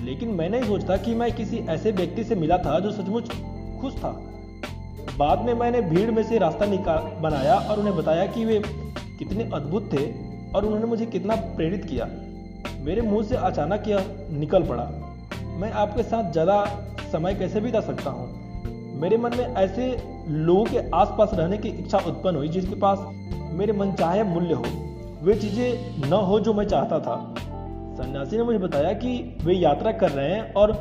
लेकिन 0.05 0.29
मैं 0.29 0.49
नहीं 0.49 0.63
सोचता 0.63 0.97
कि 0.97 1.13
मैं 1.15 1.31
किसी 1.31 1.57
ऐसे 1.57 1.91
व्यक्ति 1.91 2.23
से 2.23 2.35
मिला 2.35 2.57
था 2.57 2.79
जो 2.79 2.91
सचमुच 2.91 3.29
खुश 3.81 3.93
था। 3.93 4.09
बाद 5.17 5.41
में 5.41 5.53
मैंने 5.53 5.81
भीड़ 5.81 6.11
में 6.11 6.23
से 6.23 6.37
रास्ता 6.37 6.65
निकाल, 6.65 7.11
बनाया 7.21 7.55
और 7.55 7.79
उन्हें 7.79 7.95
बताया 7.97 8.25
कि 8.25 8.45
वे 8.45 8.61
कितने 9.19 9.49
अद्भुत 9.53 9.89
थे 9.93 10.05
और 10.51 10.65
उन्होंने 10.65 10.85
मुझे 10.85 11.05
कितना 11.05 11.35
प्रेरित 11.35 11.85
किया। 11.85 12.07
मेरे 12.79 13.01
मुँह 13.01 13.23
से 13.23 13.35
अचानक 13.35 13.87
यह 13.87 14.05
निकल 14.31 14.63
पड़ा। 14.63 14.83
मैं 15.57 15.71
आपके 15.71 16.03
साथ 16.03 16.31
ज़्यादा 16.31 16.63
समय 17.11 17.35
कैसे 17.35 17.61
बिता 17.61 17.81
सकता 17.81 18.09
हूँ? 18.09 18.27
मेरे 19.01 19.17
मन 19.17 19.31
में 19.37 19.45
ऐसे 19.45 19.87
लोगों 20.29 20.65
के 20.65 20.89
आसपास 20.95 21.31
रहने 21.33 21.57
की 21.57 21.69
इच्छा 21.69 21.97
उत्पन्न 21.97 22.35
हुई 22.35 22.47
जिसके 22.47 22.75
पास 22.75 22.99
मेरे 23.53 23.73
मन 23.73 23.91
चाहे 23.91 24.23
मूल्य 24.23 24.53
हो। 24.53 24.65
वे 25.21 25.35
चीज़ें 25.35 26.09
न 26.09 26.13
हो 26.13 26.39
जो 26.39 26.53
मैं 26.53 26.65
चाहता 26.65 26.99
था। 26.99 27.35
सन्यासी 27.95 28.37
ने 28.37 28.43
मुझे 28.43 28.57
बताया 28.57 28.93
कि 28.93 29.37
वे 29.43 29.53
यात्रा 29.53 29.91
कर 29.91 30.11
रहे 30.11 30.31
हैं 30.31 30.53
और 30.53 30.71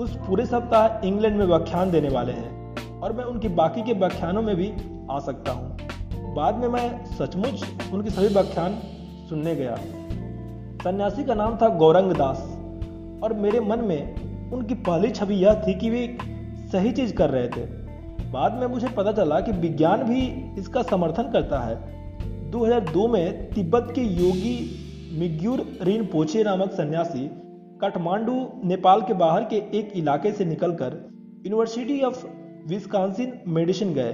उस 0.00 0.16
पूरे 0.16 0.46
सप्ताह 0.46 1.06
इंग्लैंड 1.06 1.36
में 1.36 1.46
व्याख्यान 1.46 1.90
देने 1.90 2.08
वाले 2.08 2.32
हैं 2.32 3.00
और 3.00 3.12
मैं 3.12 3.24
उनकी 3.24 3.48
बाकी 3.48 3.82
के 3.82 3.92
व्याख्यानों 3.92 4.42
में 4.42 4.56
भी 4.56 4.72
आ 5.10 5.18
सकता 5.18 5.52
हूँ। 5.52 5.78
बाद 6.34 6.54
में 6.54 6.68
मैं 6.68 7.04
सचमुच 7.04 7.64
उनके 7.92 8.10
सभी 8.10 8.26
व्याख्यान 8.26 8.72
सुनने 9.28 9.54
गया। 9.54 9.76
सन्यासी 10.84 11.24
का 11.24 11.34
नाम 11.34 11.56
था 11.56 11.68
गौरंग 11.68 12.12
दास 12.12 12.38
और 13.24 13.32
मेरे 13.32 13.60
मन 13.60 13.78
में 13.78 14.14
उनकी 14.50 14.74
पहली 14.74 15.10
छवि 15.10 15.34
यह 15.34 15.54
थी 15.54 15.74
कि 15.74 15.90
वे 15.90 16.18
सही 16.72 16.92
चीज़ 16.92 17.14
कर 17.14 17.30
रहे 17.30 17.48
थे। 17.48 17.64
बाद 18.32 18.52
में 18.52 18.66
मुझे 18.66 18.88
पता 18.88 19.12
चला 19.12 19.40
कि 19.40 19.52
विज्ञान 19.52 20.02
भी 20.02 20.44
इसका 20.60 20.82
समर्थन 20.82 21.22
करता 21.22 21.60
है। 21.60 21.76
2002 22.50 23.08
में 23.08 23.50
तिब्बत 23.50 23.92
के 23.94 24.00
योगी 24.00 24.81
मिग्यूर 25.12 25.60
रिन 25.82 26.04
पोचे 26.06 26.42
नामक 26.42 26.70
सन्यासी 26.72 27.26
काठमांडू, 27.80 28.34
नेपाल 28.64 29.00
के 29.02 29.14
बाहर 29.14 29.44
के 29.44 29.56
एक 29.78 29.90
इलाके 29.96 30.30
से 30.32 30.44
निकलकर 30.44 30.94
यूनिवर्सिटी 31.44 32.00
ऑफ़ 32.02 32.24
विस्कांसिन 32.68 33.32
मेडिसिन 33.48 33.92
गए, 33.94 34.12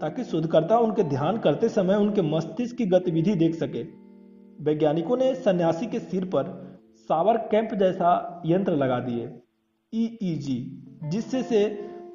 ताकि 0.00 0.24
शोधकर्ता 0.24 0.78
उनके 0.78 1.02
ध्यान 1.04 1.38
करते 1.38 1.68
समय 1.68 1.94
उनके 1.96 2.22
मस्तिष्क 2.24 2.76
की 2.76 2.86
गतिविधि 2.86 3.34
देख 3.36 3.54
सके। 3.54 3.82
वैज्ञानिकों 4.58 5.16
ने 5.16 5.34
सन्यासी 5.36 5.86
के 5.86 5.98
सिर 6.00 6.24
पर 6.34 6.52
सावर 7.10 7.36
कैंप 7.50 7.74
जैसा 7.80 8.42
यंत्र 8.46 8.76
लगा 8.76 8.98
दिए 9.00 9.28
ईईजी 9.92 10.58
e 11.02 11.10
जिससे 11.10 11.42
से 11.42 11.64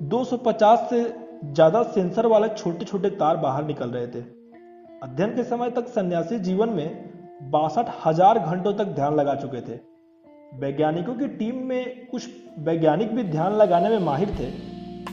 250 0.09 0.87
से 0.89 1.01
ज़्यादा 1.45 1.81
सेंसर 1.89 2.25
वाले 2.27 2.47
छोटे 2.49 2.85
छोटे 2.85 3.09
तार 3.15 3.37
बाहर 3.37 3.65
निकल 3.65 3.89
रहे 3.89 4.07
थे। 4.07 4.21
अध्ययन 5.03 5.35
के 5.35 5.43
समय 5.45 5.71
तक 5.71 5.87
सन्यासी 5.89 6.39
जीवन 6.41 6.69
में 6.69 7.14
बासठ 7.35 7.89
हज़ार 8.05 8.37
घंटों 8.39 8.73
तक 8.73 8.85
ध्यान 8.95 9.15
लगा 9.15 9.33
चुके 9.35 9.61
थे। 9.61 9.79
वैज्ञानिकों 10.59 11.13
की 11.15 11.27
टीम 11.29 11.55
में 11.67 12.07
कुछ 12.07 12.27
वैज्ञानिक 12.59 13.13
भी 13.15 13.23
ध्यान 13.23 13.53
लगाने 13.53 13.89
में 13.89 14.05
माहिर 14.05 14.29
थे। 14.29 14.49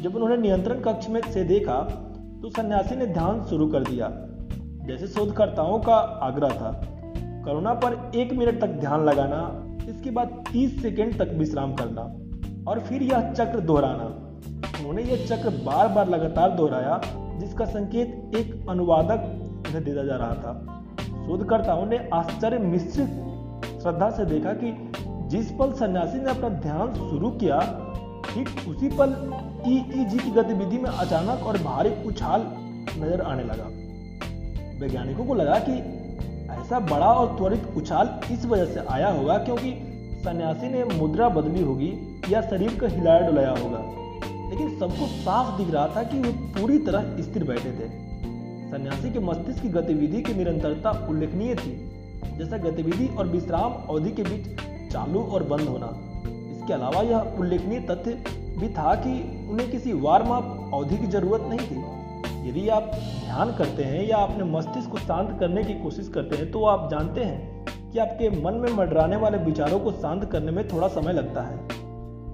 जब 0.02 0.14
उन्होंने 0.14 0.36
नियंत्रण 0.36 0.80
कक्ष 0.80 1.08
में 1.08 1.20
से 1.22 1.44
देखा 1.44 1.78
तो 2.42 2.50
सन्यासी 2.50 2.96
ने 2.96 3.06
ध्यान 3.06 3.42
शुरू 3.44 3.66
कर 3.68 3.84
दिया, 3.84 4.08
जैसे 4.86 5.06
शोधकर्ताओं 5.06 5.78
का 5.78 5.96
आग्रह 6.22 6.48
था। 6.50 6.70
करुणा 7.44 7.74
पर 7.74 8.10
एक 8.16 8.32
मिनट 8.32 8.60
तक 8.60 8.78
ध्यान 8.80 9.04
लगाना, 9.04 9.40
इसके 9.88 10.10
बाद 10.10 10.42
30 10.48 10.80
सेकेंड 10.82 11.18
तक 11.18 11.32
विश्राम 11.34 11.74
करना, 11.74 12.02
और 12.70 12.80
फिर 12.80 13.02
यह 13.02 13.32
चक्र 13.32 13.60
दोहराना। 13.62 14.04
उन्होंने 14.78 15.02
यह 15.02 15.26
चक्र 15.26 15.50
बार 15.64 15.88
बार 15.88 16.08
लगातार 16.08 16.50
दोहराया, 16.50 17.00
जिसका 17.38 17.64
संकेत 17.66 18.36
एक 18.36 18.68
अनुवादक 18.68 19.26
उन्हें 19.66 19.84
दिया 19.84 20.04
जा 20.04 20.16
रहा 20.16 20.34
था। 20.34 20.81
शोधकर्ताओं 21.26 21.84
ने 21.86 21.98
आश्चर्य 22.14 22.58
मिश्रित 22.58 23.10
श्रद्धा 23.82 24.10
से 24.10 24.24
देखा 24.24 24.52
कि 24.54 24.72
जिस 25.30 25.50
पल 25.50 25.72
सन्यासी 25.72 26.18
ने 26.18 26.30
अपना 26.30 26.48
ध्यान 26.60 26.94
शुरू 26.94 27.30
किया, 27.30 27.58
ठीक 28.24 28.48
उसी 28.68 28.88
पल 28.88 29.14
ईईजी 29.68 30.18
की 30.18 30.30
गतिविधि 30.30 30.78
में 30.78 30.90
अचानक 30.90 31.46
और 31.46 31.58
भारी 31.58 31.90
उछाल 32.06 32.46
नज़र 32.98 33.20
आने 33.20 33.44
लगा। 33.44 33.68
वैज्ञानिकों 34.80 35.24
को 35.24 35.34
लगा 35.34 35.58
कि 35.58 35.72
ऐसा 36.52 36.80
बड़ा 36.80 37.06
और 37.06 37.36
त्वरित 37.36 37.72
उछाल 37.76 38.20
इस 38.32 38.46
वजह 38.46 38.64
से 38.64 38.86
आया 38.90 39.08
होगा 39.08 39.38
क्योंकि 39.38 39.72
सन्यासी 40.24 40.68
ने 40.68 40.84
मुद्रा 40.84 41.28
बदली 41.28 41.62
होगी 41.62 41.92
या 42.30 42.42
शरीर 42.42 42.78
का 42.80 42.88
हिलाया 42.88 43.26
डुलाया 43.26 43.50
होगा। 43.50 43.78
लेकिन 44.50 44.78
सबको 44.78 45.06
साफ़ 45.06 45.56
दिख 45.58 45.72
रहा 45.74 45.86
था 45.86 46.02
कि 46.02 46.18
वे 46.18 46.32
पूरी 46.56 46.78
तरह 46.78 47.16
स्थिर 47.22 47.44
बैठे 47.44 47.70
थे। 47.70 48.01
सन्यासी 48.72 49.10
के 49.10 49.18
मस्तिष्क 49.18 49.62
की 49.62 49.68
गतिविधि 49.68 50.20
की 50.22 50.34
निरंतरता 50.34 50.90
उल्लेखनीय 51.10 51.54
थी। 51.54 51.72
जैसा 52.38 52.56
गतिविधि 52.56 53.06
और 53.08 53.26
विश्राम 53.26 53.72
अवधि 53.72 54.10
के 54.10 54.22
बीच 54.22 54.46
चालू 54.92 55.22
और 55.24 55.42
बंद 55.42 55.68
होना। 55.68 55.86
इसके 56.52 56.72
अलावा 56.72 57.02
यह 57.02 57.36
उल्लेखनीय 57.40 57.80
तथ्य 57.80 58.12
भी 58.60 58.68
था 58.68 58.94
कि 58.94 59.12
उन्हें 59.50 59.70
किसी 59.70 59.92
वार्म 59.92 60.30
अप 60.30 60.70
अवधि 60.74 60.96
की 60.96 61.06
ज़रूरत 61.06 61.44
नहीं 61.48 61.58
थी। 61.60 62.48
यदि 62.48 62.68
आप 62.68 62.90
ध्यान 63.24 63.54
करते 63.58 63.84
हैं 63.84 64.08
या 64.08 64.16
अपने 64.16 64.44
मस्तिष्क 64.44 64.90
को 64.90 64.98
शांत 64.98 65.36
करने 65.40 65.64
की 65.64 65.74
कोशिश 65.74 66.08
करते 66.08 66.36
हैं 66.36 66.50
तो 66.50 66.64
आप 66.64 66.90
जानते 66.90 67.24
हैं 67.24 67.90
कि 67.92 67.98
आपके 67.98 68.30
मन 68.42 68.54
में 68.54 68.72
मंडराने 68.72 69.16
वाले 69.16 69.38
विचारों 69.44 69.80
को 69.80 69.92
शांत 69.92 70.24
करने 70.24 70.52
में 70.52 70.66
थोड़ा 70.68 70.88
समय 70.88 71.12
लगता 71.12 71.42
है। 71.42 71.56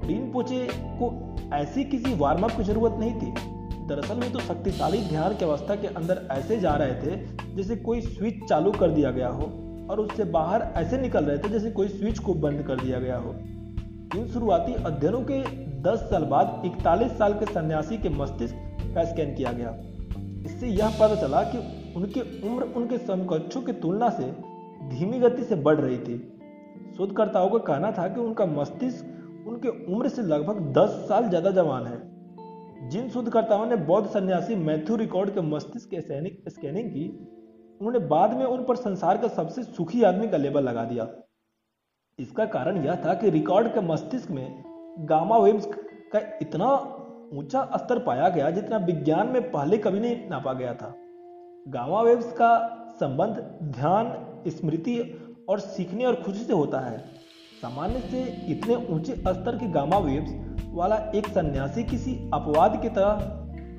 डीन 0.06 0.30
पोचे 0.32 0.66
को 1.02 1.14
ऐसी 1.56 1.84
किसी 1.84 2.14
वार्म 2.14 2.42
अप 2.42 2.56
की 2.56 2.62
ज़रूरत 2.62 2.96
नहीं 3.00 3.14
थी। 3.14 3.56
दरअसल 3.88 4.16
में 4.16 4.32
तो 4.32 4.38
शक्तिशाली 4.40 4.98
ध्यान 5.00 5.34
की 5.36 5.44
अवस्था 5.44 5.74
के 5.74 5.86
अंदर 5.88 6.26
ऐसे 6.30 6.58
जा 6.60 6.74
रहे 6.74 6.94
थे, 6.94 7.16
जैसे 7.56 7.76
कोई 7.78 8.00
स्विच 8.00 8.42
चालू 8.48 8.72
कर 8.72 8.90
दिया 8.90 9.10
गया 9.10 9.28
हो 9.28 9.44
और 9.90 10.00
उससे 10.00 10.24
बाहर 10.32 10.62
ऐसे 10.76 10.98
निकल 10.98 11.24
रहे 11.24 11.38
थे 11.38 11.48
जैसे 11.48 11.70
कोई 11.70 11.88
स्विच 11.88 12.18
को 12.18 12.34
बंद 12.36 12.62
कर 12.62 12.80
दिया 12.80 12.98
गया 13.00 13.16
हो। 13.16 13.34
इन 14.16 14.26
शुरुआती 14.32 14.72
अध्ययनों 14.74 15.20
के 15.20 15.40
10 15.82 16.02
साल 16.10 16.24
बाद 16.24 16.62
41 16.64 17.16
साल 17.18 17.32
के 17.34 17.46
सन्यासी 17.46 17.98
के 17.98 18.08
मस्तिष्क 18.08 18.92
का 18.94 19.04
स्कैन 19.04 19.34
किया 19.34 19.52
गया। 19.52 19.74
इससे 20.44 20.68
यह 20.68 20.98
पता 21.00 21.20
चला 21.20 21.42
कि 21.44 21.58
उनकी 21.96 22.20
उम्र 22.48 22.64
उनके 22.76 22.98
समकक्षों 22.98 23.62
की 23.62 23.72
तुलना 23.78 24.10
से 24.10 24.30
धीमी 24.90 25.18
गति 25.20 25.44
से 25.44 25.54
बढ़ 25.62 25.80
रही 25.80 25.98
थी। 25.98 26.18
शोधकर्ताओं 26.96 27.48
का 27.50 27.58
कहना 27.64 27.92
था 27.92 28.06
कि 28.08 28.20
उनका 28.20 28.46
मस्तिष्क 28.52 29.46
उनके 29.48 29.68
उम्र 29.92 30.08
से 30.08 30.22
लगभग 30.24 30.72
10 30.74 31.02
साल 31.08 31.28
ज़्यादा 31.28 31.50
जवान 31.52 31.86
है। 31.86 31.98
जिन 32.88 33.08
शोधकर्ताओं 33.10 33.66
ने 33.66 33.76
बौद्ध 33.76 34.08
सन्यासी 34.08 34.54
मैथ्यू 34.56 34.96
रिकॉर्ड 34.96 35.30
के 35.30 35.40
मस्तिष्क 35.40 35.90
स्कैनिंग 36.48 36.90
की, 36.90 37.08
उन्होंने 37.80 37.98
बाद 37.98 38.36
में 38.36 38.44
उन 38.44 38.64
पर 38.64 38.76
संसार 38.76 39.18
का 39.18 39.28
सबसे 39.28 39.62
सुखी 39.62 40.02
आदमी 40.02 40.28
का 40.28 40.36
लेबल 40.36 40.62
लगा 40.62 40.84
दिया। 40.84 41.06
इसका 42.18 42.44
कारण 42.44 42.84
यह 42.84 42.94
था 42.94 43.14
कि 43.14 43.30
रिकॉर्ड 43.30 43.68
के 43.68 43.80
मस्तिष्क 43.80 44.30
में 44.30 44.64
गामा 45.08 45.38
वेव्स 45.38 45.66
का 46.12 46.20
इतना 46.42 46.70
ऊँचा 47.32 47.64
स्तर 47.76 47.98
पाया 47.98 48.28
गया 48.28 48.50
जितना 48.50 48.76
विज्ञान 48.76 49.28
में 49.28 49.50
पहले 49.50 49.78
कभी 49.78 50.00
नहीं 50.00 50.28
नापा 50.28 50.52
गया 50.52 50.74
था। 50.74 50.94
गामा 51.68 52.02
वेव्स 52.02 52.32
का 52.32 52.50
संबंध 53.00 53.36
ध्यान, 53.62 54.12
स्मृति 54.48 55.00
और 55.48 55.60
सीखने 55.60 56.04
और 56.04 56.22
खुशी 56.22 56.44
से 56.44 56.52
होता 56.52 56.80
है। 56.80 57.17
सामान्य 57.62 58.00
से 58.00 58.20
इतने 58.50 58.74
ऊँचे 58.94 59.14
स्तर 59.14 59.56
के 59.58 59.68
गामा 59.72 59.98
वेव्स 59.98 60.32
वाला 60.74 60.96
एक 61.14 61.26
सन्यासी 61.28 61.82
किसी 61.84 62.12
अपवाद 62.34 62.78
की 62.82 62.88
तरह 62.88 63.18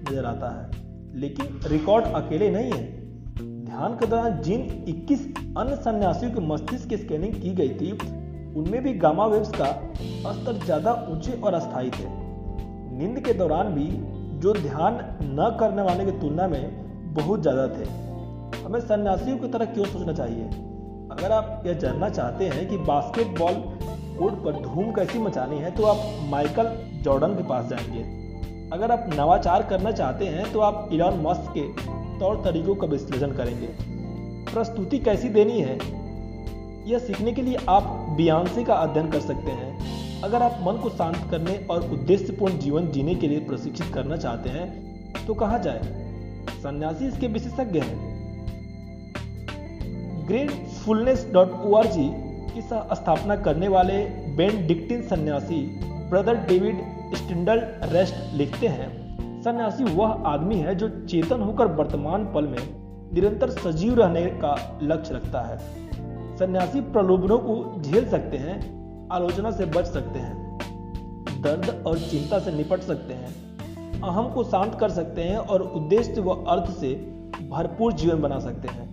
नज़र 0.02 0.26
आता 0.26 0.50
है, 0.52 1.20
लेकिन 1.20 1.60
रिकॉर्ड 1.66 2.06
अकेले 2.06 2.50
नहीं 2.50 2.72
है। 2.72 2.82
ध्यान 3.66 3.94
के 3.94 4.08
दौरान 4.08 4.42
जिन 4.42 4.68
21 4.90 5.26
अन्य 5.58 5.76
सन्यासियों 5.78 6.32
के 6.32 6.46
मस्तिष्क 6.48 6.90
की 6.90 6.98
स्कैनिंग 6.98 7.34
की 7.34 7.54
गई 7.54 7.70
थी, 7.72 7.92
उनमें 8.56 8.82
भी 8.84 8.94
गामा 9.00 9.26
वेव्स 9.26 9.52
का 9.52 9.72
स्तर 10.34 10.60
ज़्यादा 10.66 10.94
ऊँचे 11.12 11.40
और 11.42 11.54
अस्थायी 11.54 11.90
थे। 11.90 12.08
नींद 12.98 13.24
के 13.26 13.34
दौरान 13.34 13.74
भी 13.74 13.90
जो 14.40 14.54
ध्यान 14.54 15.00
न 15.24 15.56
करने 15.60 15.82
वाले 15.82 16.06
की 16.06 16.20
तुलना 16.20 16.48
में 16.48 17.14
बहुत 17.14 17.42
ज़्यादा 17.42 17.68
थे। 17.68 17.86
हमें 18.62 18.80
सन्यासियों 18.82 19.38
की 19.38 19.48
तरह 19.48 19.66
क्यों 19.66 19.86
सोचना 19.86 20.14
चाहिए? 20.14 20.50
अगर 21.20 21.32
आप 21.32 21.64
यह 21.66 21.74
जानना 21.74 22.10
चाहते 22.10 22.46
हैं 22.46 22.68
कि 22.70 22.78
बास्केटबॉल 22.78 23.54
कोर्ट 24.20 24.36
पर 24.36 24.52
धूम 24.54 24.92
कैसी 24.92 25.20
मचानी 25.20 25.58
है 25.58 25.72
तो 25.72 25.84
आप 25.84 26.30
माइकल 26.30 26.68
जॉर्डन 27.04 27.28
के 27.28 27.44
पास 27.44 27.66
जाएँगे। 27.66 28.04
अगर 28.74 28.92
आप 28.92 29.10
नवाचार 29.14 29.64
करना 29.64 29.92
चाहते 29.92 30.26
हैं 30.26 30.52
तो 30.52 30.60
आप 30.60 30.90
इलॉन 30.94 31.20
मस्क 31.22 31.54
के 31.58 31.68
तौर 32.20 32.42
तरीकों 32.46 32.76
का 32.76 32.88
विश्लेषण 32.88 33.32
करेंगे। 33.32 33.68
प्रस्तुति 34.54 35.00
कैसी 35.00 35.30
देनी 35.30 35.60
है? 35.62 35.78
यह 36.90 37.00
सीखने 37.00 37.32
के 37.32 37.42
लिए 37.42 37.58
आप 37.70 37.84
बियांसे 38.18 38.64
का 38.64 38.74
अध्ययन 38.74 39.12
कर 39.12 39.20
सकते 39.20 39.52
हैं। 39.52 40.22
अगर 40.22 40.42
आप 40.42 40.60
मन 40.62 40.82
को 40.84 40.90
शांत 40.90 41.28
करने 41.32 41.66
और 41.70 41.92
उद्देश्यपूर्ण 41.92 42.60
जीवन 42.60 42.88
जीने 42.88 43.16
के 43.16 43.28
लिए 43.28 43.40
प्रशिक्षित 43.40 43.94
करना 43.94 44.18
चाहते 44.18 44.50
हैं 44.50 45.26
तो 45.28 45.34
कहा 45.34 45.58
जाए? 45.58 45.82
सन्यासी 46.60 47.08
इसके 47.08 47.28
विशेषज्ञ 47.28 47.80
हैं। 47.80 48.08
Gratefulness 50.90 51.26
dot 51.34 51.52
O 51.62 51.74
R 51.76 51.88
G 51.88 52.04
की 52.54 52.62
स्थापना 52.62 53.36
करने 53.38 53.68
वाले 53.68 53.98
बेन 54.38 54.66
डिक्टिन 54.68 55.02
सन्यासी 55.08 55.60
ब्रदर 56.10 56.36
डेविड 56.48 56.80
स्टिंडल 57.16 57.60
रेस्ट 57.92 58.34
लिखते 58.34 58.68
हैं। 58.68 58.88
सन्यासी 59.44 59.84
वह 59.86 60.24
आदमी 60.28 60.56
है 60.58 60.76
जो 60.76 60.90
चेतन 61.06 61.42
होकर 61.42 61.68
वर्तमान 61.76 62.26
पल 62.34 62.48
में 62.48 62.58
निरंतर 63.14 63.50
सजीव 63.52 63.94
रहने 63.94 64.26
का 64.42 64.56
लक्ष्य 64.84 65.14
रखता 65.14 65.42
है। 65.42 65.58
सन्यासी 66.38 66.82
प्रलोभनों 66.92 67.38
को 67.40 67.82
झेल 67.82 68.10
सकते 68.10 68.38
हैं, 68.38 68.58
आलोचना 69.12 69.52
से 69.52 69.66
बच 69.68 69.86
सकते 69.88 70.20
हैं, 70.20 70.58
दर्द 71.42 71.84
और 71.88 72.00
चिंता 72.02 72.40
से 72.40 72.52
निपट 72.52 72.82
सकते 72.84 73.14
हैं, 73.14 73.34
अहम 74.04 74.32
को 74.34 74.44
शांत 74.46 74.78
कर 74.80 74.90
सकते 74.92 75.24
हैं 75.24 75.38
और 75.38 75.62
उद्देश्य 75.62 76.22
व 76.22 76.44
अर्थ 76.48 76.72
से 76.72 76.94
भरपूर 77.50 77.94
जीवन 77.94 78.22
बना 78.22 78.40
सकते 78.40 78.68
हैं। 78.68 78.88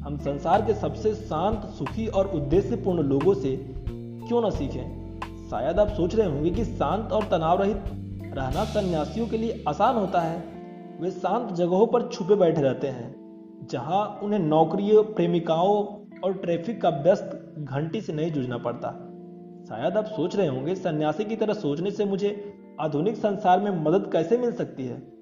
हम 0.00 0.16
संसार 0.16 0.62
के 0.62 0.74
सबसे 0.74 1.14
शांत, 1.14 1.64
सुखी 1.64 2.06
और 2.06 2.26
उद्देश्यपूर्ण 2.26 3.02
लोगों 3.02 3.34
से 3.34 3.56
क्यों 4.28 4.40
ना 4.42 4.50
सीखें? 4.50 5.18
शायद 5.50 5.78
आप 5.78 5.88
सोच 5.88 6.14
रहे 6.14 6.26
होंगे 6.26 6.50
कि 6.50 6.64
शांत 6.64 7.12
और 7.12 7.24
तनाव 7.24 7.62
रहित 7.62 7.76
रहना 8.36 8.64
सन्यासियों 8.64 9.26
के 9.26 9.38
लिए 9.38 9.64
आसान 9.68 9.96
होता 9.96 10.20
है। 10.20 10.38
वे 11.00 11.10
शांत 11.10 11.52
जगहों 11.52 11.86
पर 11.86 12.08
छुपे 12.08 12.34
बैठे 12.34 12.62
रहते 12.62 12.86
हैं, 12.86 13.68
जहाँ 13.70 14.20
उन्हें 14.22 14.40
नौकरियों, 14.40 15.04
प्रेमिकाओं 15.04 15.76
और 16.24 16.32
ट्रैफ़िक 16.32 16.82
का 16.82 16.88
व्यस्त 16.88 17.54
घंटी 17.58 18.00
से 18.00 18.12
नहीं 18.12 18.32
जूझना 18.32 18.58
पड़ता। 18.58 18.88
शायद 19.68 19.96
आप 19.96 20.04
सोच 20.04 20.36
रहे 20.36 20.46
होंगे, 20.46 20.74
सन्यासी 20.74 21.24
की 21.24 21.36
तरह 21.36 21.54
सोचने 21.54 21.90
से 21.90 22.04
मुझे 22.04 22.54
आधुनिक 22.80 23.16
संसार 23.16 23.60
में 23.60 23.84
मदद 23.84 24.10
कैसे 24.12 24.38
मिल 24.38 24.52
सकती 24.52 24.86
है? 24.86 25.12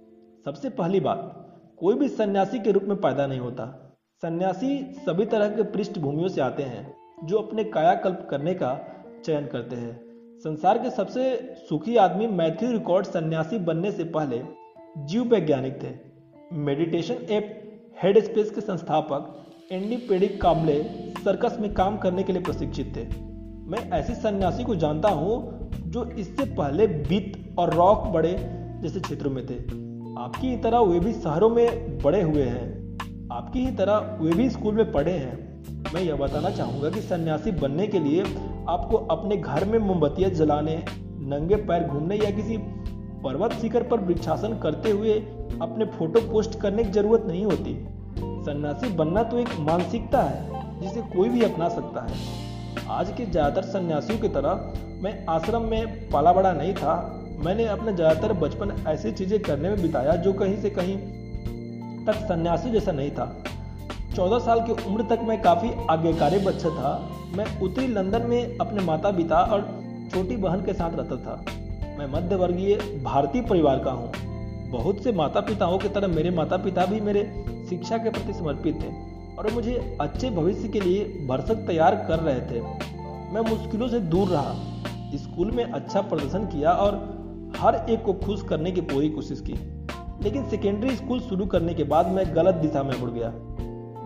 सबसे 0.45 0.71
पहली 0.71 1.01
बात, 1.01 1.51
कोई 1.79 1.95
भी 1.95 2.09
सन्यासी 2.09 2.59
के 2.59 2.71
रूप 2.71 2.83
में 2.83 2.97
पैदा 2.97 3.27
नहीं 3.27 3.41
होता। 3.41 3.88
सन्यासी 4.23 4.95
सभी 5.07 5.25
तरह 5.25 5.49
के 5.49 5.63
पृष्ठभूमियों 5.63 6.29
से 6.29 6.41
आते 6.41 6.63
हैं, 6.63 6.95
जो 7.25 7.39
अपने 7.39 7.65
कायाकल्प 7.65 8.27
करने 8.31 8.55
का 8.55 8.71
चयन 9.25 9.47
करते 9.47 9.77
हैं। 9.77 9.93
संसार 10.39 10.79
के 10.79 10.91
सबसे 10.91 11.55
सुखी 11.69 11.97
आदमी 11.97 12.27
मैथ्यू 12.27 12.71
रिकॉर्ड 12.73 13.07
सन्यासी 13.07 13.59
बनने 13.59 13.93
से 13.93 14.05
पहले 14.05 14.41
जीव 14.99 15.23
वैज्ञानिक 15.25 15.83
थे। 15.83 15.95
मेडिटेशन 16.53 17.15
ऐप 17.31 17.79
हेड 18.03 18.19
स्पेस 18.25 18.51
के 18.51 18.61
संस्थापक 18.61 19.47
एंडी 19.73 19.97
पेडिक 19.97 20.41
काबले 20.43 20.83
सर्कस 21.25 21.57
में 21.61 21.73
काम 21.75 21.99
करने 21.99 22.23
के 22.23 22.33
लिए 22.33 22.43
प्रशिक्षित 22.43 22.93
थे। 22.97 23.07
मैं 23.71 23.91
ऐसे 23.91 24.15
सन्यासी 24.15 24.65
को 24.65 24.75
जानता 24.75 25.09
हूँ, 25.09 25.71
जो 25.87 26.05
इससे 26.05 26.45
पहले 26.55 26.87
बीत 26.87 27.55
और 27.59 27.75
रॉक 27.75 28.07
बड़े 28.07 28.37
जैसे 28.83 29.01
क्षेत्रों 29.01 29.31
में 29.31 29.47
थे। 29.47 29.59
आपकी 30.23 30.57
तरह 30.57 30.79
वे 30.79 31.01
भी 31.01 31.13
शहरों 31.13 31.51
में 31.51 31.99
बड़े 31.99 32.23
हुए 32.23 32.43
हैं। 32.43 32.78
आपकी 33.33 33.61
ही 33.61 33.71
तरह 33.77 34.19
वे 34.21 34.33
भी 34.33 34.49
स्कूल 34.51 34.75
में 34.75 34.91
पढ़े 34.93 35.13
हैं। 35.13 35.93
मैं 35.95 36.01
यह 36.03 36.17
बताना 36.17 36.51
चाहूँगा 36.51 36.91
कि 36.91 37.01
सन्यासी 37.01 37.51
बनने 37.55 37.87
के 37.87 37.99
लिए 37.99 38.23
आपको 38.69 38.97
अपने 39.11 39.37
घर 39.37 39.65
में 39.65 39.79
मोमबत्तियाँ 39.79 40.31
जलाने, 40.31 40.77
नंगे 41.29 41.57
पैर 41.57 41.85
घूमने 41.85 42.17
या 42.17 42.31
किसी 42.31 42.57
पर्वत 43.25 43.53
शिखर 43.53 43.83
पर 43.83 44.01
वृक्षासन 44.01 44.59
करते 44.59 44.91
हुए 44.91 45.15
अपने 45.63 45.85
फ़ोटो 45.89 46.21
पोस्ट 46.31 46.59
करने 46.61 46.85
की 46.85 46.91
ज़रूरत 46.91 47.27
नहीं 47.27 47.45
होती। 47.45 47.75
सन्यासी 48.47 48.93
बनना 48.97 49.23
तो 49.23 49.39
एक 49.39 49.49
मानसिकता 49.61 50.23
है, 50.23 50.81
जिसे 50.81 51.01
कोई 51.15 51.29
भी 51.29 51.43
अपना 51.43 51.69
सकता 51.69 52.07
है। 52.07 52.87
आज 52.91 53.13
के 53.13 53.27
ज़्यादातर 53.27 53.69
सन्यासियों 53.69 54.19
की 54.19 54.29
तरह 54.31 54.73
मैं 55.03 55.15
आश्रम 55.29 55.63
में 55.63 56.11
पाला 56.11 56.33
बड़ा 56.33 56.53
नहीं 56.53 56.75
था। 56.75 56.97
मैंने 57.45 57.67
अपना 57.69 57.93
ज़्यादातर 57.93 58.33
बचपन 58.39 58.77
ऐसी 58.89 59.13
चीज़ें 59.13 59.39
करने 59.41 59.69
में 59.69 59.83
बिताया 59.83 60.17
जो 60.17 60.33
कहीं 60.33 60.57
से 60.63 60.71
कहीं 60.71 60.99
तक 62.09 62.27
सन्यासी 62.29 62.71
जैसा 62.71 62.93
नहीं 62.93 63.11
था। 63.11 63.27
चौदह 64.17 64.39
साल 64.39 64.61
की 64.61 64.73
उम्र 64.85 65.03
तक 65.07 65.21
मैं 65.23 65.41
काफ़ी 65.43 65.71
आज्ञाकारी 65.91 66.39
बच्चा 66.39 66.69
था। 66.71 66.93
मैं 67.37 67.47
उत्तरी 67.61 67.87
लंदन 67.87 68.23
में 68.23 68.59
अपने 68.59 68.85
माता 68.85 69.11
पिता 69.11 69.41
और 69.45 69.67
छोटी 70.13 70.37
बहन 70.37 70.65
के 70.65 70.73
साथ 70.75 70.97
रहता 70.97 71.17
था। 71.17 71.45
मैं 71.99 72.07
मध्य 72.07 72.37
वर्गीय 72.37 72.77
भारतीय 73.05 73.43
परिवार 73.43 73.79
का 73.79 73.91
हूँ। 73.91 74.13
बहुत 74.71 75.03
से 75.05 75.13
माता 75.13 75.41
पिताओं 75.41 75.79
की 75.79 75.89
तरह 75.89 76.09
मेरे 76.09 76.31
माता 76.31 76.57
पिता 76.57 76.85
भी 76.87 77.01
मेरे 77.01 77.23
शिक्षा 77.69 77.99
के 77.99 78.11
प्रति 78.11 78.33
समर्पित 78.33 78.83
थे 78.83 78.89
और 79.39 79.51
मुझे 79.53 79.75
अच्छे 80.01 80.31
भविष्य 80.31 80.69
के 80.69 80.81
लिए 80.81 81.05
भरसक 81.29 81.67
तैयार 81.67 81.95
कर 82.09 82.19
रहे 82.19 82.41
थे। 82.41 82.61
मैं 83.35 83.41
मुश्किलों 83.51 83.89
से 83.89 84.01
दूर 84.01 84.29
रहा, 84.29 84.55
स्कूल 85.17 85.51
में 85.51 85.65
अच्छा 85.65 86.01
प्रदर्शन 86.01 86.47
किया 86.47 86.73
और 86.73 86.97
हर 87.57 87.75
एक 87.91 88.03
को 88.03 88.13
खुश 88.17 88.43
करने 88.43 88.73
की 88.73 88.81
पूरी 88.81 89.09
कोशिश 89.09 89.41
की। 89.41 89.55
लेकिन 90.23 90.49
सेकेंडरी 90.49 90.95
स्कूल 90.97 91.21
शुरू 91.21 91.47
करने 91.47 91.75
के 91.75 91.85
बाद 91.85 92.07
मैं 92.13 92.25
गलत 92.37 92.55
दिशा 92.55 92.83
में 92.83 92.99
मुड़ 93.01 93.11
गया। 93.11 93.33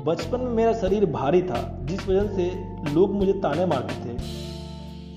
बचपन 0.04 0.40
में 0.40 0.52
मेरा 0.52 0.72
शरीर 0.72 1.04
भारी 1.06 1.42
था, 1.42 1.60
जिस 1.82 2.08
वजह 2.08 2.26
से 2.28 2.94
लोग 2.94 3.14
मुझे 3.14 3.32
ताने 3.32 3.66
मारते 3.66 3.94
थे। 4.04 4.18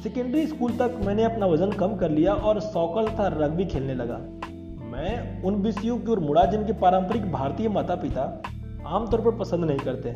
सेकेंडरी 0.03 0.45
स्कूल 0.47 0.71
तक 0.71 0.99
मैंने 1.05 1.23
अपना 1.23 1.45
वज़न 1.45 1.71
कम 1.71 1.95
कर 1.95 2.11
लिया 2.11 2.33
और 2.33 2.59
सौकल 2.61 3.07
था 3.09 3.27
रग्बी 3.35 3.65
खेलने 3.65 3.95
लगा। 3.95 4.17
मैं 4.87 5.43
उन 5.43 5.55
विषयों 5.61 5.97
की 5.97 6.11
ओर 6.11 6.19
मुड़ा 6.19 6.45
जिनके 6.45 6.73
पारंपरिक 6.73 7.31
भारतीय 7.31 7.69
माता 7.69 7.95
पिता 7.95 8.21
आमतौर 8.87 9.21
पर 9.21 9.37
पसंद 9.37 9.65
नहीं 9.65 9.79
करते, 9.79 10.15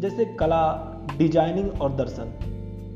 जैसे 0.00 0.24
कला 0.34 0.62
डिज़ाइनिंग 1.18 1.80
और 1.82 1.92
दर्शन। 1.92 2.32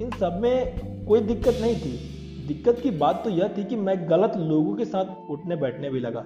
इन 0.03 0.11
सब 0.11 0.39
में 0.43 1.07
कोई 1.07 1.21
दिक्कत 1.21 1.59
नहीं 1.61 1.77
थी। 1.77 2.47
दिक्कत 2.49 2.81
की 2.83 2.91
बात 2.99 3.23
तो 3.25 3.31
यह 3.31 3.55
थी 3.59 3.65
कि 3.65 3.77
मैं 3.77 3.97
गलत 4.11 4.37
लोगों 4.39 4.75
के 4.75 4.85
साथ 4.85 5.31
उठने 5.31 5.57
बैठने 5.57 5.91
भी 5.91 6.01
लगा। 6.01 6.25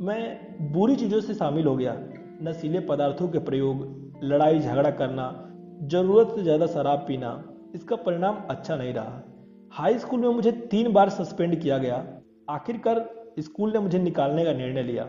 मैं 0.00 0.72
बुरी 0.72 0.96
चीज़ों 0.96 1.20
से 1.20 1.34
शामिल 1.34 1.66
हो 1.66 1.74
गया। 1.76 1.94
नशीले 2.42 2.80
पदार्थों 2.80 3.28
के 3.28 3.38
प्रयोग, 3.38 3.78
लड़ाई 4.24 4.58
झगड़ा 4.58 4.90
करना, 4.90 5.28
ज़रूरत 5.82 6.34
से 6.36 6.42
ज़्यादा 6.42 6.66
शराब 6.66 6.98
पीना, 6.98 7.30
इसका 7.74 7.96
परिणाम 7.96 8.42
अच्छा 8.50 8.76
नहीं 8.76 8.92
रहा। 8.94 9.22
हाई 9.72 9.98
स्कूल 9.98 10.20
में 10.20 10.28
मुझे 10.28 10.52
तीन 10.70 10.92
बार 10.92 11.08
सस्पेंड 11.08 11.60
किया 11.60 11.78
गया। 11.78 12.04
आखिरकार 12.50 13.04
स्कूल 13.38 13.72
ने 13.72 13.78
मुझे 13.78 13.98
निकालने 13.98 14.44
का 14.44 14.52
निर्णय 14.52 14.82
लिया। 14.82 15.08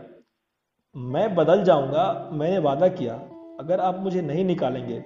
मैं 0.94 1.34
बदल 1.34 1.62
जाऊँगा, 1.64 2.30
मैंने 2.32 2.58
वादा 2.58 2.88
किया। 2.88 3.14
अगर 3.60 3.80
आप 3.80 4.00
मुझे 4.00 4.22
नहीं 4.22 4.44
निकालेंगे 4.44 5.00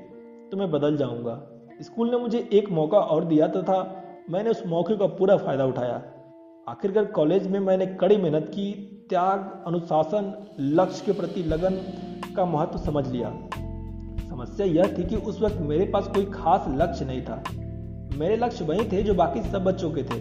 तो 0.52 0.56
मैं 0.56 0.70
बदल 0.70 0.96
जाऊँगा। 0.96 1.40
स्कूल 1.82 2.10
ने 2.10 2.16
मुझे 2.16 2.48
एक 2.52 2.70
मौका 2.70 2.98
और 2.98 3.24
दिया 3.24 3.48
तथा 3.48 3.78
मैंने 4.30 4.50
उस 4.50 4.66
मौके 4.66 4.96
का 4.96 5.06
पूरा 5.08 5.36
फ़ायदा 5.36 5.64
उठाया। 5.64 6.02
आखिरकार 6.68 7.04
कॉलेज 7.04 7.46
में 7.46 7.60
मैंने 7.60 7.86
कड़ी 7.86 8.16
मेहनत 8.16 8.48
की, 8.48 8.72
त्याग, 9.10 9.64
अनुशासन, 9.66 10.32
लक्ष्य 10.60 11.04
के 11.06 11.12
प्रति 11.12 11.42
लगन 11.42 11.76
का 12.36 12.44
महत्व 12.44 12.78
समझ 12.78 13.06
लिया। 13.08 13.30
समस्या 14.28 14.66
यह 14.66 14.94
थी 14.98 15.04
कि 15.04 15.16
उस 15.16 15.40
वक्त 15.42 15.56
मेरे 15.60 15.84
पास 15.84 16.06
कोई 16.06 16.24
खास 16.24 16.64
लक्ष्य 16.68 17.04
नहीं 17.04 17.22
था। 17.22 17.42
मेरे 18.18 18.36
लक्ष्य 18.36 18.64
वही 18.64 18.84
थे 18.92 19.02
जो 19.02 19.14
बाकी 19.14 19.42
सब 19.42 19.64
बच्चों 19.64 19.90
के 19.90 20.02
थे, 20.02 20.20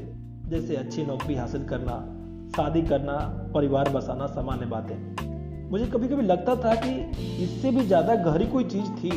जैसे 0.49 0.75
अच्छी 0.75 1.05
नौकरी 1.05 1.35
हासिल 1.35 1.63
करना, 1.63 1.97
शादी 2.55 2.81
करना, 2.81 3.17
परिवार 3.53 3.89
बसाना, 3.89 4.27
सामान्य 4.27 4.65
बातें। 4.65 5.69
मुझे 5.69 5.85
कभी 5.85 6.07
कभी 6.07 6.21
लगता 6.21 6.55
था 6.55 6.75
कि 6.75 6.99
इससे 7.43 7.71
भी 7.71 7.81
ज़्यादा 7.81 8.15
गहरी 8.15 8.45
कोई 8.45 8.63
चीज़ 8.63 8.91
थी, 8.91 9.11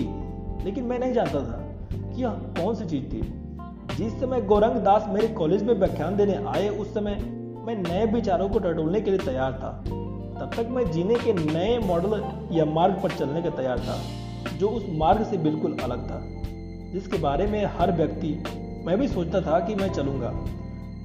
लेकिन 0.65 0.85
मैं 0.85 0.99
नहीं 0.99 1.13
जानता 1.13 1.41
था 1.41 1.59
कि 1.89 2.23
कौन 2.63 2.75
सी 2.75 2.85
चीज़ 2.85 3.05
थी। 3.05 3.44
जिस 3.99 4.21
समय 4.21 4.41
गौरंग 4.41 4.77
दास 4.77 5.05
मेरे 5.09 5.29
कॉलेज 5.29 5.63
में 5.63 5.75
व्याख्यान 5.75 6.17
देने 6.17 6.35
आए, 6.35 6.69
उस 6.69 6.95
समय 6.95 7.15
मैं 7.67 7.83
नए 7.83 8.07
विचारों 8.07 8.49
को 8.49 8.59
टटोलने 8.59 9.01
के 9.01 9.11
लिए 9.11 9.19
तैयार 9.19 9.53
था। 9.53 9.85
तब 10.41 10.51
तक 10.57 10.69
मैं 10.71 10.91
जीने 10.91 11.15
के 11.15 11.33
नए 11.33 11.79
मॉडल 11.79 12.25
या 12.53 12.65
मार्ग 12.65 13.01
पर 13.03 13.11
चलने 13.11 13.43
के 13.43 13.51
तैयार 13.51 13.79
था, 13.79 13.99
जो 14.59 14.69
उस 14.69 14.87
मार्ग 14.89 15.25
से 15.25 15.37
बिल्कुल 15.37 15.77
अलग 15.79 16.11
था। 16.11 16.21
जिसके 16.93 17.19
बारे 17.19 17.47
में 17.47 17.65
हर 17.65 17.93
व्यक्ति, 17.93 18.45
मैं 18.87 18.99
भी 18.99 19.09
सोचता 19.09 19.41
था 19.41 19.61
कि 19.61 19.75
मैं 19.75 19.93
चलूँगा। 19.93 20.31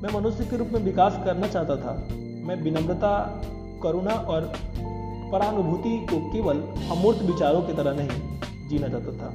मैं 0.04 0.20
मनुष्य 0.20 0.46
के 0.46 0.58
रूप 0.58 0.70
में 0.74 0.82
विकास 0.82 1.20
करना 1.26 1.48
चाहता 1.48 1.76
था। 1.76 2.08
मैं 2.46 2.62
विनम्रता, 2.62 3.42
करुणा 3.84 4.14
और 4.14 4.54
परानुभूति 5.32 6.08
को 6.10 6.32
केवल 6.32 6.58
अमूर्त 6.92 7.22
विचारों 7.22 7.62
की 7.62 7.74
तरह 7.74 7.94
नहीं 7.94 8.10
जीना 8.70 8.88
चाहता 8.88 9.12
था। 9.12 9.30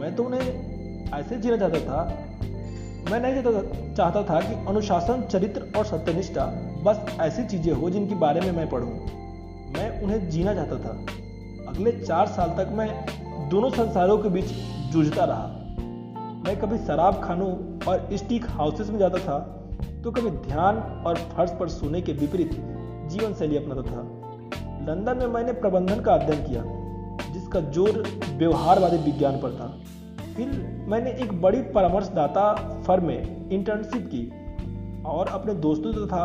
मैं 0.00 0.16
तो 0.16 0.24
उन्हें 0.24 0.72
ऐसे 1.14 1.36
जीना 1.36 1.56
चाहता 1.56 1.78
था 1.78 2.24
मैं 3.10 3.20
नहीं 3.20 3.42
चाहता 3.94 4.22
था 4.24 4.40
कि 4.40 4.54
अनुशासन, 4.68 5.22
चरित्र 5.22 5.66
और 5.78 5.84
सत्यनिष्ठा 5.84 6.44
बस 6.84 7.04
ऐसी 7.20 7.44
चीज़ें 7.46 7.72
हो 7.72 7.90
जिनके 7.90 8.14
बारे 8.16 8.40
में 8.40 8.50
मैं 8.52 8.68
पढ़ूं। 8.70 8.90
मैं 9.72 10.02
उन्हें 10.02 10.28
जीना 10.30 10.54
चाहता 10.54 10.78
था। 10.78 10.92
अगले 11.68 11.92
चार 11.94 12.26
साल 12.28 12.54
तक 12.58 12.72
मैं 12.72 12.88
दोनों 13.50 13.70
संसारों 13.70 14.18
के 14.18 14.28
बीच 14.28 14.52
जूझता 14.92 15.24
रहा। 15.24 15.46
मैं 16.44 16.56
कभी 16.60 16.78
शराब 16.78 17.20
खानों 17.24 17.50
और 17.86 18.08
स्टीक 18.14 18.46
हाउसेस 18.50 18.90
में 18.90 18.98
जाता 18.98 19.18
था 19.18 19.38
तो 20.04 20.10
कभी 20.10 20.30
ध्यान 20.46 20.76
और 21.06 21.16
फर्श 21.32 21.50
पर 21.60 21.68
सोने 21.70 22.00
के 22.02 22.12
विपरीत 22.14 22.50
जीवन 23.10 23.34
शैली 23.34 23.56
अपनाता 23.56 23.82
था। 23.82 24.00
लंदन 24.86 25.18
में 25.18 25.26
मैंने 25.28 25.52
प्रबंधन 25.54 26.00
का 26.00 26.14
अध्ययन 26.14 26.44
किया, 26.44 26.62
जिसका 27.32 27.60
ज़ोर 27.70 28.02
व्यवहारवादी 28.30 28.96
विज्ञान 29.02 29.40
पर 29.40 29.52
था। 29.52 29.66
फिर 30.36 30.48
मैंने 30.88 31.10
एक 31.22 31.32
बड़ी 31.42 31.62
परामर्शदाता 31.74 32.52
फर्म 32.82 33.06
में 33.06 33.50
इंटर्नशिप 33.50 34.08
की 34.14 34.24
और 35.06 35.28
अपने 35.28 35.54
दोस्तों 35.54 35.92
तथा 35.92 36.24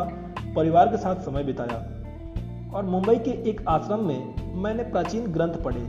परिवार 0.55 0.88
के 0.88 0.97
साथ 0.97 1.16
समय 1.16 1.43
बिताया। 1.43 1.78
और 2.74 2.86
मुंबई 2.86 3.16
के 3.18 3.32
एक 3.49 3.62
आश्रम 3.68 4.03
में 4.05 4.53
मैंने 4.64 4.84
प्राचीन 4.84 5.28
ग्रंथ 5.28 5.62
पढ़े 5.64 5.88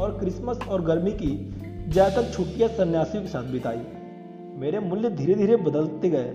और 0.00 0.18
क्रिसमस 0.18 0.58
और 0.68 0.82
गर्मी 0.82 1.12
की 1.12 1.34
ज़्यादातर 1.88 2.30
छुट्टियाँ 2.32 2.68
सन्यासियों 2.68 3.22
के 3.22 3.28
साथ 3.28 3.50
बिताई। 3.52 3.82
मेरे 4.58 4.80
मूल्य 4.80 5.10
धीरे 5.10 5.34
धीरे 5.34 5.56
बदलते 5.56 6.10
गए। 6.10 6.30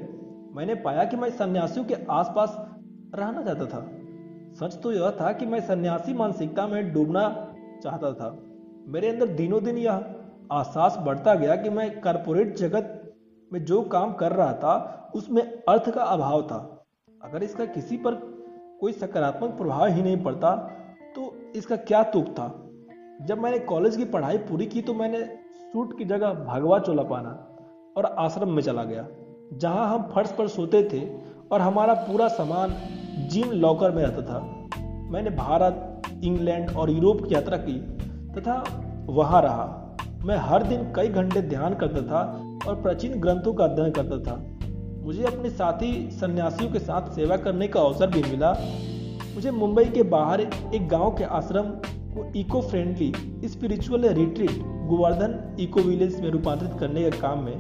मैंने 0.56 0.76
पाया 0.76 1.04
कि 1.04 1.18
मैं 1.18 1.30
सन्यासियों 1.30 1.86
के 1.86 1.96
आसपास 2.12 2.56
रहना 3.16 3.42
चाहता 3.42 3.66
था। 3.66 3.88
सच 4.60 4.80
तो 4.84 4.92
यह 4.92 5.10
था 5.12 5.32
कि 5.32 5.46
मैं 5.46 5.60
सन्यासी 5.62 6.14
मानसिकता 6.14 6.68
में 6.68 6.94
डूबना 6.94 7.28
चाहता 7.84 8.12
था। 8.14 8.38
मेरे 8.88 9.10
अंदर 9.10 9.28
दिनों 9.36 9.64
दिन 9.64 9.78
यह 9.78 10.06
आसास 10.52 10.98
बढ़ता 11.00 11.34
गया 11.36 11.56
कि 11.56 11.70
मैं 11.70 12.00
कारपोरेट 12.02 12.56
जगत 12.58 12.96
में 13.52 13.64
जो 13.66 13.82
काम 13.82 14.14
कर 14.14 14.32
रहा 14.32 14.54
था, 14.54 15.12
उसमें 15.16 15.42
अर्थ 15.42 15.90
का 15.90 16.04
अभाव 16.04 16.42
था। 16.42 16.58
अगर 17.22 17.44
इसका 17.44 17.66
किसी 17.66 17.98
पर 17.98 18.16
कोई 18.82 18.92
सकारात्मक 18.94 19.58
प्रभाव 19.58 19.86
ही 19.88 20.02
नहीं 20.02 20.24
पड़ता 20.24 20.56
तो 21.16 21.34
इसका 21.56 21.76
क्या 21.78 22.02
तुक 22.06 22.28
था? 22.30 22.48
जब 23.22 23.40
मैंने 23.40 23.60
कॉलेज 23.60 23.96
की 23.98 24.06
पढ़ाई 24.06 24.38
पूरी 24.40 24.66
की 24.66 24.82
तो 24.82 24.94
मैंने 24.94 25.24
सूट 25.64 25.98
की 25.98 26.06
जगह 26.06 26.34
भगवा 26.46 26.80
चोला 26.80 27.04
पाना 27.04 27.30
और 27.98 28.06
आश्रम 28.20 28.52
में 28.52 28.62
चला 28.62 28.84
गया, 28.84 29.08
जहाँ 29.54 29.88
हम 29.88 30.10
फर्श 30.14 30.32
पर 30.32 30.48
सोते 30.48 30.84
थे 30.84 31.02
और 31.52 31.62
हमारा 31.62 31.94
पूरा 32.02 32.28
सामान 32.28 32.76
जिम 33.30 33.52
लॉकर 33.52 33.92
में 33.92 34.02
रहता 34.04 34.22
था। 34.24 34.40
मैंने 35.12 35.30
भारत, 35.30 36.02
इंग्लैंड 36.24 36.70
और 36.72 36.90
यूरोप 36.90 37.22
की 37.24 37.34
यात्रा 37.36 37.58
की, 37.58 37.80
तथा 38.34 38.64
वहाँ 39.10 39.42
रहा। 39.42 39.79
मैं 40.26 40.38
हर 40.38 40.64
दिन 40.64 40.82
कई 40.96 41.08
घंटे 41.10 41.42
ध्यान 41.42 41.74
करता 41.74 42.02
था 42.02 42.22
और 42.68 42.82
प्राचीन 42.82 43.20
ग्रंथों 43.22 43.54
का 43.54 43.64
अध्ययन 43.64 43.92
करता 43.92 44.18
था। 44.22 44.36
मुझे 45.04 45.24
अपने 45.24 45.50
साथी 45.50 45.92
सन्यासियों 46.12 46.72
के 46.72 46.80
साथ 46.80 47.10
सेवा 47.16 47.38
करने 47.38 47.68
का 47.68 47.82
अवसर 47.82 48.08
भी 48.08 48.24
मिला। 48.24 48.52
मुझे 49.36 49.52
मुंबई 49.52 49.86
के 49.86 50.04
बाहर 50.06 50.42
एक 50.42 50.88
गाँव 50.90 51.12
के 51.12 51.24
आश्रम 51.24 51.72
को 52.14 52.32
eco 52.36 52.62
friendly 52.62 53.48
spiritual 53.48 54.08
retreat 54.10 54.60
Govardhan 54.90 55.58
eco 55.60 55.82
village 55.82 56.20
में 56.22 56.30
रूपांतरित 56.32 56.80
करने 56.80 57.04
के 57.04 57.18
काम 57.18 57.44
में 57.44 57.56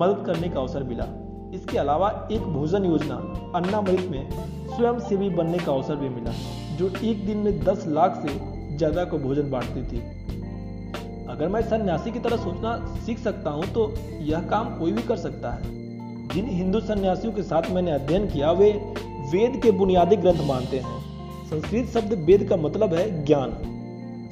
मदद 0.00 0.24
करने 0.26 0.48
का 0.48 0.60
अवसर 0.60 0.82
मिला। 0.82 1.06
इसके 1.54 1.78
अलावा 1.78 2.10
एक 2.32 2.40
भोजन 2.52 2.84
योजना, 2.84 3.14
अन्नामृत 3.56 4.08
में 4.10 4.30
स्वयं 4.30 4.98
सेवी 4.98 5.30
बनने 5.30 5.58
का 5.58 5.72
अवसर 5.72 5.96
भी 5.96 6.08
मिला, 6.08 6.32
जो 6.76 6.90
एक 7.04 7.26
दिन 7.26 7.38
में 7.38 7.64
दस 7.64 7.86
लाख 7.88 8.22
से 8.22 8.76
ज़्यादा 8.76 9.04
को 9.04 9.18
भोजन 9.18 9.50
बांटती 9.50 9.82
थी। 9.82 10.02
अगर 11.40 11.48
मैं 11.48 11.60
सन्यासी 11.62 12.10
की 12.12 12.18
तरह 12.18 12.36
सोचना 12.36 12.70
सीख 13.04 13.18
सकता 13.18 13.50
हूँ 13.50 13.66
तो 13.66 13.82
यह 14.22 14.40
काम 14.48 14.74
कोई 14.78 14.92
भी 14.92 15.02
कर 15.02 15.16
सकता 15.16 15.50
है। 15.50 15.68
जिन 16.28 16.48
हिंदू 16.48 16.80
सन्यासियों 16.80 17.32
के 17.32 17.42
साथ 17.42 17.70
मैंने 17.70 17.90
अध्ययन 17.90 18.26
किया, 18.28 18.50
वे 18.52 18.70
वेद 19.30 19.56
के 19.62 19.70
बुनियादी 19.70 20.16
ग्रंथ 20.16 20.44
मानते 20.48 20.78
हैं। 20.78 20.98
संस्कृत 21.50 21.88
शब्द 21.88 22.12
वेद 22.26 22.48
का 22.48 22.56
मतलब 22.56 22.94
है 22.94 23.24
ज्ञान। 23.24 23.54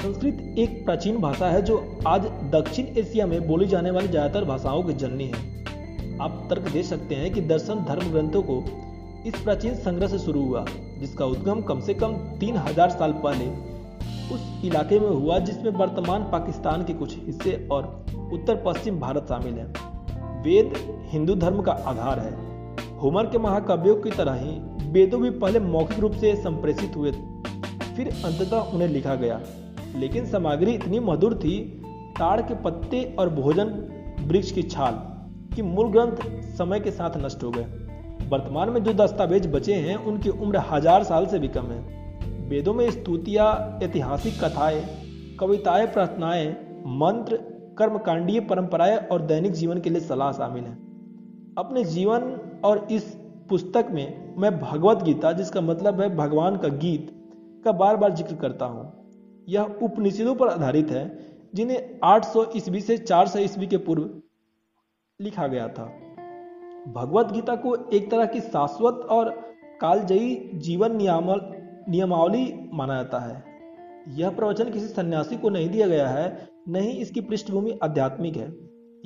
संस्कृत 0.02 0.58
एक 0.58 0.84
प्राचीन 0.84 1.16
भाषा 1.20 1.48
है, 1.48 1.62
जो 1.62 2.02
आज 2.06 2.26
दक्षिण 2.52 2.86
एशिया 2.98 3.26
में 3.26 3.46
बोली 3.48 3.66
जाने 3.66 3.90
वाली 3.90 4.08
ज़्यादातर 4.08 4.44
भाषाओं 4.44 4.82
की 4.82 4.92
जननी 4.94 5.26
है। 5.26 6.18
आप 6.20 6.46
तर्क 6.50 6.70
दे 6.72 6.82
सकते 6.82 7.14
हैं 7.14 7.32
कि 7.32 7.40
दर्शन 7.46 7.84
धर्म 7.88 8.10
ग्रंथों 8.10 8.42
को 8.42 8.62
इस 9.26 9.40
प्राचीन 9.40 9.74
संग्रह 9.78 10.08
से 10.08 10.18
शुरू 10.18 10.44
हुआ, 10.44 10.64
जिसका 10.98 11.24
उद्गम 11.26 11.62
कम 11.62 11.80
से 11.80 11.94
कम 11.94 12.16
तीन 12.40 12.56
हज़ार 12.58 12.90
साल 12.90 13.12
पहले 13.24 13.50
उस 14.32 14.62
इलाके 14.64 15.00
में 15.00 15.08
हुआ 15.08 15.38
जिसमें 15.38 15.70
वर्तमान 15.70 16.22
पाकिस्तान 16.22 16.84
के 16.84 16.92
कुछ 16.92 17.16
हिस्से 17.26 17.68
और 17.72 18.06
उत्तर 18.32 18.62
पश्चिम 18.66 19.00
भारत 19.00 19.26
शामिल 19.28 19.54
है। 19.54 19.66
वेद 20.42 20.72
हिंदू 21.10 21.34
धर्म 21.34 21.62
का 21.62 21.72
आधार 21.72 22.18
है। 22.18 22.48
होमर 22.98 23.26
के 23.26 23.38
महाकाव्यों 23.38 23.96
की 23.96 24.10
तरह 24.10 24.32
ही 24.32 24.58
वेदों 24.90 25.20
भी 25.20 25.30
पहले 25.30 25.60
मौखिक 25.60 25.98
रूप 25.98 26.12
से 26.12 26.36
संप्रेषित 26.36 26.96
हुए। 26.96 27.12
फिर 27.96 28.08
अंततः 28.24 28.56
उन्हें 28.56 28.88
लिखा 28.88 29.14
गया। 29.14 29.40
लेकिन 29.96 30.26
सामग्री 30.26 30.72
इतनी 30.72 31.00
मधुर 31.00 31.34
थी, 31.34 31.82
ताड़ 32.18 32.40
के 32.40 32.54
पत्ते 32.54 33.16
और 33.18 33.28
भोजन, 33.28 33.68
वृक्ष 34.20 34.50
की 34.50 34.62
छाल, 34.62 34.92
कि 35.56 35.62
मूल 35.62 35.90
ग्रंथ 35.90 36.42
समय 36.54 36.80
के 36.80 36.90
साथ 36.90 37.10
नष्ट 37.16 37.44
हो 37.44 37.50
गए। 37.50 37.64
वर्तमान 38.28 38.70
में 38.70 38.84
जो 38.84 38.92
दस्तावेज़ 38.92 39.48
बचे 39.48 39.74
हैं, 39.74 39.96
उनकी 39.96 40.30
उम्र 40.30 40.62
हज़ार 40.70 41.02
साल 41.02 41.26
से 41.26 41.38
भी 41.38 41.48
कम 41.48 41.66
है। 41.66 41.97
वेदों 42.48 42.74
में 42.74 42.90
स्तुतियाँ, 42.90 43.78
ऐतिहासिक 43.82 44.44
कथाएँ, 44.44 44.84
कविताएँ, 45.40 45.86
प्रार्थनाएँ, 45.86 46.50
मंत्र, 46.86 47.36
कर्मकांडीय 47.78 48.40
परंपराएँ 48.40 48.96
और 48.96 49.22
दैनिक 49.22 49.52
जीवन 49.52 49.80
के 49.80 49.90
लिए 49.90 50.00
सलाह 50.00 50.32
शामिल 50.32 50.64
है। 50.64 50.72
अपने 51.58 51.84
जीवन 51.84 52.22
और 52.64 52.88
इस 52.90 53.16
पुस्तक 53.48 53.88
में 53.90 54.34
मैं 54.38 54.60
भगवत 54.60 55.02
गीता, 55.02 55.32
जिसका 55.32 55.60
मतलब 55.60 56.00
है 56.00 56.16
भगवान 56.16 56.56
का 56.56 56.68
गीत, 56.68 57.10
का 57.64 57.72
बार 57.72 57.96
बार 57.96 58.14
ज़िक्र 58.14 58.34
करता 58.34 58.66
हूँ। 58.66 58.92
यह 59.48 59.62
उपनिषदों 59.82 60.34
पर 60.34 60.48
आधारित 60.48 60.90
है, 60.90 61.26
जिन्हें 61.54 62.00
800 62.04 62.46
ईस्वी 62.56 62.80
से 62.80 62.98
400 62.98 63.38
ईस्वी 63.38 63.66
के 63.66 63.76
पूर्व 63.76 64.10
लिखा 65.20 65.46
गया 65.46 65.68
था। 65.68 65.84
भगवत 66.88 67.32
गीता 67.32 67.56
को 67.56 67.76
एक 67.92 68.10
तरह 68.10 68.26
की 68.26 68.40
शाश्वत 68.40 68.94
और 68.94 69.30
कालजयी 69.80 70.50
जीवन 70.54 70.96
नियामल 70.96 71.57
नियमावली 71.88 72.70
माना 72.72 72.94
जाता 72.94 73.18
है। 73.18 73.42
यह 74.16 74.30
प्रवचन 74.30 74.70
किसी 74.70 74.86
सन्यासी 74.86 75.36
को 75.36 75.50
नहीं 75.50 75.68
दिया 75.68 75.86
गया 75.86 76.08
है, 76.08 76.48
नहीं 76.68 76.92
इसकी 76.92 77.20
पृष्ठभूमि 77.20 77.78
आध्यात्मिक 77.82 78.36
है। 78.36 78.52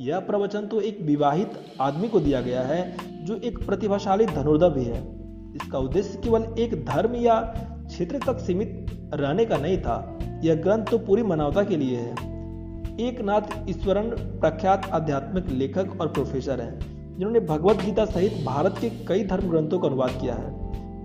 यह 0.00 0.18
प्रवचन 0.18 0.66
तो 0.66 0.80
एक 0.80 1.00
विवाहित 1.00 1.52
आदमी 1.80 2.08
को 2.08 2.20
दिया 2.20 2.40
गया 2.40 2.62
है, 2.62 2.96
जो 3.24 3.36
एक 3.36 3.66
प्रतिभाशाली 3.66 4.26
धनुर्धर 4.26 4.70
भी 4.70 4.84
है। 4.84 5.00
इसका 5.54 5.78
उद्देश्य 5.78 6.20
केवल 6.24 6.54
एक 6.58 6.84
धर्म 6.84 7.14
या 7.14 7.34
क्षेत्र 7.88 8.18
तक 8.18 8.38
सीमित 8.38 8.86
रहने 9.14 9.44
का 9.44 9.56
नहीं 9.56 9.78
था। 9.78 10.18
यह 10.44 10.54
ग्रंथ 10.54 10.86
तो 10.86 10.98
पूरी 10.98 11.22
मानवता 11.22 11.62
के 11.62 11.76
लिए 11.76 11.96
है। 11.96 12.30
एक 13.00 13.20
नाथ 13.20 13.68
ईश्वरन 13.68 14.08
प्रख्यात 14.40 14.90
आध्यात्मिक 14.90 15.48
लेखक 15.48 16.00
और 16.00 16.08
प्रोफेसर 16.08 16.60
हैं, 16.60 16.78
जिन्होंने 17.16 17.40
भगवत 17.40 17.76
गीता 17.76 18.04
सहित 18.04 18.44
भारत 18.46 18.74
के 18.80 18.90
कई 18.90 19.24
धर्म 19.24 19.48
ग्रंथों 19.50 19.78
का 19.78 19.88
अनुवाद 19.88 20.10
किया 20.10 20.34
है। 20.34 20.61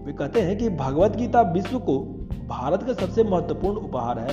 वे 0.08 0.14
कहते 0.14 0.42
हैं 0.42 0.58
कि 0.58 0.70
भगवत 0.70 1.16
गीता 1.16 1.42
विश्व 1.42 1.80
को 1.80 2.00
भारत 2.48 2.84
का 2.84 2.94
सबसे 2.94 3.24
महत्वपूर्ण 3.24 3.78
उपहार 3.78 4.20
है। 4.20 4.30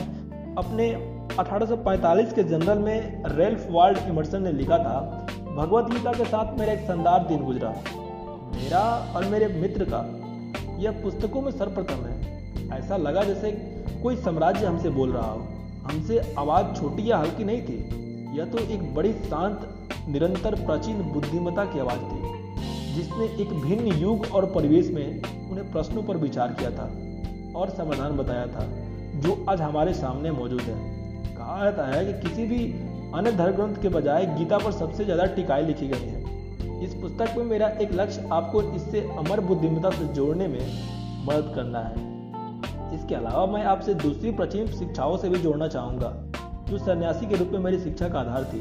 अपने 0.57 0.91
1845 1.39 2.33
के 2.33 2.45
जनरल 2.45 2.79
में 2.79 3.23
रेल्फ 3.27 3.67
वाल्ड 3.71 3.99
इमर्सन 3.99 4.43
ने 4.43 4.53
लिखा 4.53 4.79
था, 4.79 5.27
भगवत 5.57 5.91
गीता 5.91 6.13
के 6.13 6.25
साथ 6.25 6.59
मेरा 6.59 6.73
एक 6.73 6.81
शानदार 6.81 7.27
दिन 7.27 7.45
गुजरा। 7.45 7.69
मेरा 8.57 9.13
और 9.17 9.25
मेरे 9.25 9.47
मित्र 9.47 9.85
का 9.85 10.01
यह 10.79 10.91
पुस्तकों 10.91 11.43
में 11.43 11.51
सर्वप्रथम 11.51 12.07
है। 12.07 12.21
ऐसा 12.79 12.97
लगा 12.97 13.25
जैसे 13.25 13.53
कोई 14.03 14.17
साम्राज्य 14.17 14.67
हमसे 14.67 14.91
बोल 14.91 15.13
रहा 15.13 15.31
हो। 15.31 15.41
हमसे 15.85 16.35
आवाज़ 16.39 16.81
छोटी 16.81 17.11
या 17.11 17.19
हल्की 17.19 17.45
नहीं 17.45 17.63
थी। 17.63 17.79
यह 18.39 18.45
तो 18.45 18.59
एक 18.59 18.95
बड़ी 18.95 19.13
शांत, 19.13 19.75
निरंतर, 20.09 20.55
प्राचीन 20.55 21.03
बुद्धिमता 21.03 21.65
की 21.65 21.79
आवाज़ 21.79 21.99
थी। 21.99 22.34
जिसने 22.95 23.25
एक 23.43 23.53
भिन्न 23.61 23.95
युग 23.99 24.27
और 24.35 24.45
परिवेश 24.47 24.91
में 24.91 25.23
उन्हें 25.51 25.71
प्रश्नों 25.73 26.03
पर 26.03 26.17
विचार 26.17 26.53
किया 26.53 26.71
था 26.71 26.85
और 27.57 27.71
समाधान 27.71 28.17
बताया 28.17 28.47
था, 28.47 28.67
जो 29.17 29.45
आज 29.49 29.61
हमारे 29.61 29.95
सामने 29.95 30.31
मौजूद 30.31 30.61
है। 30.61 30.75
कहा 31.37 31.63
जाता 31.65 31.87
है 31.87 32.05
कि 32.07 32.13
किसी 32.21 32.47
भी 32.47 32.65
अन्य 33.15 33.33
धर्म 33.33 33.57
ग्रंथ 33.57 33.83
के 33.83 33.89
बजाय 33.91 34.27
गीता 34.29 34.59
पर 34.59 34.73
सबसे 34.73 35.05
ज़्यादा 35.05 35.25
टिकाई 35.35 35.65
लिखी 35.65 35.89
गई 35.89 36.07
है। 36.07 36.83
इस 36.85 36.95
पुस्तक 36.95 37.35
में 37.39 37.45
मेरा 37.45 37.69
एक 37.81 37.93
लक्ष्य 37.93 38.29
आपको 38.33 38.63
इससे 38.75 39.01
अमर 39.19 39.41
बुद्धिमता 39.41 39.91
से 39.91 40.05
जोड़ने 40.15 40.49
में 40.49 40.61
मदद 41.27 41.53
करना 41.55 41.81
है। 41.81 42.13
इसके 42.95 43.15
अलावा 43.15 43.47
मैं 43.53 43.65
आपसे 43.65 43.95
दूसरी 43.97 44.31
प्राचीन 44.33 44.67
शिक्षाओं 44.69 45.17
से 45.17 45.29
भी 45.29 45.39
जोड़ना 45.39 45.69
चाहूँगा, 45.69 46.13
जो 46.69 46.79
सन्यासी 46.79 47.27
के 47.27 47.37
रूप 47.37 47.51
में 47.53 47.59
मेरी 47.61 47.79
शिक्षा 47.79 48.09
का 48.09 48.19
आधार 48.21 48.45
थी। 48.45 48.61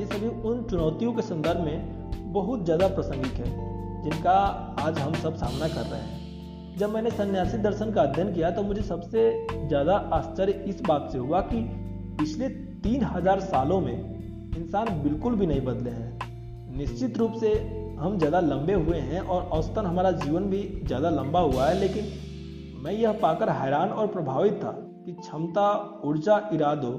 ये 0.00 0.06
सभी 0.06 0.28
उन 0.48 0.62
चुनौतियों 0.70 1.12
के 1.12 1.22
संदर्भ 1.22 1.60
में 1.60 1.97
बहुत 2.30 2.64
ज़्यादा 2.64 2.86
प्रासंगिक 2.88 3.32
है, 3.36 3.50
जिनका 4.02 4.32
आज 4.80 4.98
हम 4.98 5.14
सब 5.16 5.36
सामना 5.36 5.68
कर 5.68 5.86
रहे 5.86 6.00
हैं। 6.00 6.76
जब 6.76 6.90
मैंने 6.90 7.10
सन्यासी 7.10 7.58
दर्शन 7.58 7.92
का 7.92 8.02
अध्ययन 8.02 8.32
किया 8.34 8.50
तो 8.50 8.62
मुझे 8.62 8.82
सबसे 8.84 9.22
ज़्यादा 9.68 9.94
आश्चर्य 10.12 10.52
इस 10.68 10.82
बात 10.88 11.08
से 11.12 11.18
हुआ 11.18 11.40
कि 11.42 11.62
पिछले 12.18 12.48
तीन 12.82 13.04
हज़ार 13.06 13.40
सालों 13.42 13.80
में 13.80 13.94
इंसान 14.56 15.02
बिल्कुल 15.02 15.34
भी 15.34 15.46
नहीं 15.46 15.60
बदले 15.62 15.90
हैं। 15.90 16.76
निश्चित 16.78 17.18
रूप 17.18 17.32
से 17.40 17.52
हम 17.98 18.18
ज़्यादा 18.18 18.40
लंबे 18.42 18.74
हुए 18.74 18.98
हैं 19.02 19.20
और 19.20 19.42
औसतन 19.52 19.86
हमारा 19.86 20.10
जीवन 20.18 20.44
भी 20.44 20.62
ज़्यादा 20.84 21.10
लंबा 21.10 21.40
हुआ 21.40 21.66
है, 21.66 21.78
लेकिन 21.80 22.04
मैं 22.82 22.92
यह 22.92 23.12
पाकर 23.22 23.50
हैरान 23.52 23.88
और 23.90 24.06
प्रभावित 24.08 24.54
था 24.54 24.70
कि 25.04 25.12
क्षमता, 25.14 26.00
ऊर्जा, 26.04 26.38
इरादों, 26.52 26.92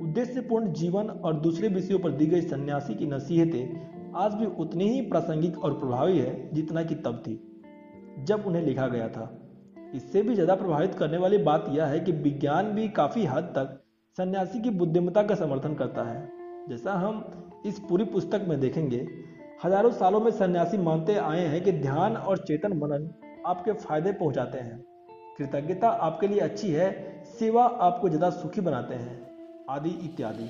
उद्देश्यपूर्ण 0.00 0.72
जीवन 0.74 1.08
और 1.16 1.40
दूसरे 1.40 1.68
विषयों 1.70 1.98
पर 1.98 2.10
दी 2.12 2.26
गई 2.26 2.40
सन्यासी 2.42 2.94
की 2.94 3.06
नसीहतें 3.06 4.01
आज 4.14 4.34
भी 4.34 4.46
उतनी 4.58 4.88
ही 4.88 5.00
प्रासंगिक 5.00 5.58
और 5.58 5.78
प्रभावी 5.78 6.18
है 6.18 6.54
जितना 6.54 6.82
कि 6.82 6.94
तब 6.94 7.22
थी, 7.26 7.34
जब 8.18 8.46
उन्हें 8.46 8.62
लिखा 8.62 8.88
गया 8.88 9.08
था। 9.08 9.30
इससे 9.94 10.22
भी 10.22 10.34
ज़्यादा 10.34 10.54
प्रभावित 10.54 10.94
करने 10.94 11.18
वाली 11.18 11.38
बात 11.38 11.66
यह 11.70 11.86
है 11.86 12.00
कि 12.00 12.12
विज्ञान 12.12 12.66
भी 12.72 12.88
काफ़ी 12.88 13.24
हद 13.24 13.44
तक 13.56 13.78
सन्यासी 14.18 14.60
की 14.60 14.70
बुद्धिमत्ता 14.72 15.22
का 15.22 15.34
समर्थन 15.34 15.74
करता 15.74 16.04
है। 16.04 16.28
जैसा 16.68 16.92
हम 16.92 17.24
इस 17.66 17.78
पूरी 17.78 18.04
पुस्तक 18.04 18.44
में 18.48 18.58
देखेंगे, 18.60 19.06
हज़ारों 19.64 19.90
सालों 19.92 20.20
में 20.20 20.30
सन्यासी 20.30 20.78
मानते 20.78 21.14
आए 21.14 21.46
हैं 21.46 21.62
कि 21.64 21.72
ध्यान 21.72 22.16
और 22.16 22.38
चेतन 22.38 22.76
मनन 22.78 23.10
आपके 23.46 23.72
फ़ायदे 23.72 24.12
पहुंचाते 24.12 24.58
हैं। 24.58 24.82
कृतज्ञता 25.38 25.88
आपके 25.88 26.28
लिए 26.28 26.40
अच्छी 26.40 26.70
है, 26.70 26.90
सेवा 27.38 27.64
आपको 27.64 28.08
ज़्यादा 28.08 28.30
सुखी 28.30 28.60
बनाते 28.60 28.94
हैं, 28.94 29.20
आदि 29.70 29.90
इत्यादि। 30.04 30.48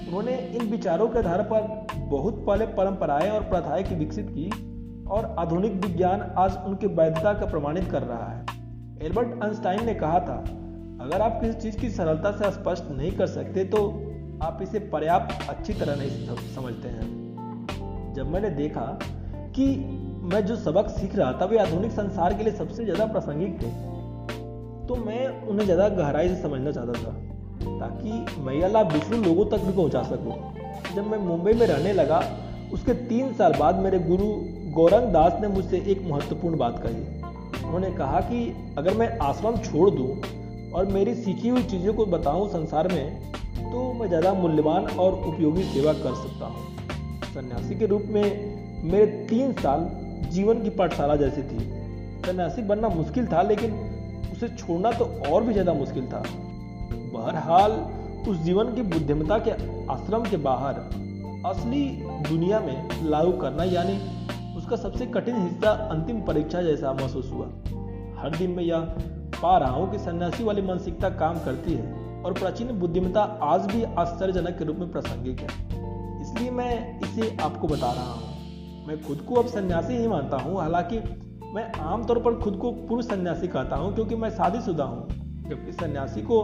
उन्होंने 0.00 0.36
इन 0.54 0.70
विचारों 0.70 1.08
के 1.08 1.18
आधार 1.18 1.42
पर 1.52 1.86
बहुत 2.08 2.44
पहले 2.46 2.66
परंपराएँ 2.74 3.30
और 3.30 3.42
प्रथाएँ 3.44 3.84
की 3.84 3.94
विकसित 3.94 4.28
की 4.30 4.48
और 5.10 5.34
आधुनिक 5.38 5.72
विज्ञान 5.84 6.20
आज 6.38 6.56
उनकी 6.66 6.86
वैधता 6.94 7.32
का 7.32 7.46
प्रमाणित 7.46 7.90
कर 7.90 8.02
रहा 8.02 8.26
है। 8.26 9.06
एल्बर्ट 9.06 9.42
आइंस्टाइन 9.44 9.84
ने 9.86 9.94
कहा 9.94 10.18
था, 10.20 10.36
अगर 11.00 11.20
आप 11.20 11.40
किसी 11.40 11.60
चीज़ 11.60 11.76
की 11.76 11.90
सरलता 11.90 12.30
से 12.32 12.50
स्पष्ट 12.52 12.90
नहीं 12.90 13.10
कर 13.12 13.26
सकते 13.28 13.64
तो 13.66 13.86
आप 14.42 14.58
इसे 14.62 14.78
पर्याप्त 14.90 15.48
अच्छी 15.50 15.72
तरह 15.74 15.96
नहीं 15.96 16.36
समझते 16.54 16.88
हैं। 16.88 18.14
जब 18.14 18.30
मैंने 18.32 18.50
देखा 18.52 18.86
कि 19.54 19.66
मैं 20.24 20.44
जो 20.46 20.56
सबक 20.58 20.88
सीख 20.90 21.14
रहा 21.16 21.32
था, 21.32 21.44
वे 21.44 21.58
आधुनिक 21.58 21.92
संसार 21.92 22.34
के 22.34 22.44
लिए 22.44 22.52
सबसे 22.54 22.84
ज़्यादा 22.84 23.06
प्रासंगिक 23.06 23.62
थे 23.62 23.70
तो 24.86 24.96
मैं 24.96 25.28
उन्हें 25.42 25.64
ज़्यादा 25.64 25.88
गहराई 25.90 26.28
से 26.28 26.40
समझना 26.42 26.72
चाहता 26.72 26.92
था। 26.94 27.10
ताकि 27.60 28.42
मैं 28.42 28.68
लाभ 28.68 28.92
दूसरे 28.92 29.18
लोगों 29.18 29.44
तक 29.46 29.64
भी 29.64 29.72
पहुँचा 29.72 30.02
सकूँ। 30.02 30.94
जब 30.94 31.06
मैं 31.06 31.18
मुंबई 31.18 31.52
में 31.52 31.66
रहने 31.66 31.92
लगा, 31.92 32.22
उसके 32.72 32.94
तीन 33.06 33.32
साल 33.34 33.52
बाद 33.52 33.78
मेरे 33.78 33.98
गुरु 33.98 34.26
गौरंग 34.72 35.12
दास 35.12 35.40
ने 35.42 35.48
मुझसे 35.48 35.78
एक 35.86 36.02
महत्वपूर्ण 36.04 36.56
बात 36.56 36.82
कही। 36.82 37.64
उन्होंने 37.64 37.90
कहा 37.90 38.20
कि 38.20 38.44
अगर 38.78 38.94
मैं 38.94 39.08
आश्रम 39.18 39.56
छोड़ 39.56 39.90
दूँ 39.90 40.08
और 40.74 40.86
मेरी 40.86 41.14
सीखी 41.14 41.48
हुई 41.48 41.62
चीज़ों 41.62 41.94
को 41.94 42.06
बताऊँ 42.06 42.48
संसार 42.48 42.88
में 42.88 43.20
तो 43.62 43.92
मैं 43.92 44.08
ज़्यादा 44.08 44.32
मूल्यवान 44.34 44.86
और 44.96 45.14
उपयोगी 45.24 45.62
सेवा 45.64 45.92
कर 45.94 46.14
सकता 46.14 46.46
हूँ। 46.46 46.66
सन्यासी 47.34 47.74
के 47.74 47.86
रूप 47.86 48.04
में 48.08 48.22
मेरे 48.84 49.06
तीन 49.26 49.52
साल 49.52 49.88
जीवन 50.30 50.62
की 50.62 50.70
पाठशाला 50.70 51.16
जैसी 51.16 51.42
थी। 51.42 51.58
सन्यासी 52.26 52.62
बनना 52.62 52.88
मुश्किल 52.88 53.26
था, 53.26 53.42
लेकिन 53.42 53.72
उसे 54.32 54.48
छोड़ना 54.48 54.90
तो 54.92 55.04
और 55.30 55.42
भी 55.44 55.52
ज़्यादा 55.52 55.72
मुश्किल 55.72 56.06
था। 56.06 56.22
बहरहाल, 57.12 57.72
उस 58.28 58.36
जीवन 58.36 58.74
की 58.74 58.82
बुद्धिमता 58.82 59.38
के 59.38 59.50
आश्रम 59.92 60.22
के 60.22 60.36
बाहर, 60.36 60.74
असली 61.46 61.84
दुनिया 62.28 62.60
में 62.60 62.88
लागू 63.02 63.32
करना 63.32 63.64
यानी 63.64 63.98
उसका 64.56 64.76
सबसे 64.76 65.06
कठिन 65.06 65.36
हिस्सा 65.36 65.70
अंतिम 65.70 66.20
परीक्षा 66.20 66.62
जैसा 66.62 66.92
महसूस 66.92 67.30
हुआ। 67.32 67.46
हर 68.18 68.36
दिन 68.38 68.50
मैं 68.50 68.64
यह 68.64 68.80
पा 69.42 69.58
रहा 69.58 69.70
हूँ 69.70 69.90
कि 69.92 69.98
सन्यासी 69.98 70.44
वाली 70.44 70.62
मानसिकता 70.62 71.08
काम 71.10 71.38
करती 71.38 71.74
है 71.74 72.22
और 72.22 72.32
प्राचीन 72.32 72.78
बुद्धिमत्ता 72.78 73.22
आज 73.42 73.66
भी 73.72 73.82
आश्चर्यजनक 73.82 74.58
के 74.58 74.64
रूप 74.64 74.76
में 74.76 74.92
प्रासंगिक 74.92 75.40
है। 75.40 75.48
इसलिए 76.22 76.50
मैं 76.50 77.00
इसे 77.00 77.36
आपको 77.42 77.68
बता 77.68 77.92
रहा 77.92 78.12
हूँ। 78.12 78.86
मैं 78.86 79.02
खुद 79.02 79.18
को 79.18 79.34
अब 79.34 79.46
सन्यासी 79.46 79.96
ही 79.96 80.08
मानता 80.08 80.36
हूँ, 80.36 80.60
हालाँकि 80.60 80.98
मैं 81.54 81.72
आमतौर 81.72 82.18
पर 82.18 82.34
खुद 82.34 82.56
को 82.56 82.72
पूर्व 82.72 83.02
सन्यासी 83.02 83.48
कहता 83.48 83.76
हूँ, 83.76 83.94
क्योंकि 83.94 84.14
मैं 84.14 84.30
शादीशुदा 84.30 84.84
हूँ। 84.84 85.08
जबकि 85.48 85.72
सन्यासी 85.72 86.22
को 86.22 86.42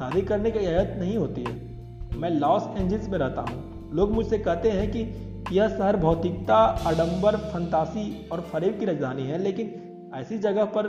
शादी 0.00 0.22
करने 0.22 0.50
की 0.50 0.58
इजाज़त 0.58 0.96
नहीं 0.98 1.16
होती 1.16 1.44
है। 1.48 1.52
मैं 2.16 2.30
लॉस 2.30 2.62
एंजल्स 2.76 3.08
में 3.08 3.18
रहता 3.18 3.40
हूँ। 3.42 3.90
लोग 3.94 4.12
मुझसे 4.12 4.38
कहते 4.38 4.70
हैं 4.70 4.90
कि 4.90 5.00
यह 5.52 5.68
शहर 5.68 5.96
भौतिकता, 5.96 6.56
आडंबर, 6.56 7.36
फंतासी 7.36 8.28
और 8.32 8.40
फरेब 8.40 8.78
की 8.78 8.84
राजधानी 8.84 9.22
है, 9.22 9.38
लेकिन 9.38 9.74
ऐसी 10.14 10.38
जगह 10.38 10.64
पर 10.64 10.86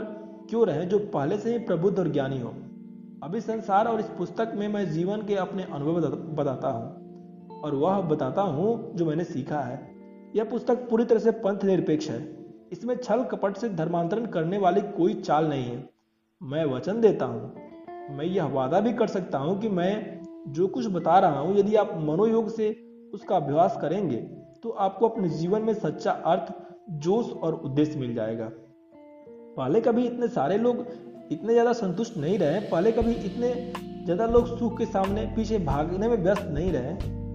क्यों 0.50 0.66
रहे 0.66 0.86
जो 0.86 0.98
पहले 0.98 1.38
से 1.38 1.52
ही 1.52 1.58
प्रबुद्ध 1.58 1.98
और 1.98 2.08
ज्ञानी 2.08 2.40
हो? 2.40 2.54
अभी 3.22 3.40
संसार 3.40 3.88
और 3.88 4.00
इस 4.00 4.06
पुस्तक 4.06 4.52
में 4.54 4.68
मैं 4.68 4.90
जीवन 4.90 5.16
के 5.16 5.34
अपने 5.34 5.62
अनुभव 5.62 6.00
बताता 6.42 6.68
हूँ। 6.68 7.02
और 7.60 7.74
वह 7.74 8.00
बताता 8.00 8.42
हूँ 8.42 8.96
जो 8.96 9.06
मैंने 9.06 9.24
सीखा 9.24 9.60
है। 9.60 9.94
यह 10.36 10.44
पुस्तक 10.44 10.74
पूरी 10.74 11.04
तरह 11.04 11.18
से 11.18 11.30
पंथ 11.30 11.64
निरपेक्ष 11.64 12.10
है। 12.10 12.36
इसमें 12.72 12.96
छल 12.96 13.22
कपट 13.22 13.56
से 13.56 13.68
धर्मांतरण 13.68 14.26
करने 14.26 14.58
वाली 14.58 14.80
कोई 14.80 15.14
चाल 15.14 15.46
नहीं 15.46 15.64
है। 15.64 15.90
मैं 16.42 16.64
वचन 16.64 17.00
देता 17.00 17.24
हूँ 17.24 17.61
मैं 18.12 18.24
यह 18.26 18.44
वादा 18.54 18.80
भी 18.80 18.92
कर 18.92 19.06
सकता 19.08 19.38
हूँ 19.38 19.58
कि 19.60 19.68
मैं 19.70 20.20
जो 20.48 20.66
कुछ 20.68 20.86
बता 20.88 21.18
रहा 21.18 21.38
हूँ, 21.38 21.56
यदि 21.56 21.74
आप 21.76 21.92
मनोयोग 22.00 22.48
से 22.50 22.70
उसका 23.14 23.36
अभ्यास 23.36 23.78
करेंगे 23.80 24.16
तो 24.62 24.70
आपको 24.80 25.08
अपने 25.08 25.28
जीवन 25.30 25.62
में 25.62 25.72
सच्चा 25.74 26.10
अर्थ, 26.10 26.52
जोश 26.90 27.30
और 27.34 27.54
उद्देश्य 27.54 27.98
मिल 27.98 28.14
जाएगा। 28.14 28.48
पहले 29.56 29.80
कभी 29.80 30.04
इतने 30.06 30.28
सारे 30.30 30.58
लोग 30.58 30.86
इतने 31.32 31.52
ज़्यादा 31.52 31.72
संतुष्ट 31.72 32.16
नहीं 32.16 32.38
रहे, 32.38 32.60
पहले 32.60 32.92
कभी 32.92 33.12
इतने 33.14 33.52
ज़्यादा 34.04 34.26
लोग 34.26 34.46
सुख 34.58 34.78
के 34.78 34.86
सामने 34.86 35.24
पीछे 35.36 35.58
भागने 35.60 36.08
में 36.08 36.16
व्यस्त 36.18 36.46
नहीं 36.50 36.72
रहे। 36.72 36.92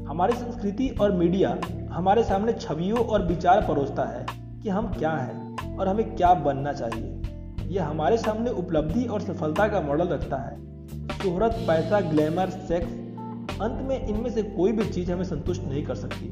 हमारी 0.08 0.34
संस्कृति 0.36 0.90
और 1.02 1.12
मीडिया 1.14 1.58
हमारे 1.92 2.24
सामने 2.24 2.54
छवियों 2.54 3.06
और 3.06 3.26
विचार 3.28 3.66
परोसता 3.68 4.04
है 4.06 4.26
कि 4.64 4.70
हम 4.70 4.92
क्या 4.94 5.12
हैं 5.12 5.76
और 5.78 5.88
हमें 5.88 6.16
क्या 6.16 6.34
बनना 6.36 6.74
चाहिए। 6.74 7.68
यह 7.68 7.86
हमारे 7.86 8.18
सामने 8.18 8.52
उपलब्धि 8.52 9.06
और 9.06 9.22
सफलता 9.22 9.68
का 9.68 9.82
मॉडल 9.82 10.08
रखता 10.08 10.38
है। 10.38 10.56
शोहरत 11.24 11.52
पैसा, 11.52 12.00
ग्लैमर, 12.00 12.50
सेक्स, 12.50 12.92
अंत 13.62 13.88
में 13.90 14.08
इनमें 14.08 14.30
से 14.30 14.44
कोई 14.44 14.72
भी 14.72 14.86
चीज़ 14.86 15.12
हमें 15.12 15.24
संतुष्ट 15.24 15.64
नहीं 15.64 15.84
कर 15.84 15.96
सकती। 15.96 16.28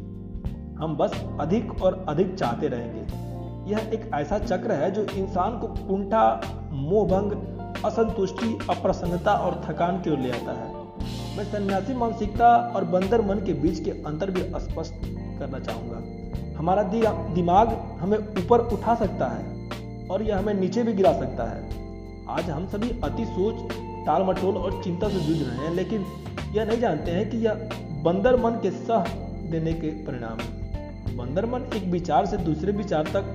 हम 0.76 0.98
बस 0.98 1.26
अधिक 1.40 1.82
और 1.82 2.06
अधिक 2.10 2.36
चाहते 2.36 2.68
रहेंगे। 2.68 3.26
यह 3.72 3.78
एक 3.78 4.12
ऐसा 4.14 4.40
चक्र 4.40 4.72
है 4.72 4.92
जो 4.92 5.04
इंसान 5.04 5.60
को 5.60 5.68
कुंठा, 5.68 6.42
मोहभंग, 6.72 7.32
असंतुष्टि, 7.86 8.58
अप्रसन्नता 8.70 9.34
और 9.34 9.62
थकान 9.66 10.02
की 10.02 10.10
ओर 10.10 10.20
ले 10.20 10.32
आता 10.32 10.52
है। 10.52 10.74
मैं 11.38 11.44
सन्यासी 11.44 11.94
मानसिकता 11.94 12.74
और 12.76 12.84
बंदर 12.84 13.22
मन 13.22 13.36
के 13.36 13.54
बीच 13.54 13.80
के 13.80 13.92
अंतर 13.92 14.32
भी 14.32 14.42
स्पष्ट 14.42 14.94
करना 15.40 15.60
चाहूँगा। 15.60 16.60
हमारा 16.60 16.84
दिमाग 17.34 17.98
हमें 18.00 18.18
ऊपर 18.18 18.60
उठा 18.60 18.96
सकता 18.96 19.28
है 19.28 19.70
और 20.08 20.22
यह 20.22 20.38
हमें 20.38 20.54
नीचे 20.54 20.84
भी 20.84 20.94
गिरा 20.94 21.14
सकता 21.14 21.44
है। 21.44 21.85
आज 22.30 22.50
हम 22.50 22.68
सभी 22.68 22.90
अति 23.04 23.26
सोच 23.26 23.56
टाल 24.06 24.24
मटोल 24.24 24.56
और 24.58 24.84
चिंता 24.84 25.10
से 25.10 25.20
जूझ 25.20 25.48
रहे 25.48 25.68
हैं, 25.68 25.74
लेकिन 25.76 26.06
यह 26.54 26.66
नहीं 26.66 26.80
जानते 26.80 27.12
हैं 27.12 27.30
कि 27.30 27.38
यह 27.38 27.70
बंदर 28.04 28.36
मन 28.36 28.52
के 28.52 28.72
सह 28.72 29.06
देने 29.52 29.74
के 29.74 29.88
परिणाम 29.88 30.40
है। 30.40 31.16
बंदर 31.18 31.46
मन 31.46 31.62
एक 31.76 31.84
विचार 31.84 32.26
से 32.26 32.38
दूसरे 32.38 32.72
विचार 32.72 33.04
तक, 33.04 33.26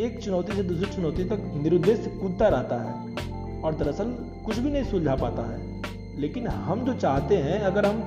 एक 0.00 0.22
चुनौती 0.24 0.52
से 0.52 0.62
दूसरी 0.62 0.86
चुनौती 0.86 1.24
तक 1.24 1.52
निरुद्देश 1.62 2.06
कूदता 2.22 2.48
रहता 2.48 2.76
है 2.76 3.62
और 3.62 3.74
दरअसल 3.74 4.04
कुछ 4.46 4.58
भी 4.58 4.70
नहीं 4.70 4.84
सुलझा 4.84 5.14
पाता 5.14 5.42
है। 5.42 5.82
लेकिन 6.20 6.46
हम 6.46 6.84
जो 6.84 6.94
चाहते 6.94 7.36
हैं, 7.36 7.60
अगर 7.60 7.86
हम 7.86 8.02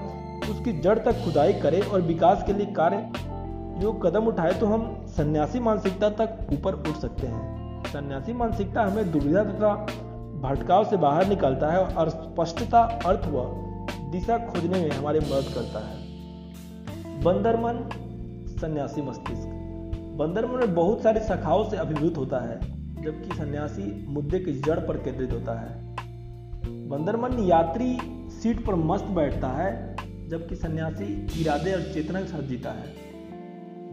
उसकी 0.51 0.79
जड़ 0.79 0.99
तक 0.99 1.23
खुदाई 1.25 1.53
करें 1.53 1.81
और 1.81 2.01
विकास 2.01 2.43
के 2.45 2.53
लिए 2.53 2.65
कार्य, 2.65 3.09
जो 3.81 3.93
कदम 3.93 4.23
उठाए 4.23 4.53
तो 4.53 4.65
हम 4.65 5.05
सन्यासी 5.07 5.59
मानसिकता 5.59 6.09
तक 6.09 6.47
ऊपर 6.53 6.73
उठ 6.73 6.95
सकते 6.97 7.27
हैं। 7.27 7.83
सन्यासी 7.83 8.33
मानसिकता 8.33 8.83
हमें 8.83 9.11
दुविधा 9.11 9.43
तथा 9.43 9.87
भटकाव 10.41 10.83
से 10.83 10.97
बाहर 10.97 11.27
निकलता 11.27 11.71
है 11.71 11.79
और 11.79 12.09
स्पष्टता, 12.09 12.79
अर्थ 12.81 13.27
व 13.27 13.69
दिशा 14.11 14.37
खोजने 14.37 14.81
में 14.81 14.91
हमारी 14.91 15.19
मदद 15.19 15.45
करता 15.55 15.87
है। 15.87 16.09
बंदरमन 17.23 17.89
सन्यासी 18.61 19.01
मस्तिष्क। 19.01 19.47
बंदरमन 20.15 20.59
में 20.59 20.75
बहुत 20.75 21.03
सारी 21.03 21.19
शाखाओं 21.19 21.69
से 21.69 21.77
अभिभूत 21.77 22.17
होता 22.17 22.39
है, 22.39 22.59
जबकि 23.01 23.37
सन्यासी 23.37 24.07
मुद्दे 24.09 24.39
की 24.39 24.53
जड़ 24.53 24.79
पर 24.79 24.97
केंद्रित 24.97 25.31
होता 25.31 25.59
है। 25.59 25.95
बंदरमन 26.89 27.39
यात्री 27.39 27.97
सीट 28.29 28.65
पर 28.65 28.75
मस्त 28.75 29.05
बैठता 29.05 29.47
है, 29.47 29.95
जबकि 30.29 30.55
सन्यासी 30.55 31.41
इरादे 31.41 31.73
और 31.73 31.81
चेतना 31.81 32.21
के 32.21 32.27
साथ 32.27 32.41
जीता 32.41 32.69
है। 32.69 32.95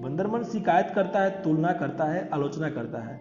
बंदरमन 0.02 0.42
शिकायत 0.42 0.92
करता 0.94 1.20
है, 1.20 1.42
तुलना 1.42 1.72
करता 1.72 2.04
है, 2.04 2.28
आलोचना 2.32 2.70
करता 2.70 2.98
है, 2.98 3.20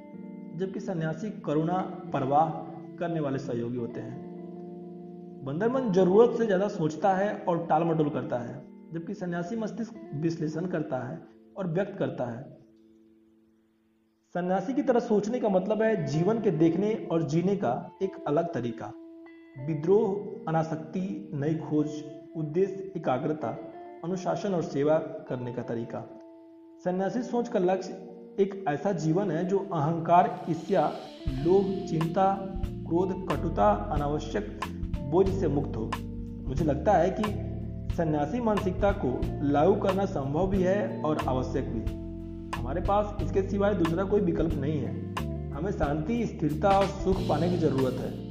जबकि 0.56 0.80
सन्यासी 0.80 1.42
करुणा, 1.46 1.78
परवाह 2.14 2.65
करने 2.96 3.20
वाले 3.20 3.38
सहयोगी 3.38 3.78
होते 3.78 4.00
हैं। 4.00 4.24
बंदरमन 5.46 5.92
ज़रूरत 5.92 6.38
से 6.38 6.46
ज़्यादा 6.46 6.68
सोचता 6.68 7.14
है 7.16 7.34
और 7.40 7.66
टाल 7.68 7.84
मटोल 7.84 8.10
करता 8.10 8.38
है, 8.38 8.62
जबकि 8.94 9.14
सन्यासी 9.14 9.56
मस्तिष्क 9.56 9.94
विश्लेषण 10.16 10.66
करता 10.66 11.00
है 11.00 11.20
और 11.58 11.68
व्यक्त 11.68 11.98
करता 11.98 12.26
है। 12.26 12.44
सन्यासी 14.36 14.74
की 14.74 14.82
तरह 14.82 15.00
सोचने 15.00 15.40
का 15.40 15.50
मतलब 15.50 15.82
है 15.82 16.06
जीवन 16.06 16.42
के 16.42 16.52
देखने 16.54 16.94
और 17.12 17.24
जीने 17.24 17.56
का 17.56 17.74
एक 18.04 18.24
अलग 18.28 18.54
तरीका। 18.54 18.92
विद्रोह, 19.68 20.50
अनासक्ति, 20.50 21.30
नई 21.34 21.56
खोज, 21.60 21.88
उद्देश्य, 22.38 22.92
एकाग्रता, 22.96 23.50
अनुशासन 24.04 24.54
और 24.54 24.64
सेवा 24.64 24.98
करने 25.30 25.54
का 25.54 25.62
तरीका। 25.62 26.04
सन्यासी 26.86 27.22
सोच 27.24 27.48
का 27.48 27.60
लक्ष्य 27.60 27.94
एक 28.40 28.64
ऐसा 28.68 28.92
जीवन 28.92 29.32
है 29.32 29.46
जो 29.46 29.60
अहंकार, 29.60 30.46
ईर्ष्या, 30.50 30.88
लोभ, 31.46 31.66
चिंता 31.90 32.26
क्रोध, 32.88 33.28
कटुता, 33.32 33.90
अनावश्यक 33.92 34.60
बोझ 35.00 35.30
से 35.30 35.48
मुक्त 35.48 35.78
हो। 35.78 35.92
मुझे 36.48 36.66
लगता 36.66 36.94
है 36.94 37.10
कि 37.10 37.24
सन्यासी 37.96 38.42
मानसिकता 38.42 38.92
को 38.92 39.22
लागू 39.42 39.76
करना 39.76 40.06
संभव 40.06 40.48
भी 40.48 40.62
है 40.62 41.02
और 41.02 41.18
आवश्यक 41.28 41.64
भी। 41.64 41.82
हमारे 42.60 42.82
पास 42.82 43.18
इसके 43.24 43.42
सिवाय 43.42 43.74
दूसरा 43.74 44.04
कोई 44.04 44.22
विकल्प 44.22 44.54
नहीं 44.54 44.80
है। 44.80 45.16
हमें 45.52 45.72
शांति, 45.72 46.26
स्थिरता 46.26 46.70
और 46.70 46.86
सुख 46.86 47.16
पाने 47.30 47.50
की 47.50 47.58
ज़रूरत 47.58 47.94
है। 47.94 48.26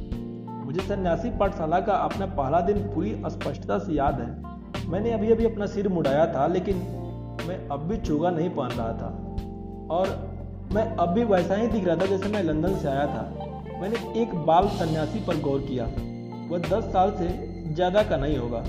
मुझे 0.65 0.81
सन्यासी 0.81 1.31
पाठशाला 1.31 1.81
का 1.81 1.93
अपना 1.93 2.27
पहला 2.27 2.61
दिन 2.61 2.79
पूरी 2.79 3.23
स्पष्टता 3.27 3.79
से 3.79 3.93
याद 3.93 4.21
है। 4.21 4.55
मैंने 4.91 5.11
अभी 5.11 5.33
अभी 5.33 5.45
अपना 5.45 5.67
सिर 5.67 5.89
मुड़ाया 5.89 6.27
था, 6.27 6.47
लेकिन 6.47 6.77
मैं 7.49 7.69
अब 7.69 7.81
भी 7.81 7.97
चोगा 7.97 8.31
नहीं 8.31 8.51
पहन 8.51 8.71
रहा 8.71 8.93
था। 8.93 9.37
और 9.91 10.35
मैं 10.73 10.97
अब 10.97 11.09
भी 11.09 11.25
वैसा 11.25 11.55
ही 11.55 11.67
दिख 11.67 11.85
रहा 11.85 11.97
था 11.97 12.07
जैसे 12.07 12.29
मैं 12.29 12.43
लंदन 12.43 12.75
से 12.75 12.89
आया 12.89 13.07
था। 13.07 13.44
मैंने 13.85 14.21
एक 14.21 14.35
बाल 14.47 14.67
सन्यासी 14.69 15.19
पर 15.21 15.41
गौर 15.41 15.61
किया। 15.61 15.85
वह 16.51 16.59
दस 16.59 16.85
साल 16.93 17.11
से 17.11 17.27
ज़्यादा 17.75 18.03
का 18.03 18.17
नहीं 18.17 18.37
होगा, 18.39 18.63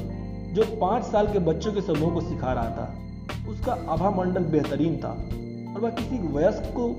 जो 0.54 0.64
पाँच 0.82 1.04
साल 1.04 1.28
के 1.28 1.40
बच्चों 1.40 1.72
के 1.74 1.82
समूह 1.82 2.14
को 2.14 2.22
सिखा 2.22 2.54
रहा 2.54 2.70
था। 2.70 3.50
उसका 3.50 3.74
आभा 3.90 4.10
मंडल 4.10 4.44
बेहतरीन 4.50 4.98
था 4.98 5.10
और 5.10 5.82
वह 5.82 5.90
किसी 5.92 6.18
वयस्क 6.28 6.66
को 6.74 6.90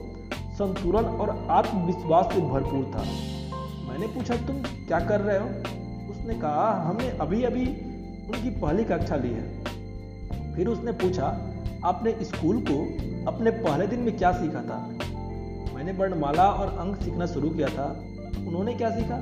संतुलन 0.55 1.05
और 1.05 1.47
आत्मविश्वास 1.51 2.33
से 2.35 2.41
भरपूर 2.41 2.85
था। 2.95 3.05
मैंने 3.91 4.07
पूछा, 4.07 4.37
तुम 4.37 4.63
क्या 4.63 5.01
कर 5.01 5.21
रहे 5.21 5.39
हो? 5.39 5.47
उसने 6.11 6.35
कहा, 6.35 6.71
हमने 6.89 7.11
अभी 7.21 7.43
अभी 7.43 7.67
उनकी 7.67 8.51
पहली 8.61 8.85
कक्षा 8.85 9.17
ली 9.17 9.33
है। 9.33 10.55
फिर 10.55 10.69
उसने 10.69 10.93
पूछा, 11.05 11.27
आपने 11.85 12.17
स्कूल 12.25 12.65
को 12.71 12.83
अपने 13.33 13.51
पहले 13.51 13.87
दिन 13.87 14.01
में 14.01 14.17
क्या 14.17 14.33
सीखा 14.33 14.63
था? 14.63 14.87
मैंने 15.87 15.99
वर्णमाला 15.99 16.51
और 16.51 16.79
अंक 16.79 16.97
सीखना 16.97 17.27
शुरू 17.27 17.51
किया 17.51 17.69
था, 17.69 18.05
उन्होंने 18.47 18.75
क्या 18.75 18.91
सीखा? 18.91 19.15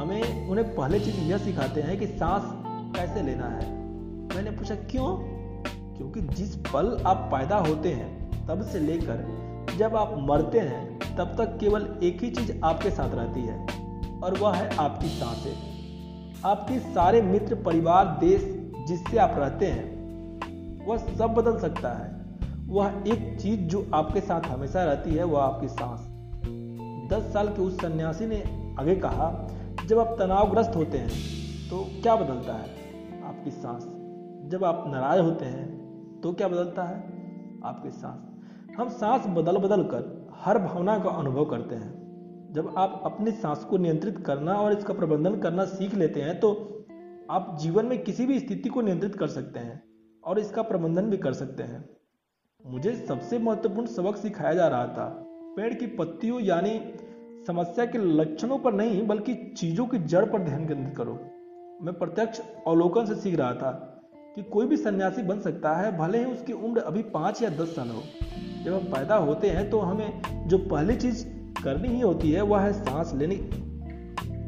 हमें 0.00 0.48
उन्हें 0.48 0.74
पहले 0.74 1.00
चीज़ 1.00 1.20
यह 1.20 1.38
सिखाते 1.38 1.80
हैं 1.80 1.98
कि 1.98 2.06
सांस 2.06 2.42
कैसे 2.96 3.22
लेना 3.22 3.46
है। 3.46 3.72
मैंने 4.36 4.50
पूछा, 4.50 4.74
क्यों? 4.74 5.16
क्योंकि 5.96 6.20
जिस 6.20 6.56
पल 6.56 7.02
आप 7.06 7.16
पैदा 7.16 7.56
होते 7.56 7.88
हैं, 7.88 8.30
तब 8.46 8.62
से 8.62 8.78
लेकर 8.78 9.28
जब 9.78 9.96
आप 9.96 10.16
मरते 10.18 10.58
हैं, 10.60 10.98
तब 11.16 11.34
तक 11.38 11.58
केवल 11.58 11.98
एक 12.02 12.22
ही 12.22 12.30
चीज़ 12.30 12.52
आपके 12.64 12.90
साथ 12.90 13.10
रहती 13.14 13.40
है, 13.40 13.66
और 14.20 14.38
वह 14.38 14.54
है 14.54 14.76
आपकी 14.76 15.08
साँसें। 15.08 15.56
आपके 16.44 16.78
सारे 16.78 17.22
मित्र, 17.22 17.54
परिवार, 17.54 18.16
देश 18.20 18.70
जिससे 18.88 19.18
आप 19.18 19.34
रहते 19.38 19.66
हैं, 19.66 19.96
वह 20.86 20.96
सब 20.96 21.34
बदल 21.34 21.58
सकता 21.58 21.88
है। 21.88 22.15
वह 22.68 23.02
एक 23.06 23.38
चीज़ 23.40 23.60
जो 23.60 23.84
आपके 23.94 24.20
साथ 24.20 24.40
हमेशा 24.40 24.84
रहती 24.84 25.10
है, 25.10 25.24
वह 25.24 25.40
आपकी 25.40 25.68
सांस। 25.68 26.00
दस 27.10 27.32
साल 27.32 27.48
के 27.48 27.62
उस 27.62 27.80
सन्यासी 27.80 28.26
ने 28.26 28.42
आगे 28.78 28.94
कहा, 28.96 29.28
जब 29.86 29.98
आप 29.98 30.16
तनावग्रस्त 30.18 30.76
होते 30.76 30.98
हैं 30.98 31.10
तो 31.70 31.84
क्या 32.02 32.16
बदलता 32.16 32.54
है 32.54 33.22
आपकी 33.24 33.50
सांस? 33.50 33.86
जब 34.50 34.64
आप 34.64 34.84
नाराज़ 34.88 35.20
होते 35.20 35.44
हैं 35.44 36.20
तो 36.20 36.32
क्या 36.32 36.48
बदलता 36.48 36.84
है 36.84 36.96
आपकी 37.64 37.90
सांस? 37.90 38.76
हम 38.78 38.88
सांस 38.88 39.26
बदल 39.28 39.58
बदल 39.58 39.82
कर 39.84 40.28
हर 40.36 40.58
भावना 40.58 40.98
का 40.98 41.10
अनुभव 41.10 41.44
करते 41.44 41.74
हैं। 41.74 42.52
जब 42.52 42.74
आप 42.78 43.00
अपनी 43.04 43.30
सांस 43.30 43.64
को 43.64 43.76
नियंत्रित 43.76 44.18
करना 44.18 44.54
और 44.54 44.72
इसका 44.72 44.94
प्रबंधन 44.94 45.40
करना 45.40 45.64
सीख 45.64 45.94
लेते 45.94 46.20
हैं 46.20 46.38
तो 46.40 46.50
आप 47.30 47.56
जीवन 47.60 47.86
में 47.86 48.02
किसी 48.04 48.26
भी 48.26 48.38
स्थिति 48.38 48.68
को 48.68 48.80
नियंत्रित 48.80 49.16
कर 49.16 49.26
सकते 49.26 49.60
हैं 49.60 49.82
और 50.24 50.38
इसका 50.38 50.62
प्रबंधन 50.62 51.10
भी 51.10 51.16
कर 51.16 51.32
सकते 51.32 51.62
हैं। 51.62 51.84
मुझे 52.66 52.94
सबसे 52.98 53.38
महत्वपूर्ण 53.38 53.86
सबक 53.86 54.16
सिखाया 54.16 54.52
जा 54.54 54.66
रहा 54.68 54.86
था। 54.86 55.04
पेड़ 55.56 55.72
की 55.74 55.86
पत्तियों 55.96 56.40
यानी 56.40 56.70
समस्या 57.46 57.84
के 57.86 57.98
लक्षणों 57.98 58.58
पर 58.58 58.72
नहीं, 58.72 59.06
बल्कि 59.06 59.34
चीज़ों 59.56 59.86
की 59.86 59.98
जड़ 60.04 60.24
पर 60.24 60.42
ध्यान 60.42 60.66
केंद्रित 60.68 60.96
करो। 60.96 61.12
मैं 61.82 61.94
प्रत्यक्ष 61.94 62.40
अवलोकन 62.66 63.06
से 63.06 63.14
सीख 63.14 63.36
रहा 63.38 63.52
था 63.52 63.70
कि 64.36 64.42
कोई 64.42 64.66
भी 64.66 64.76
सन्यासी 64.76 65.22
बन 65.22 65.40
सकता 65.40 65.74
है, 65.74 65.96
भले 65.98 66.18
ही 66.18 66.24
उसकी 66.24 66.52
उम्र 66.52 66.80
अभी 66.80 67.02
पाँच 67.12 67.42
या 67.42 67.50
दस 67.50 67.74
साल 67.76 67.88
हो। 67.88 68.02
जब 68.64 68.72
हम 68.72 68.92
पैदा 68.92 69.16
होते 69.16 69.50
हैं 69.50 69.68
तो 69.70 69.80
हमें 69.80 70.48
जो 70.48 70.58
पहली 70.58 70.96
चीज़ 70.96 71.24
करनी 71.62 71.88
ही 71.88 72.00
होती 72.00 72.32
है, 72.32 72.42
वह 72.42 72.60
है 72.60 72.72
सांस 72.74 73.12
लेनी। 73.14 73.36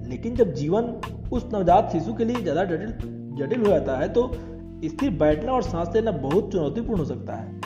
लेकिन 0.09 0.35
जब 0.35 0.53
जीवन 0.55 0.91
उस 1.33 1.49
नवजात 1.55 1.93
शिशु 1.93 2.15
के 2.15 2.25
लिए 2.25 2.43
ज़्यादा 2.43 2.65
जटिल 2.65 2.93
जटिल 3.39 3.61
हो 3.61 3.67
जाता 3.67 3.97
है 3.97 4.13
तो 4.13 4.31
स्थिर 4.85 5.11
बैठना 5.19 5.53
और 5.53 5.63
सांस 5.63 5.95
लेना 5.95 6.11
बहुत 6.19 6.53
चुनौतीपूर्ण 6.53 6.99
हो 6.99 7.05
सकता 7.05 7.35
है। 7.35 7.58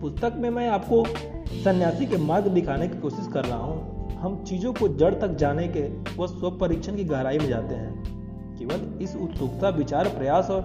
पुस्तक 0.00 0.32
में 0.36 0.50
मैं 0.50 0.68
आपको 0.68 1.04
सन्यासी 1.64 2.06
के 2.06 2.16
मार्ग 2.16 2.46
दिखाने 2.46 2.88
की 2.88 2.98
कोशिश 2.98 3.28
कर 3.32 3.44
रहा 3.44 3.58
हूँ। 3.58 4.18
हम 4.18 4.36
चीज़ों 4.44 4.72
को 4.72 4.88
जड़ 4.88 5.14
तक 5.14 5.36
जाने 5.36 5.68
के 5.68 5.82
व 6.18 6.26
स्व 6.26 6.50
परीक्षण 6.50 6.96
की 6.96 7.04
गहराई 7.04 7.38
में 7.38 7.48
जाते 7.48 7.74
हैं। 7.74 8.56
केवल 8.58 9.02
इस 9.02 9.16
उत्सुकता, 9.16 9.68
विचार, 9.68 10.08
प्रयास 10.08 10.50
और 10.50 10.60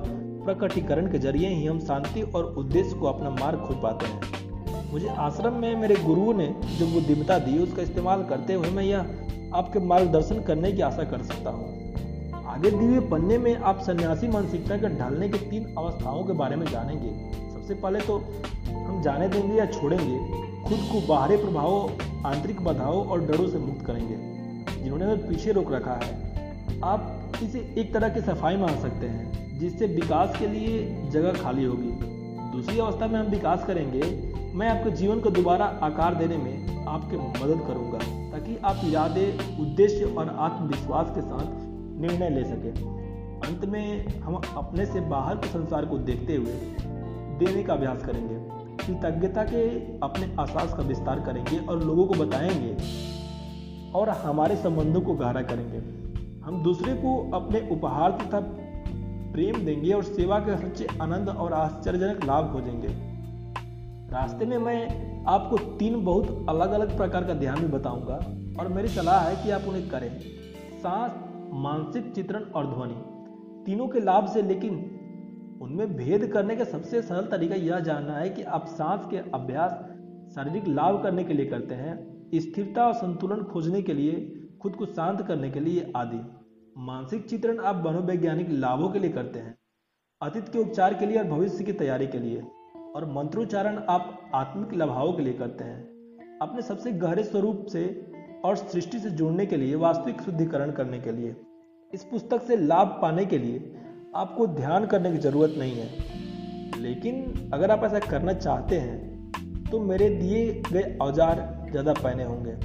प्रकटीकरण 0.46 1.12
के 1.12 1.20
ज़रिए 1.20 1.50
ही 1.50 1.66
हम 1.66 1.80
शांति 1.80 2.22
और 2.22 2.44
उद्देश्य 2.44 2.96
को 2.96 3.06
अपना 3.06 3.30
मार्ग 3.30 3.60
खोज 3.60 3.78
पाते 3.78 4.06
हैं। 4.06 4.92
मुझे 4.92 5.08
आश्रम 5.08 5.54
में 5.54 5.76
मेरे 5.76 5.96
गुरुओं 5.96 6.34
ने 6.34 6.48
जो 6.80 6.88
बुद्धिमता 6.88 7.40
दी, 7.40 7.58
उसका 7.58 7.82
इस्तेमाल 7.82 8.24
करते 8.24 8.54
हुए 8.54 8.70
मैं 8.70 8.84
यह 8.84 9.00
आपके 9.54 9.80
मार्गदर्शन 9.80 10.42
करने 10.42 10.72
की 10.72 10.82
आशा 10.82 11.04
कर 11.04 11.22
सकता 11.22 11.50
हूँ। 11.50 12.44
आगे 12.46 12.72
दिए 12.72 13.00
पन्ने 13.00 13.38
में 13.38 13.56
आप 13.56 13.80
सन्यासी 13.80 14.28
मानसिकता 14.28 14.78
के 14.78 14.98
ढालने 14.98 15.30
के 15.30 15.38
तीन 15.38 15.76
अवस्थाओं 15.78 16.24
के 16.24 16.34
बारे 16.34 16.56
में 16.56 16.66
जानेंगे। 16.66 17.51
सबसे 17.72 17.82
पहले 17.82 18.00
तो 18.00 18.18
हम 18.86 19.02
जाने 19.02 19.28
देंगे 19.28 19.58
या 19.58 19.66
छोड़ेंगे, 19.66 20.18
खुद 20.64 20.80
को 20.92 21.08
बाहरी 21.08 21.38
प्रभावों, 21.38 22.24
आंतरिक 22.26 22.60
बाधाओं 22.62 23.06
और 23.06 23.22
डरों 23.28 23.48
से 23.50 23.58
मुक्त 23.58 23.86
करेंगे, 23.86 24.16
जिन्होंने 24.74 25.06
हमें 25.06 25.28
पीछे 25.28 25.52
रोक 25.52 25.72
रखा 25.72 25.94
है। 26.04 26.80
आप 26.84 27.40
इसे 27.44 27.60
एक 27.78 27.94
तरह 27.94 28.10
की 28.10 28.22
सफ़ाई 28.22 28.58
मान 28.58 28.80
सकते 28.82 29.08
हैं, 29.08 29.58
जिससे 29.60 29.88
विकास 29.88 30.38
के 30.40 30.48
लिए 30.48 31.10
जगह 31.12 31.42
खाली 31.44 31.64
होगी। 31.64 31.92
दूसरी 32.52 32.80
अवस्था 32.80 33.08
में 33.08 33.20
हम 33.20 33.28
विकास 33.28 33.66
करेंगे, 33.66 34.02
मैं 34.56 34.70
आपके 34.70 34.92
जीवन 34.92 35.20
को 35.20 35.30
दोबारा 35.32 35.66
आकार 35.84 36.16
देने 36.16 36.38
में 36.38 36.86
आपके 36.88 37.18
मदद 37.18 37.68
करूँगा, 37.68 38.00
ताकि 38.32 38.58
आप 38.64 38.86
इरादे, 38.86 39.28
उद्देश्य 39.60 40.14
और 40.18 40.36
आत्मविश्वास 40.40 41.16
के 41.16 41.22
साथ 41.22 41.48
निर्णय 42.02 42.30
ले 42.30 42.44
सकें। 42.44 43.00
अंत 43.42 43.64
में 43.66 44.20
हम 44.20 44.36
अपने 44.36 44.86
से 44.86 45.00
बाहर 45.10 45.36
के 45.36 45.48
संसार 45.48 45.86
को 45.86 45.98
देखते 46.00 46.36
हुए 46.36 47.00
देने 47.46 47.64
का 47.64 47.74
अभ्यास 47.74 48.06
करेंगे, 48.06 48.36
कृतज्ञता 48.78 49.44
के 49.44 49.64
अपने 50.00 50.36
आसास 50.40 50.74
का 50.74 50.84
विस्तार 50.84 51.20
करेंगे 51.20 51.58
और 51.60 51.84
लोगों 51.84 52.06
को 52.06 52.14
बताएँगे 52.16 52.76
और 53.96 54.10
हमारे 54.10 54.56
संबंधों 54.56 55.02
को 55.02 55.14
गहरा 55.14 55.42
करेंगे। 55.42 55.78
हम 56.42 56.62
दूसरे 56.64 56.94
को 56.94 57.32
अपने 57.34 57.68
उपहार 57.72 58.12
तथा 58.12 58.40
प्रेम 59.34 59.66
देंगे 59.66 59.92
और 59.94 60.04
सेवा 60.04 60.40
के 60.40 60.58
सच्चे 60.58 60.88
आनंद 61.02 61.30
और 61.30 61.54
आश्चर्यजनक 61.54 62.26
लाभ 62.26 62.52
खोजेंगे। 62.54 62.88
रास्ते 64.12 64.46
में 64.46 64.58
मैं 64.58 64.80
आपको 65.26 65.58
तीन 65.78 66.04
बहुत 66.06 66.46
अलग 66.50 66.72
अलग 66.72 66.98
प्रकार 66.98 67.24
का 67.24 67.34
ध्यान 67.34 67.60
भी 67.60 67.68
बताऊँगा 67.68 68.16
और 68.60 68.68
मेरी 68.68 68.88
सलाह 68.88 69.20
है 69.20 69.44
कि 69.44 69.52
आप 69.52 69.62
उन्हें 69.68 69.90
करें। 69.90 70.10
सांस, 70.80 71.12
मानसिक 71.54 72.12
चित्रण 72.16 72.44
और 72.56 72.66
ध्वनि, 72.66 73.02
तीनों 73.66 73.88
के 73.88 74.00
लाभ 74.00 74.28
से 74.28 74.42
लेकिन 74.42 74.91
उनमें 75.62 75.96
भेद 75.98 76.28
करने 76.28 76.56
का 76.56 76.64
सबसे 76.64 77.02
सरल 77.02 77.28
तरीका 77.28 77.56
यह 77.56 77.80
जानना 77.80 78.14
है 78.14 78.30
कि 78.30 78.44
आप 78.44 78.66
सांस 78.66 79.06
के 79.06 79.18
अभ्यास, 79.18 79.72
शारीरिक 80.36 80.68
लाभ 80.68 81.04
करने 81.04 81.24
के 81.24 81.34
लिए 81.34 81.46
करते 81.46 81.76
हैं, 81.76 82.22
स्थिरता 82.36 82.88
और 82.88 82.94
संतुलन 82.94 83.44
खोजने 83.44 83.82
के 83.82 83.94
लिए, 83.94 84.42
खुद 84.62 84.76
को 84.76 84.86
शांत 84.86 85.22
करने 85.22 85.50
के 85.50 85.60
लिए 85.60 85.94
आदि। 85.96 86.22
मानसिक 86.78 87.30
चित्रण 87.30 87.60
आप 87.60 87.84
मनोवैज्ञानिक 87.86 88.48
लाभों 88.50 88.90
के 88.90 89.00
लिए 89.00 89.10
करते 89.10 89.40
हैं, 89.40 89.58
अतीत 90.22 90.50
के 90.50 90.60
उपचार 90.60 90.94
के 90.94 91.06
लिए 91.06 91.18
और 91.18 91.26
भविष्य 91.26 91.64
की 91.64 91.74
तैयारी 91.74 92.08
के 92.08 92.20
लिए। 92.20 92.44
और 92.96 93.06
मंत्रोच्चारण 93.06 93.78
आप 93.90 94.32
आत्मिक 94.36 94.74
लाभाओं 94.74 95.14
के 95.14 95.22
लिए 95.22 95.34
करते 95.34 95.64
हैं। 95.64 95.84
अपने 96.42 96.62
सबसे 96.62 96.92
गहरे 96.92 97.24
स्वरूप 97.24 97.66
से 97.66 98.12
और 98.46 98.56
सृष्टि 98.56 99.00
से 99.00 99.10
जुड़ने 99.10 99.46
के 99.46 99.58
लिए, 99.58 99.76
वास्तविक 99.76 100.22
शुद्धिकरण 100.22 100.72
करने 100.72 101.00
के 101.00 101.12
लिए, 101.12 101.36
इस 101.94 102.04
पुस्तक 102.04 102.42
से 102.42 102.58
लाभ 102.58 103.00
पाने 103.02 103.26
के 103.26 103.38
लिए 103.38 103.78
आपको 104.14 104.46
ध्यान 104.48 104.86
करने 104.86 105.12
की 105.12 105.18
ज़रूरत 105.18 105.54
नहीं 105.58 105.74
है। 105.74 106.80
लेकिन 106.80 107.50
अगर 107.54 107.72
आप 107.72 107.84
ऐसा 107.84 108.00
करना 108.02 108.34
चाहते 108.34 108.76
हैं 108.78 109.70
तो 109.70 109.80
मेरे 109.82 110.10
दिए 110.12 110.62
गए 110.72 110.98
औज़ार 111.02 111.68
ज़्यादा 111.72 111.94
पहने 111.94 112.24
होंगे। 112.24 112.56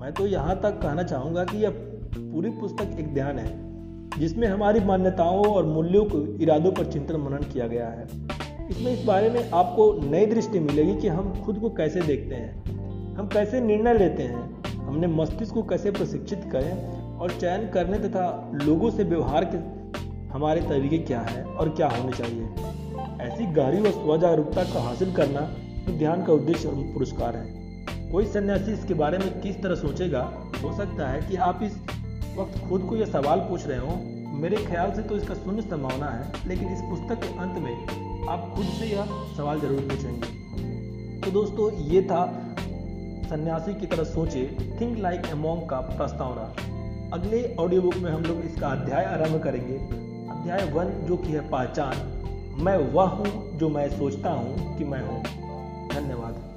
मैं 0.00 0.12
तो 0.12 0.26
यहाँ 0.26 0.56
तक 0.62 0.80
कहना 0.82 1.02
चाहूँगा 1.02 1.44
कि 1.44 1.58
यह 1.58 1.70
पूरी 2.16 2.50
पुस्तक 2.52 2.98
एक 3.00 3.12
ध्यान 3.14 3.38
है, 3.38 4.18
जिसमें 4.18 4.46
हमारी 4.48 4.80
मान्यताओं 4.80 5.46
और 5.46 5.66
मूल्यों 5.66 6.04
को 6.06 6.24
इरादों 6.36 6.72
पर 6.72 6.90
चिंतन 6.92 7.20
मनन 7.20 7.48
किया 7.52 7.66
गया 7.66 7.88
है। 7.88 8.06
इसमें 8.68 8.92
इस 8.92 9.04
बारे 9.04 9.30
में 9.30 9.50
आपको 9.52 9.92
नई 10.02 10.26
दृष्टि 10.26 10.60
मिलेगी 10.60 10.94
कि 10.96 11.08
हम 11.08 11.32
खुद 11.44 11.58
को 11.58 11.70
कैसे 11.72 12.00
देखते 12.02 12.34
हैं, 12.34 13.14
हम 13.16 13.28
कैसे 13.28 13.60
निर्णय 13.62 13.98
लेते 13.98 14.22
हैं, 14.24 14.62
हमने 14.78 15.06
मस्तिष्क 15.14 15.54
को 15.54 15.62
कैसे 15.64 15.90
प्रशिक्षित 15.92 16.48
करें 16.52 17.16
और 17.16 17.30
चयन 17.32 17.68
करने 17.70 17.98
तथा 18.00 18.28
लोगों 18.64 18.90
से 18.90 19.04
व्यवहार 19.06 19.44
के 19.44 19.66
हमारे 20.32 20.60
तरीके 20.60 20.98
क्या 20.98 21.20
हैं 21.20 21.44
और 21.44 21.68
क्या 21.68 21.88
होने 21.88 22.12
चाहिए? 22.12 22.48
ऐसी 23.20 23.46
गहरी 23.46 23.80
व 23.80 23.90
स्वजागरूकता 23.90 24.64
को 24.64 24.78
हासिल 24.78 25.12
करना 25.12 25.40
ध्यान 25.88 26.24
का 26.24 26.32
उद्देश्य 26.32 26.68
और 26.68 26.74
पुरस्कार 26.94 27.36
है। 27.36 28.10
कोई 28.10 28.26
सन्यासी 28.26 28.72
इसके 28.72 28.94
बारे 28.94 29.18
में 29.18 29.40
किस 29.40 29.62
तरह 29.62 29.74
सोचेगा? 29.74 30.20
हो 30.62 30.72
सकता 30.76 31.08
है 31.08 31.20
कि 31.28 31.36
आप 31.36 31.60
इस 31.62 31.78
वक्त 32.36 32.58
खुद 32.68 32.82
को 32.82 32.96
यह 32.96 33.06
सवाल 33.06 33.40
पूछ 33.40 33.66
रहे 33.66 33.78
हो, 33.78 33.96
मेरे 34.38 34.56
ख्याल 34.56 34.92
से 34.92 35.02
तो 35.02 35.16
इसका 35.16 35.34
शून्य 35.34 35.62
संभावना 35.62 36.06
है, 36.06 36.48
लेकिन 36.48 36.68
इस 36.68 36.80
पुस्तक 36.80 37.22
के 37.22 37.28
अंत 37.38 37.58
में 37.58 38.28
आप 38.28 38.52
खुद 38.56 38.66
से 38.66 38.86
यह 38.86 39.04
सवाल 39.36 39.60
ज़रूर 39.60 39.80
पूछेंगे। 39.82 41.20
तो 41.20 41.30
दोस्तों, 41.30 41.70
ये 41.84 42.02
था 42.02 42.24
सन्यासी 43.30 43.74
की 43.74 43.86
तरह 43.86 44.04
सोचे 44.04 44.44
थिंक 44.80 44.98
लाइक 44.98 45.26
ए 45.26 45.34
मॉन्क 45.34 45.68
का 45.70 45.80
प्रस्तावना। 45.80 46.52
अगले 47.12 47.42
ऑडियो 47.60 47.82
बुक 47.82 47.96
में 47.96 48.10
हम 48.10 48.22
लोग 48.22 48.44
इसका 48.44 48.68
अध्याय 48.68 49.04
आरंभ 49.04 49.42
करेंगे। 49.42 50.06
अध्याय 50.48 50.70
वन 50.72 50.90
जो 51.06 51.16
कि 51.16 51.32
है 51.32 51.40
पहचान, 51.50 51.96
मैं 52.64 52.76
वह 52.78 53.08
हूँ 53.08 53.58
जो 53.58 53.68
मैं 53.68 53.88
सोचता 53.90 54.30
हूँ 54.30 54.78
कि 54.78 54.84
मैं 54.84 55.00
हूँ। 55.00 55.22
धन्यवाद। 55.88 56.47